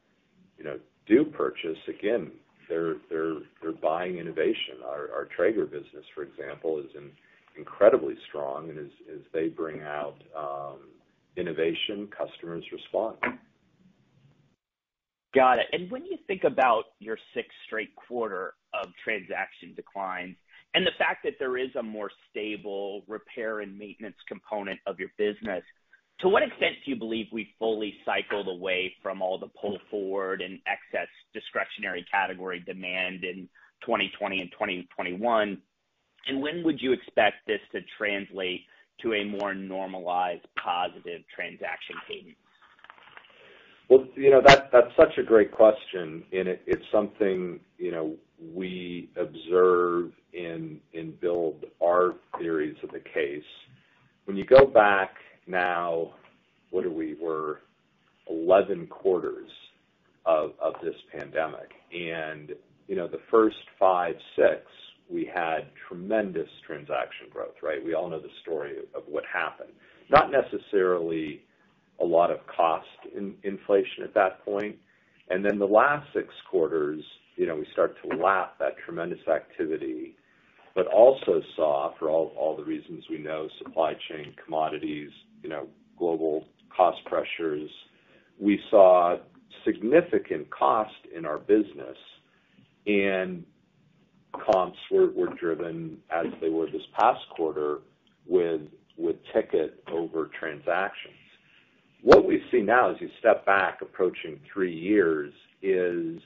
you 0.58 0.64
know, 0.64 0.80
do 1.08 1.26
purchase, 1.26 1.78
again, 1.88 2.32
they're 2.68 2.96
they're 3.10 3.40
they're 3.62 3.72
buying 3.72 4.18
innovation. 4.18 4.78
Our 4.86 5.28
Traeger 5.36 5.66
business, 5.66 6.06
for 6.14 6.24
example, 6.24 6.80
is 6.80 6.92
incredibly 7.58 8.16
strong. 8.28 8.70
And 8.70 8.80
as 8.80 8.92
as 9.14 9.22
they 9.34 9.48
bring 9.48 9.82
out 9.82 10.16
um, 10.38 10.80
innovation, 11.36 12.08
customers 12.16 12.64
respond. 12.72 13.18
Got 15.34 15.60
it. 15.60 15.68
And 15.74 15.92
when 15.92 16.06
you 16.06 16.18
think 16.26 16.44
about 16.44 16.86
your 17.00 17.18
sixth 17.36 17.52
straight 17.68 17.96
quarter 17.96 18.54
of 18.74 18.90
transaction 19.04 19.74
declines 19.76 20.36
and 20.74 20.86
the 20.86 20.92
fact 20.98 21.24
that 21.24 21.34
there 21.40 21.58
is 21.58 21.70
a 21.76 21.84
more 21.84 22.10
stable 22.30 23.04
repair 23.08 23.60
and 23.60 23.78
maintenance 23.78 24.16
component 24.28 24.80
of 24.88 25.00
your 25.00 25.10
business, 25.18 25.64
to 26.22 26.30
what 26.30 26.44
extent 26.44 26.76
do 26.84 26.92
you 26.92 26.98
believe 26.98 27.28
we 27.32 27.48
fully 27.60 27.94
cycled 28.06 28.48
away 28.48 28.94
from 29.02 29.22
all 29.22 29.38
the 29.38 29.50
pull 29.60 29.78
forward 29.90 30.42
and 30.42 30.60
excess 30.68 31.08
discretionary 31.34 32.06
category 32.12 32.60
demand 32.60 33.24
in 33.24 33.48
2020 33.86 34.42
and 34.42 34.52
2021? 34.52 35.62
And 36.28 36.42
When 36.42 36.64
would 36.64 36.82
you 36.82 36.92
expect 36.92 37.48
this 37.48 37.62
to 37.72 37.82
translate 37.98 38.62
to 39.02 39.14
a 39.14 39.24
more 39.24 39.54
normalized 39.54 40.46
positive 40.62 41.22
transaction 41.34 41.96
cadence? 42.08 42.36
Well, 43.90 44.06
you 44.16 44.30
know, 44.30 44.42
that 44.46 44.70
that's 44.72 44.96
such 44.96 45.18
a 45.18 45.24
great 45.24 45.52
question, 45.52 46.24
and 46.32 46.48
it's 46.48 46.86
something, 46.92 47.60
you 47.78 47.92
know, 47.92 48.16
we 48.54 49.10
observe 49.18 50.12
and 50.34 50.80
in 50.94 51.12
build 51.20 51.66
our 51.84 52.14
theories 52.38 52.78
of 52.84 52.92
the 52.92 53.00
case. 53.00 53.44
When 54.26 54.38
you 54.38 54.46
go 54.46 54.68
back 54.68 55.16
now, 55.48 56.14
what 56.70 56.86
are 56.86 56.92
we? 56.92 57.16
We're 57.20 57.58
11 58.30 58.88
quarters 58.88 59.50
of 60.26 60.52
this 60.84 60.96
pandemic. 61.12 61.72
And 61.92 62.54
you 62.88 62.96
know, 62.96 63.08
the 63.08 63.22
first 63.32 63.58
five, 63.80 64.16
six, 64.36 64.62
we 65.10 65.30
had 65.34 65.70
tremendous 65.88 66.50
transaction 66.66 67.28
growth, 67.32 67.56
right? 67.64 67.84
We 67.84 67.96
all 67.96 68.10
know 68.10 68.20
the 68.20 68.30
story 68.44 68.74
of 68.96 69.04
what 69.08 69.24
happened. 69.32 69.72
Not 70.12 70.32
necessarily 70.32 71.42
a 72.02 72.06
lot 72.06 72.32
of 72.32 72.40
cost 72.48 72.88
inflation 73.44 74.04
at 74.04 74.14
that 74.14 74.44
point. 74.46 74.76
And 75.30 75.46
then 75.46 75.60
the 75.60 75.66
last 75.66 76.08
six 76.14 76.28
quarters, 76.50 77.04
you 77.36 77.46
know, 77.46 77.56
we 77.56 77.68
start 77.72 77.96
to 78.04 78.18
lap 78.18 78.56
that 78.60 78.78
tremendous 78.84 79.26
activity, 79.28 80.16
but 80.76 80.88
also 80.88 81.42
saw, 81.56 81.94
for 82.00 82.10
all 82.10 82.34
all 82.38 82.56
the 82.56 82.64
reasons 82.64 83.04
we 83.10 83.18
know, 83.18 83.48
supply 83.58 83.94
chain, 84.10 84.34
commodities, 84.44 85.12
you 85.44 85.50
know, 85.50 85.68
global 85.98 86.46
cost 86.76 86.98
pressures. 87.06 87.70
We 88.40 88.60
saw 88.70 89.18
significant 89.66 90.50
cost 90.50 90.96
in 91.16 91.26
our 91.26 91.38
business, 91.38 91.98
and 92.88 93.46
comps 94.34 94.78
were 94.92 95.34
driven 95.40 95.98
as 96.12 96.28
they 96.42 96.50
were 96.50 96.68
this 96.68 96.82
past 96.98 97.22
quarter 97.36 97.80
with 98.26 98.62
with 98.98 99.16
ticket 99.34 99.82
over 99.92 100.30
transactions. 100.40 101.16
What 102.02 102.26
we 102.26 102.42
see 102.52 102.62
now 102.62 102.90
as 102.90 103.02
you 103.02 103.10
step 103.20 103.46
back 103.46 103.82
approaching 103.82 104.40
three 104.52 104.74
years 104.74 105.34
is 105.62 106.22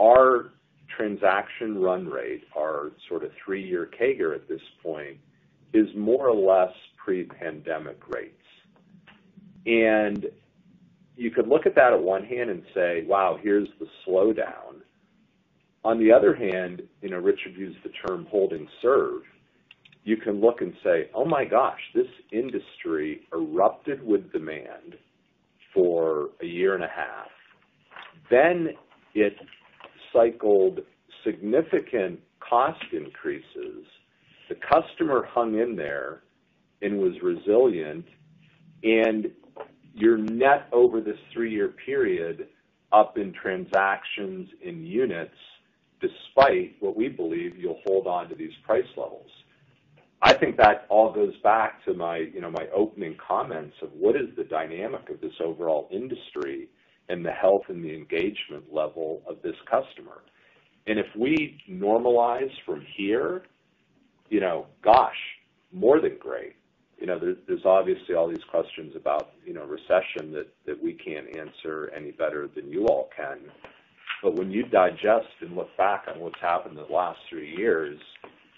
our 0.00 0.50
transaction 0.96 1.78
run 1.78 2.06
rate, 2.08 2.44
our 2.56 2.90
sort 3.08 3.22
of 3.24 3.30
three-year 3.44 3.90
CAGR 3.98 4.34
at 4.34 4.48
this 4.48 4.60
point, 4.82 5.18
is 5.72 5.86
more 5.94 6.28
or 6.28 6.34
less 6.34 6.74
pre-pandemic 6.96 8.08
rates. 8.08 8.34
And 9.66 10.26
you 11.16 11.30
could 11.30 11.46
look 11.46 11.66
at 11.66 11.74
that 11.74 11.92
at 11.92 12.02
one 12.02 12.24
hand 12.24 12.50
and 12.50 12.62
say, 12.74 13.04
"Wow, 13.04 13.38
here's 13.40 13.68
the 13.78 13.86
slowdown." 14.06 14.82
On 15.84 15.98
the 15.98 16.10
other 16.10 16.34
hand, 16.34 16.82
you 17.02 17.10
know, 17.10 17.18
Richard 17.18 17.54
used 17.56 17.82
the 17.82 17.90
term 17.90 18.26
holding 18.26 18.68
serve. 18.80 19.22
You 20.04 20.16
can 20.16 20.40
look 20.40 20.60
and 20.60 20.74
say, 20.82 21.10
"Oh 21.14 21.24
my 21.24 21.44
gosh, 21.44 21.80
this 21.94 22.08
industry 22.32 23.26
erupted 23.32 24.02
with 24.02 24.32
demand 24.32 24.96
for 25.74 26.30
a 26.40 26.46
year 26.46 26.74
and 26.74 26.84
a 26.84 26.88
half." 26.88 27.30
Then 28.30 28.76
it 29.14 29.36
cycled 30.12 30.80
significant 31.24 32.20
cost 32.40 32.84
increases. 32.92 33.84
The 34.48 34.54
customer 34.54 35.24
hung 35.24 35.58
in 35.58 35.76
there 35.76 36.22
and 36.80 36.98
was 36.98 37.20
resilient, 37.22 38.06
and 38.82 39.30
your 39.94 40.16
net 40.16 40.68
over 40.72 41.00
this 41.00 41.18
three-year 41.32 41.68
period 41.84 42.48
up 42.92 43.18
in 43.18 43.32
transactions 43.32 44.48
in 44.62 44.86
units, 44.86 45.34
despite 46.00 46.76
what 46.80 46.96
we 46.96 47.08
believe 47.08 47.56
you'll 47.58 47.80
hold 47.84 48.06
on 48.06 48.28
to 48.28 48.34
these 48.34 48.54
price 48.64 48.86
levels. 48.96 49.30
I 50.20 50.32
think 50.34 50.56
that 50.56 50.86
all 50.88 51.12
goes 51.12 51.36
back 51.42 51.84
to 51.84 51.94
my, 51.94 52.16
you 52.18 52.40
know, 52.40 52.50
my 52.50 52.66
opening 52.74 53.16
comments 53.24 53.76
of 53.82 53.92
what 53.92 54.16
is 54.16 54.28
the 54.36 54.44
dynamic 54.44 55.08
of 55.10 55.20
this 55.20 55.34
overall 55.40 55.88
industry 55.92 56.68
and 57.08 57.24
the 57.24 57.30
health 57.30 57.62
and 57.68 57.84
the 57.84 57.94
engagement 57.94 58.72
level 58.72 59.22
of 59.28 59.40
this 59.42 59.54
customer. 59.70 60.22
And 60.86 60.98
if 60.98 61.06
we 61.16 61.60
normalize 61.70 62.50
from 62.66 62.84
here, 62.96 63.44
you 64.28 64.40
know, 64.40 64.66
gosh, 64.82 65.16
more 65.72 66.00
than 66.00 66.16
great. 66.18 66.56
You 66.98 67.06
know, 67.06 67.18
there's 67.46 67.64
obviously 67.64 68.16
all 68.16 68.28
these 68.28 68.44
questions 68.50 68.94
about, 68.96 69.30
you 69.46 69.54
know, 69.54 69.64
recession 69.64 70.32
that 70.66 70.82
we 70.82 70.94
can't 70.94 71.26
answer 71.36 71.92
any 71.96 72.10
better 72.10 72.48
than 72.54 72.68
you 72.68 72.86
all 72.86 73.08
can. 73.16 73.38
But 74.20 74.34
when 74.34 74.50
you 74.50 74.64
digest 74.64 75.28
and 75.40 75.54
look 75.54 75.74
back 75.76 76.06
on 76.12 76.18
what's 76.18 76.40
happened 76.40 76.76
in 76.76 76.84
the 76.84 76.92
last 76.92 77.20
three 77.30 77.56
years, 77.56 78.00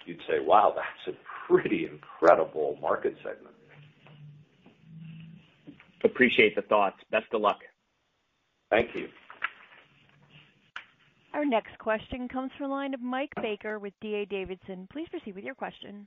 you'd 0.06 0.22
say, 0.26 0.40
"Wow, 0.40 0.74
that's 0.74 1.14
a 1.14 1.29
pretty 1.50 1.88
incredible 1.90 2.78
market 2.80 3.16
segment. 3.18 3.54
Appreciate 6.04 6.56
the 6.56 6.62
thoughts. 6.62 6.96
Best 7.10 7.26
of 7.32 7.40
luck. 7.40 7.58
Thank 8.70 8.94
you. 8.94 9.08
Our 11.34 11.44
next 11.44 11.78
question 11.78 12.28
comes 12.28 12.50
from 12.56 12.68
the 12.68 12.74
line 12.74 12.94
of 12.94 13.00
Mike 13.00 13.32
Baker 13.40 13.78
with 13.78 13.92
D.A. 14.00 14.24
Davidson. 14.24 14.88
Please 14.92 15.08
proceed 15.10 15.34
with 15.34 15.44
your 15.44 15.54
question. 15.54 16.06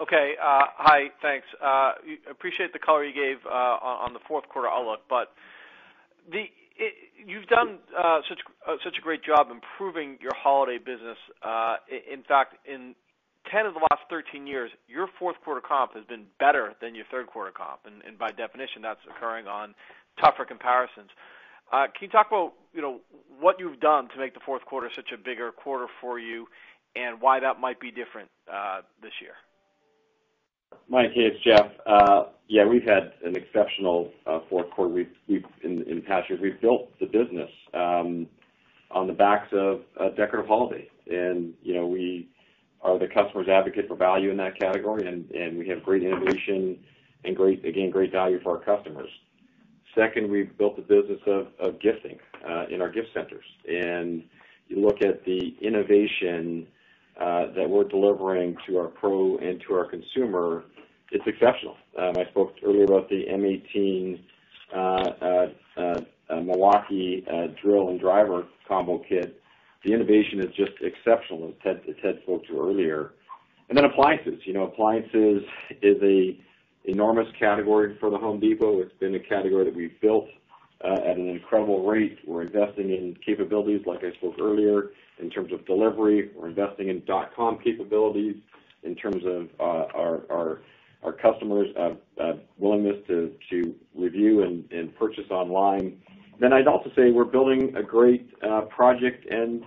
Okay. 0.00 0.34
Uh, 0.42 0.64
hi. 0.76 1.10
Thanks. 1.20 1.46
Uh, 1.62 1.92
appreciate 2.30 2.72
the 2.72 2.78
color 2.78 3.04
you 3.04 3.14
gave 3.14 3.38
uh, 3.46 3.50
on 3.50 4.12
the 4.12 4.18
fourth 4.26 4.48
quarter 4.48 4.68
outlook. 4.68 5.00
But 5.08 5.32
you've 7.24 7.46
done 7.46 7.78
such 8.28 8.98
a 8.98 9.00
great 9.00 9.22
job 9.22 9.48
improving 9.50 10.18
your 10.20 10.34
holiday 10.34 10.78
business. 10.78 11.18
In 12.10 12.22
fact, 12.26 12.56
in 12.66 12.94
10 13.52 13.66
of 13.66 13.74
the 13.74 13.80
last 13.80 14.02
13 14.08 14.46
years, 14.46 14.70
your 14.88 15.08
fourth 15.18 15.36
quarter 15.44 15.60
comp 15.60 15.94
has 15.94 16.04
been 16.06 16.24
better 16.40 16.72
than 16.80 16.94
your 16.94 17.04
third 17.10 17.26
quarter 17.26 17.52
comp. 17.52 17.80
And 17.84 18.18
by 18.18 18.30
definition, 18.30 18.80
that's 18.82 19.00
occurring 19.08 19.46
on 19.46 19.74
tougher 20.18 20.44
comparisons. 20.44 21.10
Uh, 21.70 21.84
Can 21.84 22.06
you 22.06 22.08
talk 22.08 22.28
about, 22.28 22.54
you 22.72 22.80
know, 22.80 23.00
what 23.38 23.60
you've 23.60 23.80
done 23.80 24.08
to 24.08 24.18
make 24.18 24.34
the 24.34 24.40
fourth 24.44 24.64
quarter 24.64 24.88
such 24.94 25.10
a 25.12 25.18
bigger 25.18 25.52
quarter 25.52 25.86
for 26.00 26.18
you 26.18 26.46
and 26.96 27.20
why 27.20 27.40
that 27.40 27.60
might 27.60 27.78
be 27.78 27.90
different 27.90 28.28
uh, 28.52 28.80
this 29.02 29.12
year? 29.20 29.32
Mike, 30.88 31.12
hey, 31.14 31.22
it's 31.22 31.44
Jeff. 31.44 31.70
Yeah, 32.48 32.66
we've 32.66 32.84
had 32.84 33.12
an 33.24 33.36
exceptional 33.36 34.10
fourth 34.48 34.70
quarter. 34.70 35.04
In 35.28 36.02
past 36.06 36.28
years, 36.28 36.40
we've 36.42 36.60
built 36.60 36.90
the 37.00 37.06
business 37.06 37.50
on 37.74 39.06
the 39.06 39.12
backs 39.12 39.48
of 39.52 39.82
decorative 40.16 40.46
holiday. 40.46 40.88
And 41.10 41.54
you 41.62 41.74
know, 41.74 41.86
we 41.86 42.28
are 42.82 42.98
the 42.98 43.06
customer's 43.06 43.48
advocate 43.48 43.86
for 43.88 43.96
value 43.96 44.30
in 44.30 44.36
that 44.38 44.58
category, 44.58 45.06
and 45.06 45.58
we 45.58 45.68
have 45.68 45.82
great 45.82 46.02
innovation 46.02 46.78
and 47.24 47.36
great, 47.36 47.64
again, 47.64 47.90
great 47.90 48.10
value 48.10 48.40
for 48.42 48.58
our 48.58 48.64
customers. 48.64 49.08
Second, 49.94 50.30
we've 50.30 50.56
built 50.56 50.78
a 50.78 50.82
business 50.82 51.20
of 51.26 51.48
of 51.60 51.78
gifting 51.80 52.18
uh 52.48 52.64
in 52.70 52.80
our 52.80 52.88
gift 52.88 53.08
centers. 53.12 53.44
And 53.68 54.24
you 54.68 54.80
look 54.80 55.02
at 55.02 55.24
the 55.24 55.54
innovation 55.60 56.66
uh 57.20 57.52
that 57.54 57.68
we're 57.68 57.84
delivering 57.84 58.56
to 58.66 58.78
our 58.78 58.88
pro 58.88 59.36
and 59.38 59.62
to 59.68 59.74
our 59.74 59.84
consumer, 59.84 60.64
it's 61.10 61.26
exceptional. 61.26 61.76
I 61.98 62.24
spoke 62.30 62.54
earlier 62.64 62.84
about 62.84 63.10
the 63.10 63.26
M18 63.30 64.18
Milwaukee 66.42 67.24
uh 67.30 67.48
drill 67.62 67.90
and 67.90 68.00
driver 68.00 68.46
combo 68.66 69.02
kit. 69.06 69.41
The 69.84 69.92
innovation 69.92 70.40
is 70.40 70.54
just 70.54 70.72
exceptional, 70.80 71.48
as 71.48 71.74
Ted 72.02 72.18
spoke 72.22 72.46
to 72.46 72.60
earlier. 72.60 73.12
And 73.68 73.76
then 73.76 73.84
appliances. 73.84 74.40
You 74.44 74.52
know, 74.52 74.64
appliances 74.64 75.42
is 75.80 76.00
an 76.02 76.38
enormous 76.84 77.26
category 77.38 77.96
for 77.98 78.10
The 78.10 78.18
Home 78.18 78.38
Depot. 78.38 78.80
It's 78.80 78.92
been 79.00 79.14
a 79.14 79.20
category 79.20 79.64
that 79.64 79.74
we've 79.74 80.00
built 80.00 80.28
uh, 80.84 80.98
at 81.04 81.16
an 81.16 81.28
incredible 81.28 81.84
rate. 81.86 82.18
We're 82.26 82.42
investing 82.42 82.90
in 82.90 83.16
capabilities, 83.24 83.82
like 83.86 84.04
I 84.04 84.12
spoke 84.18 84.34
earlier, 84.40 84.90
in 85.18 85.30
terms 85.30 85.52
of 85.52 85.64
delivery. 85.66 86.30
We're 86.36 86.48
investing 86.48 86.88
in 86.88 87.04
dot-com 87.04 87.58
capabilities 87.62 88.36
in 88.82 88.94
terms 88.96 89.24
of 89.24 89.48
uh, 89.60 89.86
our 89.94 90.22
our 90.30 90.60
our 91.02 91.12
customers' 91.12 91.68
uh, 91.76 92.32
willingness 92.58 92.96
to 93.08 93.74
review 93.94 94.42
and 94.42 94.96
purchase 94.96 95.28
online. 95.30 96.00
I'd 96.52 96.66
also 96.66 96.90
say 96.96 97.10
we're 97.10 97.24
building 97.24 97.74
a 97.76 97.82
great 97.82 98.28
uh, 98.42 98.62
project 98.62 99.26
and 99.30 99.62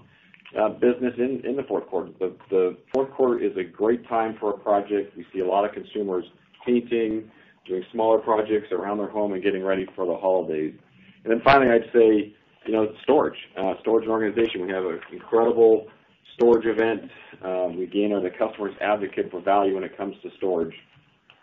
uh, 0.60 0.70
business 0.70 1.14
in 1.18 1.56
the 1.56 1.64
fourth 1.64 1.88
quarter. 1.88 2.12
The 2.50 2.78
fourth 2.94 3.12
quarter 3.12 3.40
is 3.40 3.56
a 3.58 3.64
great 3.64 4.08
time 4.08 4.36
for 4.40 4.52
a 4.52 4.58
project. 4.58 5.16
We 5.16 5.26
see 5.34 5.40
a 5.40 5.48
lot 5.48 5.64
of 5.66 5.74
consumers 5.74 6.26
painting, 6.66 7.30
doing 7.68 7.84
smaller 7.92 8.20
projects 8.20 8.72
around 8.72 8.98
their 8.98 9.10
home 9.10 9.34
and 9.34 9.44
getting 9.44 9.64
ready 9.64 9.86
for 9.96 10.06
the 10.06 10.16
holidays. 10.16 10.74
And 11.24 11.32
then 11.32 11.42
finally, 11.44 11.72
I'd 11.72 11.92
say, 11.94 12.34
you 12.66 12.74
know, 12.74 12.94
storage 13.04 13.38
uh, 13.58 13.74
and 13.86 14.08
organization. 14.08 14.66
We 14.66 14.72
have 14.74 14.86
an 14.86 15.00
incredible 15.12 15.88
storage 16.36 16.66
event. 16.66 17.10
We 17.76 17.84
again 17.84 18.12
are 18.14 18.22
the 18.22 18.32
customer's 18.32 18.76
advocate 18.82 19.32
for 19.32 19.42
value 19.42 19.76
when 19.76 19.84
it 19.84 19.98
comes 19.98 20.16
to 20.24 20.30
storage. 20.38 20.74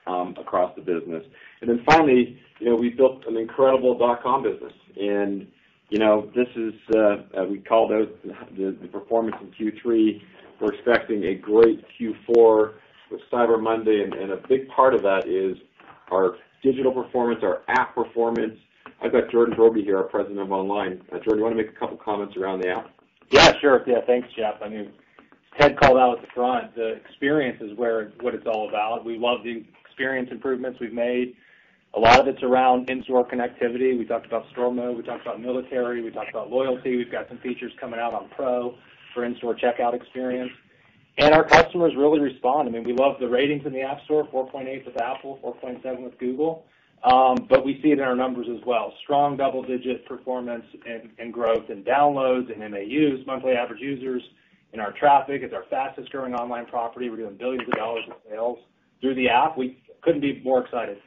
Um, 0.05 0.35
across 0.37 0.75
the 0.75 0.83
business. 0.83 1.23
And 1.61 1.71
then 1.71 1.85
finally, 1.87 2.37
you 2.59 2.67
know, 2.67 2.75
we 2.75 2.91
built 2.91 3.25
an 3.29 3.37
incredible 3.37 3.97
dot-com 3.97 4.43
business. 4.43 4.73
And 5.01 5.47
you 5.93 5.99
know, 5.99 6.31
this 6.35 6.49
is, 6.57 6.73
uh, 6.97 6.99
uh, 7.39 7.45
we 7.45 7.59
called 7.59 7.93
out 7.93 8.09
the 8.57 8.89
performance 8.91 9.37
in 9.43 9.49
Q3. 9.51 10.23
We're 10.59 10.73
expecting 10.73 11.23
a 11.25 11.35
great 11.35 11.85
Q4 12.01 12.73
with 13.11 13.21
Cyber 13.31 13.63
Monday, 13.63 14.03
and 14.03 14.33
a 14.33 14.39
big 14.49 14.69
part 14.69 14.95
of 14.95 15.03
that 15.03 15.29
is 15.29 15.59
our 16.11 16.37
digital 16.63 16.93
performance, 16.93 17.41
our 17.43 17.61
app 17.69 17.95
performance. 17.95 18.59
I've 19.03 19.13
got 19.13 19.31
Jordan 19.31 19.55
Broggi 19.55 19.85
here, 19.85 19.99
our 19.99 20.05
President 20.05 20.41
of 20.41 20.51
Online. 20.51 21.03
Uh, 21.13 21.17
Jordan, 21.17 21.39
you 21.39 21.43
wanna 21.43 21.57
make 21.57 21.69
a 21.69 21.79
couple 21.79 21.99
comments 21.99 22.39
around 22.39 22.63
the 22.63 22.71
app? 22.71 22.91
Yeah, 23.31 23.53
sure. 23.61 23.85
Yeah, 23.87 24.01
thanks, 24.07 24.29
Jeff. 24.35 24.63
I 24.63 24.71
mean, 24.71 24.93
Ted 25.61 25.79
called 25.79 25.99
out 25.99 26.17
at 26.17 26.23
the 26.23 26.31
front, 26.35 26.75
the 26.75 26.95
experience 26.95 27.61
is 27.61 27.77
where 27.77 28.13
what 28.23 28.35
it's 28.35 28.47
all 28.47 28.71
about. 28.71 29.05
We 29.05 29.19
love 29.19 29.43
the 29.45 29.63
experience 30.03 30.31
improvements 30.33 30.81
we've 30.81 30.93
made. 30.93 31.37
A 31.95 32.01
lot 32.01 32.19
of 32.19 32.27
it's 32.27 32.43
around 32.43 32.91
in-store 32.91 33.29
connectivity. 33.29 33.97
We 33.97 34.05
talked 34.05 34.27
about 34.27 34.45
Store 34.51 34.73
Mode, 34.73 34.97
we 34.97 35.05
talked 35.05 35.23
about 35.23 35.41
military, 35.41 36.03
we 36.03 36.11
talked 36.11 36.31
about 36.31 36.51
loyalty. 36.51 36.97
We've 36.97 37.13
got 37.13 37.29
some 37.29 37.39
features 37.39 37.71
coming 37.79 38.01
out 38.01 38.13
on 38.13 38.29
Pro 38.35 38.75
for 39.15 39.25
in-store 39.25 39.55
checkout 39.55 39.95
experience. 39.95 40.51
And 41.19 41.33
our 41.35 41.45
customers 41.45 41.93
really 41.97 42.19
respond. 42.19 42.69
I 42.69 42.73
mean, 42.73 42.83
we 42.83 42.95
love 42.95 43.21
the 43.21 43.29
ratings 43.29 43.65
in 43.65 43.73
the 43.73 43.83
App 43.83 44.03
Store, 44.07 44.27
4.8 44.27 44.85
with 44.87 45.01
Apple, 45.01 45.39
4.7 45.45 46.01
with 46.03 46.19
Google. 46.19 46.65
Um, 47.05 47.47
but 47.49 47.65
we 47.65 47.81
see 47.81 47.91
it 47.91 47.99
in 47.99 48.05
our 48.05 48.17
numbers 48.17 48.49
as 48.51 48.65
well. 48.67 48.93
Strong 49.05 49.37
double-digit 49.37 50.07
performance 50.07 50.65
and 51.19 51.33
growth 51.33 51.71
in 51.71 51.85
downloads 51.85 52.51
and 52.51 52.59
MAUs, 52.73 53.25
monthly 53.25 53.53
average 53.53 53.81
users, 53.81 54.23
in 54.73 54.81
our 54.81 54.93
traffic. 54.93 55.43
It's 55.43 55.55
our 55.55 55.65
fastest 55.71 56.11
growing 56.11 56.35
online 56.35 56.67
property. 56.67 57.09
We're 57.11 57.19
doing 57.19 57.37
billions 57.37 57.69
of 57.69 57.75
dollars 57.75 58.05
in 58.07 58.15
sales 58.31 58.59
through 59.03 59.17
the 59.17 59.29
app. 59.29 59.59
We 59.59 59.82
couldn't 60.03 60.21
be 60.21 60.41
more 60.45 60.65
excited. 60.65 60.99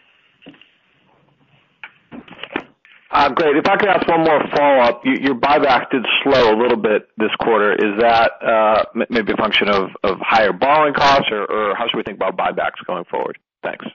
Uh, 3.12 3.30
great. 3.30 3.56
If 3.56 3.66
I 3.68 3.78
could 3.78 3.88
ask 3.88 4.06
one 4.10 4.26
more 4.26 4.42
follow-up. 4.54 5.02
Your 5.06 5.36
buyback 5.36 5.90
did 5.90 6.06
slow 6.24 6.54
a 6.54 6.58
little 6.58 6.78
bit 6.78 7.08
this 7.18 7.30
quarter. 7.40 7.74
Is 7.74 7.98
that 8.02 8.32
uh, 8.46 8.84
maybe 9.10 9.32
a 9.32 9.38
function 9.38 9.70
of 9.70 9.90
higher 10.04 10.52
borrowing 10.52 10.94
costs, 10.94 11.30
or 11.32 11.76
how 11.78 11.88
should 11.88 11.96
we 11.98 12.04
think 12.04 12.18
about 12.18 12.36
buybacks 12.36 12.86
going 12.86 13.06
forward? 13.06 13.38
Thanks. 13.64 13.86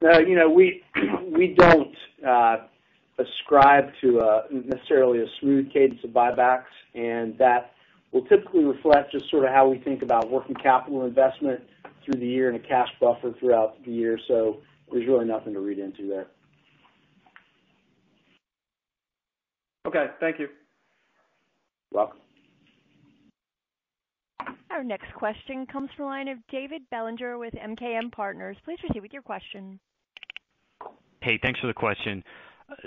You 0.00 0.36
know, 0.36 0.48
we 0.48 0.82
we 1.30 1.54
don't 1.58 1.94
uh, 2.26 2.56
ascribe 3.18 3.90
to 4.00 4.42
necessarily 4.50 5.20
a 5.20 5.26
smooth 5.40 5.70
cadence 5.72 6.00
of 6.02 6.10
buybacks, 6.10 6.72
and 6.94 7.36
that 7.38 7.72
will 8.12 8.24
typically 8.26 8.64
reflect 8.64 9.12
just 9.12 9.30
sort 9.30 9.44
of 9.44 9.50
how 9.50 9.68
we 9.68 9.78
think 9.78 10.02
about 10.02 10.30
working 10.30 10.54
capital 10.54 11.04
investment 11.04 11.60
through 12.04 12.20
the 12.20 12.26
year 12.26 12.50
and 12.50 12.56
a 12.62 12.66
cash 12.66 12.88
buffer 13.00 13.32
throughout 13.38 13.82
the 13.84 13.92
year. 13.92 14.18
So 14.28 14.58
there's 14.92 15.06
really 15.06 15.26
nothing 15.26 15.54
to 15.54 15.60
read 15.60 15.78
into 15.78 16.08
there. 16.08 16.26
Okay. 19.86 20.06
Thank 20.20 20.38
you. 20.38 20.48
Welcome. 21.92 22.18
Our 24.70 24.82
next 24.82 25.12
question 25.14 25.66
comes 25.66 25.88
from 25.96 26.06
the 26.06 26.08
line 26.08 26.28
of 26.28 26.38
David 26.50 26.82
Bellinger 26.90 27.38
with 27.38 27.54
MKM 27.54 28.10
Partners. 28.10 28.56
Please 28.64 28.78
proceed 28.80 29.02
with 29.02 29.12
your 29.12 29.22
question. 29.22 29.78
Hey, 31.22 31.38
thanks 31.40 31.60
for 31.60 31.68
the 31.68 31.74
question. 31.74 32.24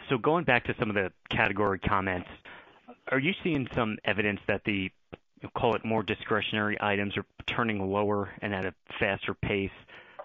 So, 0.10 0.18
going 0.18 0.44
back 0.44 0.66
to 0.66 0.76
some 0.80 0.90
of 0.90 0.96
the 0.96 1.12
category 1.32 1.80
comments, 1.80 2.28
are 3.10 3.20
you 3.20 3.32
seeing 3.42 3.68
some 3.74 3.98
evidence 4.04 4.40
that 4.48 4.62
the, 4.66 4.92
call 5.56 5.76
it 5.76 5.86
more 5.86 6.04
discretionary 6.04 6.78
items 6.82 7.16
are 7.18 7.26
turning 7.46 7.92
lower 7.92 8.30
and 8.42 8.54
at 8.54 8.66
a 8.66 8.74
faster 9.00 9.34
pace? 9.34 9.72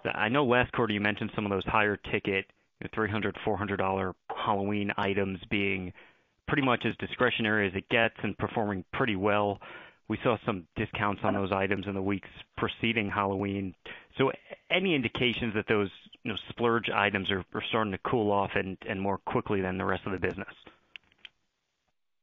I 0.05 0.29
know 0.29 0.45
last 0.45 0.73
quarter 0.73 0.93
you 0.93 1.01
mentioned 1.01 1.31
some 1.35 1.45
of 1.45 1.51
those 1.51 1.65
higher 1.65 1.97
ticket, 1.97 2.47
$300, 2.83 3.35
$400 3.47 4.15
Halloween 4.35 4.93
items 4.97 5.39
being 5.51 5.93
pretty 6.49 6.63
much 6.63 6.85
as 6.85 6.95
discretionary 6.97 7.69
as 7.69 7.75
it 7.75 7.89
gets 7.89 8.15
and 8.23 8.37
performing 8.37 8.85
pretty 8.93 9.17
well. 9.17 9.61
We 10.09 10.19
saw 10.23 10.37
some 10.45 10.67
discounts 10.77 11.23
on 11.25 11.35
those 11.35 11.53
items 11.53 11.87
in 11.87 11.95
the 11.95 12.03
weeks 12.03 12.29
preceding 12.59 13.09
Halloween. 13.09 13.75
So 14.19 14.33
any 14.71 14.95
indications 14.95 15.55
that 15.55 15.67
those, 15.69 15.91
splurge 16.51 16.91
items 16.91 17.31
are 17.31 17.45
starting 17.69 17.93
to 17.93 17.99
cool 17.99 18.31
off 18.31 18.51
and 18.55 19.01
more 19.01 19.19
quickly 19.19 19.61
than 19.61 19.79
the 19.79 19.85
rest 19.85 20.03
of 20.07 20.13
the 20.13 20.19
business? 20.19 20.55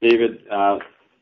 David, 0.02 0.48
uh, 0.50 0.78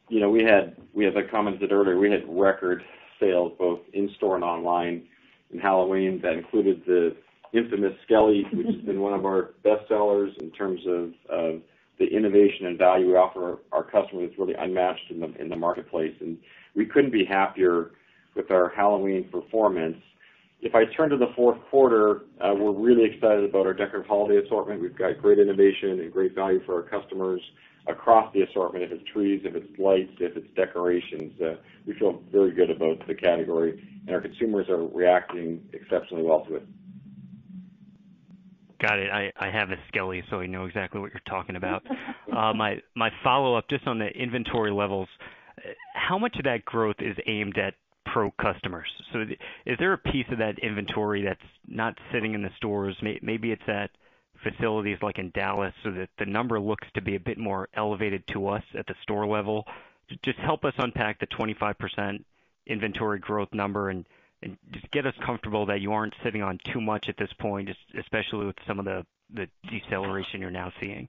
you 0.10 0.20
know, 0.20 0.30
we 0.30 0.44
had, 0.44 0.76
we 0.94 1.06
as 1.08 1.14
I 1.16 1.30
commented 1.30 1.72
earlier, 1.72 1.98
we 1.98 2.12
had 2.12 2.24
record 2.28 2.84
sales 3.20 3.54
both 3.58 3.80
in-store 3.94 4.36
and 4.36 4.44
online 4.44 5.04
in 5.52 5.60
Halloween. 5.60 6.20
That 6.22 6.34
included 6.34 6.84
the 6.86 7.16
infamous 7.54 7.94
Skelly, 8.06 8.46
which 8.54 8.68
has 8.68 8.86
been 8.86 9.02
one 9.02 9.14
of 9.14 9.26
our 9.26 9.54
best 9.64 9.88
sellers 9.88 10.34
in 10.40 10.52
terms 10.52 10.82
of 11.30 11.62
the 12.00 12.06
innovation 12.06 12.68
and 12.68 12.78
value 12.78 13.08
we 13.08 13.14
offer 13.16 13.60
our 13.72 13.84
customers. 13.84 14.30
It's 14.30 14.40
really 14.40 14.54
unmatched 14.54 15.10
in 15.10 15.20
the 15.20 15.34
in 15.42 15.50
the 15.50 15.56
marketplace, 15.56 16.14
and 16.20 16.38
we 16.76 16.86
couldn't 16.86 17.12
be 17.12 17.26
happier 17.26 17.92
with 18.36 18.52
our 18.52 18.70
Halloween 18.70 19.28
performance. 19.30 19.98
If 20.62 20.74
I 20.76 20.86
turn 20.86 21.10
to 21.10 21.18
the 21.18 21.32
fourth 21.36 21.60
quarter, 21.70 22.22
uh, 22.42 22.54
we're 22.56 22.72
really 22.72 23.06
excited 23.06 23.44
about 23.44 23.66
our 23.66 23.74
decorative 23.74 24.08
holiday 24.08 24.44
assortment. 24.44 24.82
We've 24.82 24.98
got 24.98 25.22
great 25.22 25.40
innovation 25.40 26.00
and 26.00 26.12
great 26.12 26.34
value 26.34 26.62
for 26.66 26.76
our 26.76 26.82
customers 26.84 27.42
across 27.88 28.34
the 28.34 28.42
assortment, 28.42 28.84
if 28.84 28.92
it's 28.92 29.04
trees, 29.12 29.42
if 29.44 29.56
it's 29.56 29.80
lights, 29.80 30.12
if 30.20 30.36
it's 30.36 30.48
decorations. 30.56 31.40
Uh, 31.42 31.56
we 31.86 31.94
feel 31.98 32.22
very 32.32 32.52
good 32.52 32.70
about 32.70 33.06
the 33.08 33.16
category, 33.16 33.82
and 34.06 34.16
our 34.16 34.22
consumers 34.22 34.68
are 34.70 34.86
reacting 34.86 35.62
exceptionally 35.74 36.24
well 36.24 36.46
to 36.46 36.56
it. 36.56 36.68
Got 38.80 39.00
it. 39.00 39.10
I 39.12 39.50
have 39.50 39.72
a 39.72 39.76
Skelly, 39.88 40.24
so 40.30 40.40
I 40.40 40.46
know 40.46 40.66
exactly 40.66 41.02
what 41.02 41.12
you're 41.12 41.22
talking 41.28 41.56
about. 41.56 41.84
Uh, 42.28 42.54
my 42.54 42.80
my 42.94 43.10
follow-up, 43.24 43.68
just 43.68 43.88
on 43.88 43.98
the 43.98 44.06
inventory 44.06 44.70
levels, 44.70 45.08
how 45.96 46.20
much 46.20 46.36
of 46.38 46.44
that 46.44 46.64
growth 46.66 46.98
is 47.00 47.16
aimed 47.26 47.58
at 47.58 47.74
Pro 48.06 48.32
customers? 48.32 48.88
So 49.12 49.22
is 49.66 49.78
there 49.80 49.94
a 49.94 49.98
piece 49.98 50.26
of 50.32 50.38
that 50.38 50.60
inventory 50.60 51.24
that's 51.24 51.40
not 51.68 51.98
sitting 52.12 52.36
in 52.36 52.44
the 52.44 52.52
stores, 52.58 52.96
maybe 53.02 53.52
it's 53.52 53.68
at 53.68 53.90
facilities 54.44 54.98
like 55.02 55.20
in 55.20 55.32
Dallas, 55.32 55.74
so 55.84 55.92
that 55.92 56.10
the 56.18 56.26
number 56.26 56.60
looks 56.60 56.88
to 56.94 57.02
be 57.02 57.16
a 57.16 57.20
bit 57.20 57.38
more 57.38 57.70
elevated 57.74 58.26
to 58.28 58.48
us 58.48 58.64
at 58.78 58.88
the 58.88 58.96
store 59.04 59.28
level? 59.28 59.66
Just 60.24 60.40
help 60.40 60.64
us 60.64 60.74
unpack 60.78 61.20
the 61.20 61.28
25% 61.28 62.24
inventory 62.66 63.20
growth 63.20 63.54
number 63.54 63.90
and 63.90 64.06
just 64.72 64.90
get 64.92 65.06
us 65.06 65.16
comfortable 65.26 65.66
that 65.66 65.82
you 65.82 65.92
aren't 65.92 66.14
sitting 66.24 66.42
on 66.42 66.60
too 66.64 66.80
much 66.80 67.10
at 67.10 67.18
this 67.18 67.32
point, 67.40 67.70
especially 68.00 68.46
with 68.46 68.56
some 68.66 68.80
of 68.80 68.86
the 68.86 69.48
deceleration 69.70 70.42
you're 70.42 70.52
now 70.52 70.72
seeing. 70.80 71.08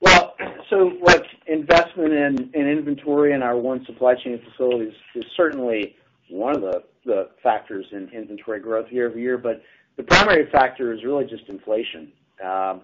Well, 0.00 0.34
look, 0.70 1.22
investment 1.46 2.12
in 2.12 2.50
inventory 2.54 3.34
in 3.34 3.42
our 3.42 3.56
One 3.56 3.84
Supply 3.84 4.14
Chain 4.14 4.40
facilities 4.50 4.94
is 5.14 5.24
certainly 5.36 5.94
one 6.30 6.56
of 6.56 6.62
the 7.04 7.28
factors 7.42 7.86
in 7.92 8.08
inventory 8.08 8.58
growth 8.58 8.86
year-over-year. 8.90 9.38
But 9.38 9.62
the 9.96 10.02
primary 10.02 10.50
factor 10.50 10.92
is 10.92 11.04
really 11.04 11.26
just 11.26 11.48
inflation 11.48 12.10
Um, 12.42 12.82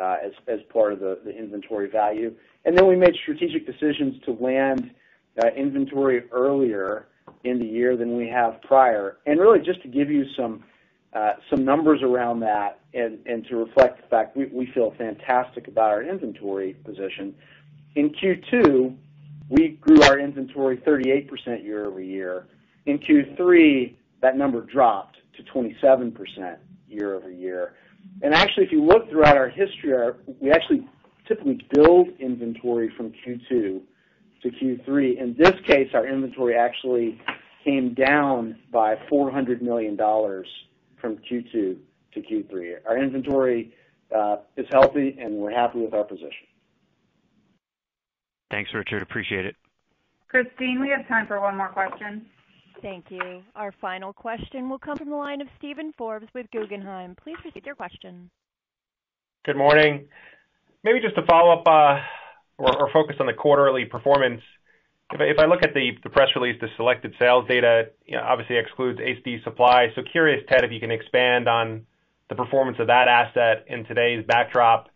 uh, 0.00 0.16
as 0.46 0.60
part 0.72 0.92
of 0.92 1.00
the 1.00 1.36
inventory 1.36 1.88
value. 1.90 2.34
And 2.64 2.76
then 2.76 2.86
we 2.86 2.96
made 2.96 3.14
strategic 3.22 3.66
decisions 3.66 4.22
to 4.24 4.32
land 4.32 4.90
uh, 5.42 5.48
inventory 5.56 6.24
earlier 6.30 7.08
in 7.44 7.58
the 7.58 7.64
year 7.64 7.96
than 7.96 8.16
we 8.16 8.28
have 8.28 8.60
prior. 8.62 9.18
And 9.26 9.40
really 9.40 9.60
just 9.60 9.82
to 9.82 9.88
give 9.88 10.10
you 10.10 10.24
some 10.36 10.64
uh 11.12 11.32
some 11.48 11.64
numbers 11.64 12.02
around 12.02 12.38
that 12.38 12.78
and 12.94 13.44
to 13.48 13.56
reflect 13.56 14.00
the 14.00 14.06
fact 14.08 14.36
we 14.36 14.70
feel 14.72 14.94
fantastic 14.96 15.66
about 15.66 15.90
our 15.90 16.02
inventory 16.02 16.74
position. 16.84 17.34
In 17.96 18.10
Q2, 18.10 18.96
we 19.48 19.70
grew 19.80 20.02
our 20.04 20.18
inventory 20.20 20.76
38% 20.76 21.64
year-over-year. 21.64 22.46
In 22.86 22.98
Q3, 22.98 23.94
that 24.22 24.36
number 24.36 24.60
dropped 24.60 25.16
to 25.36 25.42
27% 25.42 26.56
year-over-year. 26.88 27.74
And 28.22 28.34
actually, 28.34 28.64
if 28.64 28.72
you 28.72 28.84
look 28.84 29.08
throughout 29.08 29.36
our 29.36 29.48
history, 29.48 29.92
we 30.40 30.50
actually 30.50 30.86
typically 31.26 31.60
build 31.72 32.08
inventory 32.18 32.92
from 32.96 33.12
Q2 33.12 33.48
to 34.42 34.50
Q3. 34.50 35.18
In 35.18 35.34
this 35.38 35.54
case, 35.66 35.88
our 35.94 36.06
inventory 36.06 36.56
actually 36.56 37.20
came 37.64 37.94
down 37.94 38.58
by 38.72 38.96
$400 39.10 39.62
million 39.62 39.96
from 39.96 41.16
Q2 41.16 41.52
to 41.52 42.20
Q3. 42.20 42.74
Our 42.86 42.98
inventory 42.98 43.72
uh, 44.14 44.36
is 44.56 44.66
healthy, 44.70 45.16
and 45.20 45.34
we're 45.36 45.52
happy 45.52 45.78
with 45.78 45.94
our 45.94 46.04
position. 46.04 46.46
Thanks, 48.50 48.70
Richard. 48.74 49.02
Appreciate 49.02 49.46
it. 49.46 49.56
Christine, 50.28 50.80
we 50.80 50.88
have 50.88 51.06
time 51.08 51.26
for 51.26 51.40
one 51.40 51.56
more 51.56 51.68
question. 51.68 52.26
Thank 52.82 53.06
you. 53.10 53.42
Our 53.54 53.72
final 53.80 54.12
question 54.12 54.68
will 54.68 54.78
come 54.78 54.96
from 54.96 55.10
the 55.10 55.16
line 55.16 55.40
of 55.40 55.48
Steven 55.58 55.92
Forbes 55.98 56.26
with 56.34 56.46
Guggenheim. 56.50 57.14
Please 57.22 57.36
proceed 57.42 57.56
with 57.56 57.66
your 57.66 57.74
question. 57.74 58.30
Good 59.44 59.56
morning. 59.56 60.06
Maybe 60.82 61.00
just 61.00 61.14
to 61.16 61.22
follow 61.26 61.52
up 61.52 61.66
uh, 61.66 62.00
or 62.58 62.90
focus 62.92 63.16
on 63.20 63.26
the 63.26 63.32
quarterly 63.32 63.84
performance. 63.84 64.40
If 65.12 65.38
I 65.38 65.46
look 65.46 65.62
at 65.62 65.74
the 65.74 65.92
press 66.10 66.28
release, 66.36 66.56
the 66.60 66.68
selected 66.76 67.14
sales 67.18 67.44
data, 67.48 67.90
you 68.06 68.16
know, 68.16 68.22
obviously 68.22 68.56
excludes 68.56 69.00
HD 69.00 69.42
Supply. 69.42 69.88
So 69.96 70.02
curious, 70.10 70.42
Ted, 70.48 70.64
if 70.64 70.70
you 70.70 70.78
can 70.78 70.90
expand 70.90 71.48
on 71.48 71.86
the 72.28 72.36
performance 72.36 72.76
of 72.78 72.86
that 72.86 73.08
asset 73.08 73.64
in 73.66 73.84
today's 73.84 74.24
backdrop, 74.26 74.88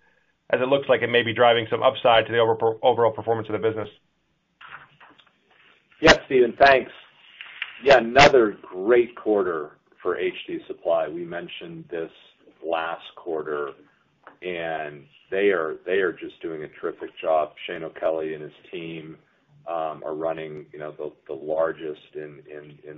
as 0.50 0.60
it 0.60 0.68
looks 0.68 0.88
like 0.88 1.02
it 1.02 1.08
may 1.08 1.22
be 1.22 1.34
driving 1.34 1.66
some 1.68 1.82
upside 1.82 2.26
to 2.26 2.32
the 2.32 2.38
overall 2.38 3.12
performance 3.12 3.48
of 3.48 3.60
the 3.60 3.66
business. 3.66 3.88
Yes, 6.00 6.18
Stephen, 6.26 6.54
thanks. 6.58 6.92
Yeah, 7.84 7.98
another 7.98 8.56
great 8.62 9.14
quarter 9.14 9.72
for 10.02 10.16
HD 10.16 10.66
Supply. 10.66 11.06
We 11.06 11.22
mentioned 11.22 11.84
this 11.90 12.10
last 12.66 13.04
quarter, 13.14 13.72
and 14.40 15.04
they 15.30 15.50
are 15.50 15.76
they 15.84 15.98
are 15.98 16.10
just 16.14 16.40
doing 16.40 16.62
a 16.64 16.68
terrific 16.80 17.10
job. 17.20 17.50
Shane 17.66 17.82
O'Kelly 17.82 18.32
and 18.32 18.42
his 18.42 18.52
team 18.72 19.18
um 19.68 20.02
are 20.02 20.14
running, 20.14 20.64
you 20.72 20.78
know, 20.78 20.94
the 21.28 21.34
largest 21.34 22.00
and 22.14 22.42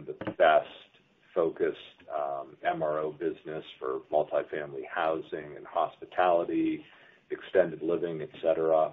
the 0.06 0.14
best 0.38 0.68
focused 1.34 1.78
um 2.16 2.56
MRO 2.64 3.18
business 3.18 3.64
for 3.80 4.02
multifamily 4.12 4.84
housing 4.88 5.56
and 5.56 5.66
hospitality, 5.66 6.84
extended 7.32 7.82
living, 7.82 8.22
et 8.22 8.30
cetera. 8.40 8.92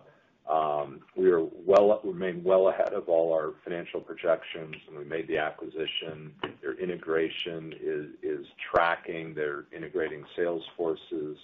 Um, 0.49 0.99
we 1.15 1.31
are 1.31 1.43
well, 1.65 2.01
remain 2.03 2.43
well 2.43 2.67
ahead 2.67 2.93
of 2.93 3.07
all 3.07 3.33
our 3.33 3.53
financial 3.63 4.01
projections 4.01 4.75
when 4.87 4.99
we 4.99 5.05
made 5.05 5.27
the 5.27 5.37
acquisition. 5.37 6.33
Their 6.61 6.77
integration 6.79 7.73
is 7.81 8.07
is 8.21 8.45
tracking. 8.71 9.33
They're 9.33 9.65
integrating 9.75 10.23
sales 10.35 10.63
forces, 10.75 11.37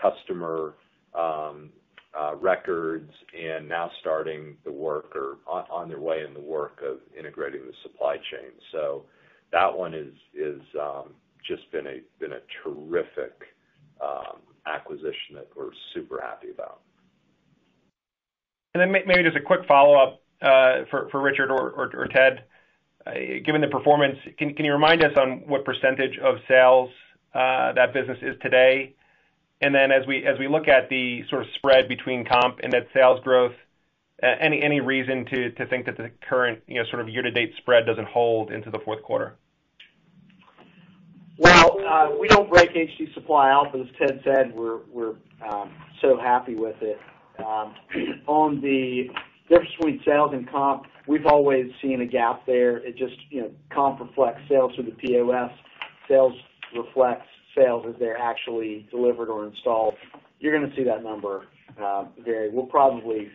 customer 0.00 0.74
um, 1.14 1.70
uh, 2.18 2.34
records, 2.36 3.12
and 3.38 3.68
now 3.68 3.90
starting 4.00 4.56
the 4.64 4.72
work 4.72 5.14
or 5.14 5.36
on 5.46 5.88
their 5.88 6.00
way 6.00 6.24
in 6.26 6.34
the 6.34 6.40
work 6.40 6.82
of 6.84 6.98
integrating 7.16 7.60
the 7.66 7.74
supply 7.84 8.16
chain. 8.16 8.50
So 8.72 9.04
that 9.52 9.76
one 9.76 9.94
is 9.94 10.60
um 10.80 11.10
just 11.46 11.70
been 11.70 11.86
a 11.86 12.00
been 12.18 12.32
a 12.32 12.40
terrific 12.64 13.32
um, 14.02 14.38
acquisition 14.66 15.34
that 15.34 15.48
we're 15.56 15.70
super 15.94 16.20
happy 16.20 16.50
about. 16.50 16.80
Then 18.74 18.92
maybe 18.92 19.22
just 19.22 19.36
a 19.36 19.40
quick 19.40 19.66
follow-up 19.66 20.22
uh, 20.42 20.84
for 20.90 21.20
Richard 21.20 21.50
or 21.50 22.08
Ted. 22.12 22.44
Uh, 23.06 23.12
given 23.44 23.60
the 23.60 23.68
performance, 23.68 24.18
can 24.38 24.54
you 24.58 24.72
remind 24.72 25.02
us 25.02 25.12
on 25.16 25.42
what 25.46 25.64
percentage 25.64 26.18
of 26.18 26.36
sales 26.46 26.90
uh, 27.34 27.72
that 27.72 27.92
business 27.92 28.18
is 28.22 28.36
today? 28.42 28.94
And 29.60 29.74
then 29.74 29.90
as 29.90 30.06
we 30.06 30.48
look 30.48 30.68
at 30.68 30.88
the 30.88 31.22
sort 31.28 31.42
of 31.42 31.48
spread 31.56 31.88
between 31.88 32.24
comp 32.24 32.60
and 32.62 32.72
net 32.72 32.88
sales 32.94 33.20
growth, 33.24 33.54
any 34.22 34.80
reason 34.80 35.24
to 35.26 35.66
think 35.66 35.86
that 35.86 35.96
the 35.96 36.10
current, 36.28 36.62
you 36.66 36.76
know, 36.76 36.84
sort 36.90 37.02
of 37.02 37.08
year-to-date 37.08 37.54
spread 37.58 37.86
doesn't 37.86 38.08
hold 38.08 38.52
into 38.52 38.70
the 38.70 38.78
fourth 38.78 39.02
quarter? 39.02 39.36
Well, 41.38 42.18
we 42.20 42.28
don't 42.28 42.50
break 42.50 42.70
HD 42.70 43.12
Supply 43.14 43.50
out, 43.50 43.72
but 43.72 43.80
as 43.80 43.86
Ted 43.98 44.20
said, 44.24 44.54
we're 44.54 45.14
um, 45.46 45.72
so 46.00 46.18
happy 46.18 46.54
with 46.54 46.76
it. 46.82 46.98
Um, 47.42 47.74
on 48.26 48.60
the 48.60 49.08
difference 49.48 49.70
between 49.78 50.00
sales 50.04 50.30
and 50.32 50.48
comp, 50.50 50.84
we've 51.06 51.26
always 51.26 51.66
seen 51.82 52.00
a 52.00 52.06
gap 52.06 52.46
there. 52.46 52.78
It 52.78 52.96
just, 52.96 53.14
you 53.30 53.42
know, 53.42 53.50
comp 53.72 54.00
reflects 54.00 54.42
sales 54.48 54.72
through 54.74 54.84
the 54.84 54.92
POS. 54.92 55.50
Sales 56.08 56.32
reflects 56.76 57.26
sales 57.56 57.84
as 57.88 57.94
they're 57.98 58.18
actually 58.18 58.86
delivered 58.90 59.28
or 59.28 59.46
installed. 59.46 59.94
You're 60.38 60.58
gonna 60.58 60.74
see 60.76 60.84
that 60.84 61.02
number 61.02 61.46
uh, 61.82 62.06
vary. 62.24 62.50
We'll 62.50 62.66
probably, 62.66 63.28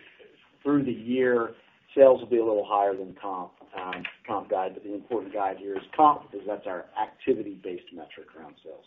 through 0.64 0.84
the 0.84 0.91
year, 0.91 1.56
sales 1.95 2.22
will 2.22 2.30
be 2.30 2.38
a 2.38 2.45
little 2.45 2.66
higher 2.66 2.95
than 2.95 3.16
um, 3.24 4.03
comp 4.26 4.49
guide, 4.49 4.74
but 4.74 4.84
the 4.84 4.93
important 4.93 5.34
guide 5.34 5.58
here 5.58 5.76
is 5.76 5.84
comp 5.95 6.32
because 6.32 6.45
that's 6.47 6.66
our 6.68 6.86
activity-based 7.01 7.93
metric 7.93 8.28
around 8.38 8.56
sales. 8.64 8.86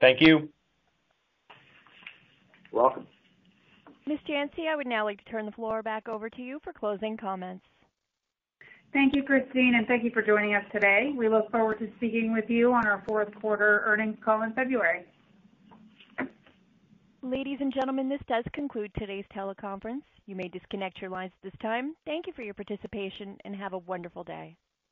Thank 0.00 0.20
you. 0.20 0.48
You're 2.72 2.82
welcome. 2.82 3.06
Ms. 4.06 4.18
Janci, 4.28 4.68
I 4.70 4.76
would 4.76 4.86
now 4.86 5.04
like 5.04 5.22
to 5.24 5.30
turn 5.30 5.46
the 5.46 5.52
floor 5.52 5.82
back 5.82 6.08
over 6.08 6.30
to 6.30 6.42
you 6.42 6.60
for 6.62 6.72
closing 6.72 7.16
comments. 7.16 7.64
Thank 8.92 9.14
you, 9.14 9.24
Christine, 9.24 9.74
and 9.76 9.86
thank 9.86 10.04
you 10.04 10.10
for 10.10 10.22
joining 10.22 10.54
us 10.54 10.64
today. 10.72 11.12
We 11.16 11.28
look 11.28 11.50
forward 11.50 11.80
to 11.80 11.88
speaking 11.96 12.32
with 12.32 12.48
you 12.48 12.72
on 12.72 12.86
our 12.86 13.02
fourth 13.06 13.34
quarter 13.40 13.82
earnings 13.84 14.16
call 14.24 14.42
in 14.42 14.52
February. 14.52 15.04
Ladies 17.22 17.58
and 17.60 17.74
gentlemen, 17.74 18.08
this 18.08 18.20
does 18.28 18.44
conclude 18.52 18.92
today's 18.96 19.24
teleconference. 19.34 20.02
You 20.26 20.36
may 20.36 20.48
disconnect 20.48 21.00
your 21.00 21.10
lines 21.10 21.32
at 21.36 21.50
this 21.50 21.60
time. 21.60 21.94
Thank 22.04 22.28
you 22.28 22.32
for 22.32 22.42
your 22.42 22.54
participation, 22.54 23.36
and 23.44 23.54
have 23.56 23.72
a 23.72 23.78
wonderful 23.78 24.22
day. 24.22 24.56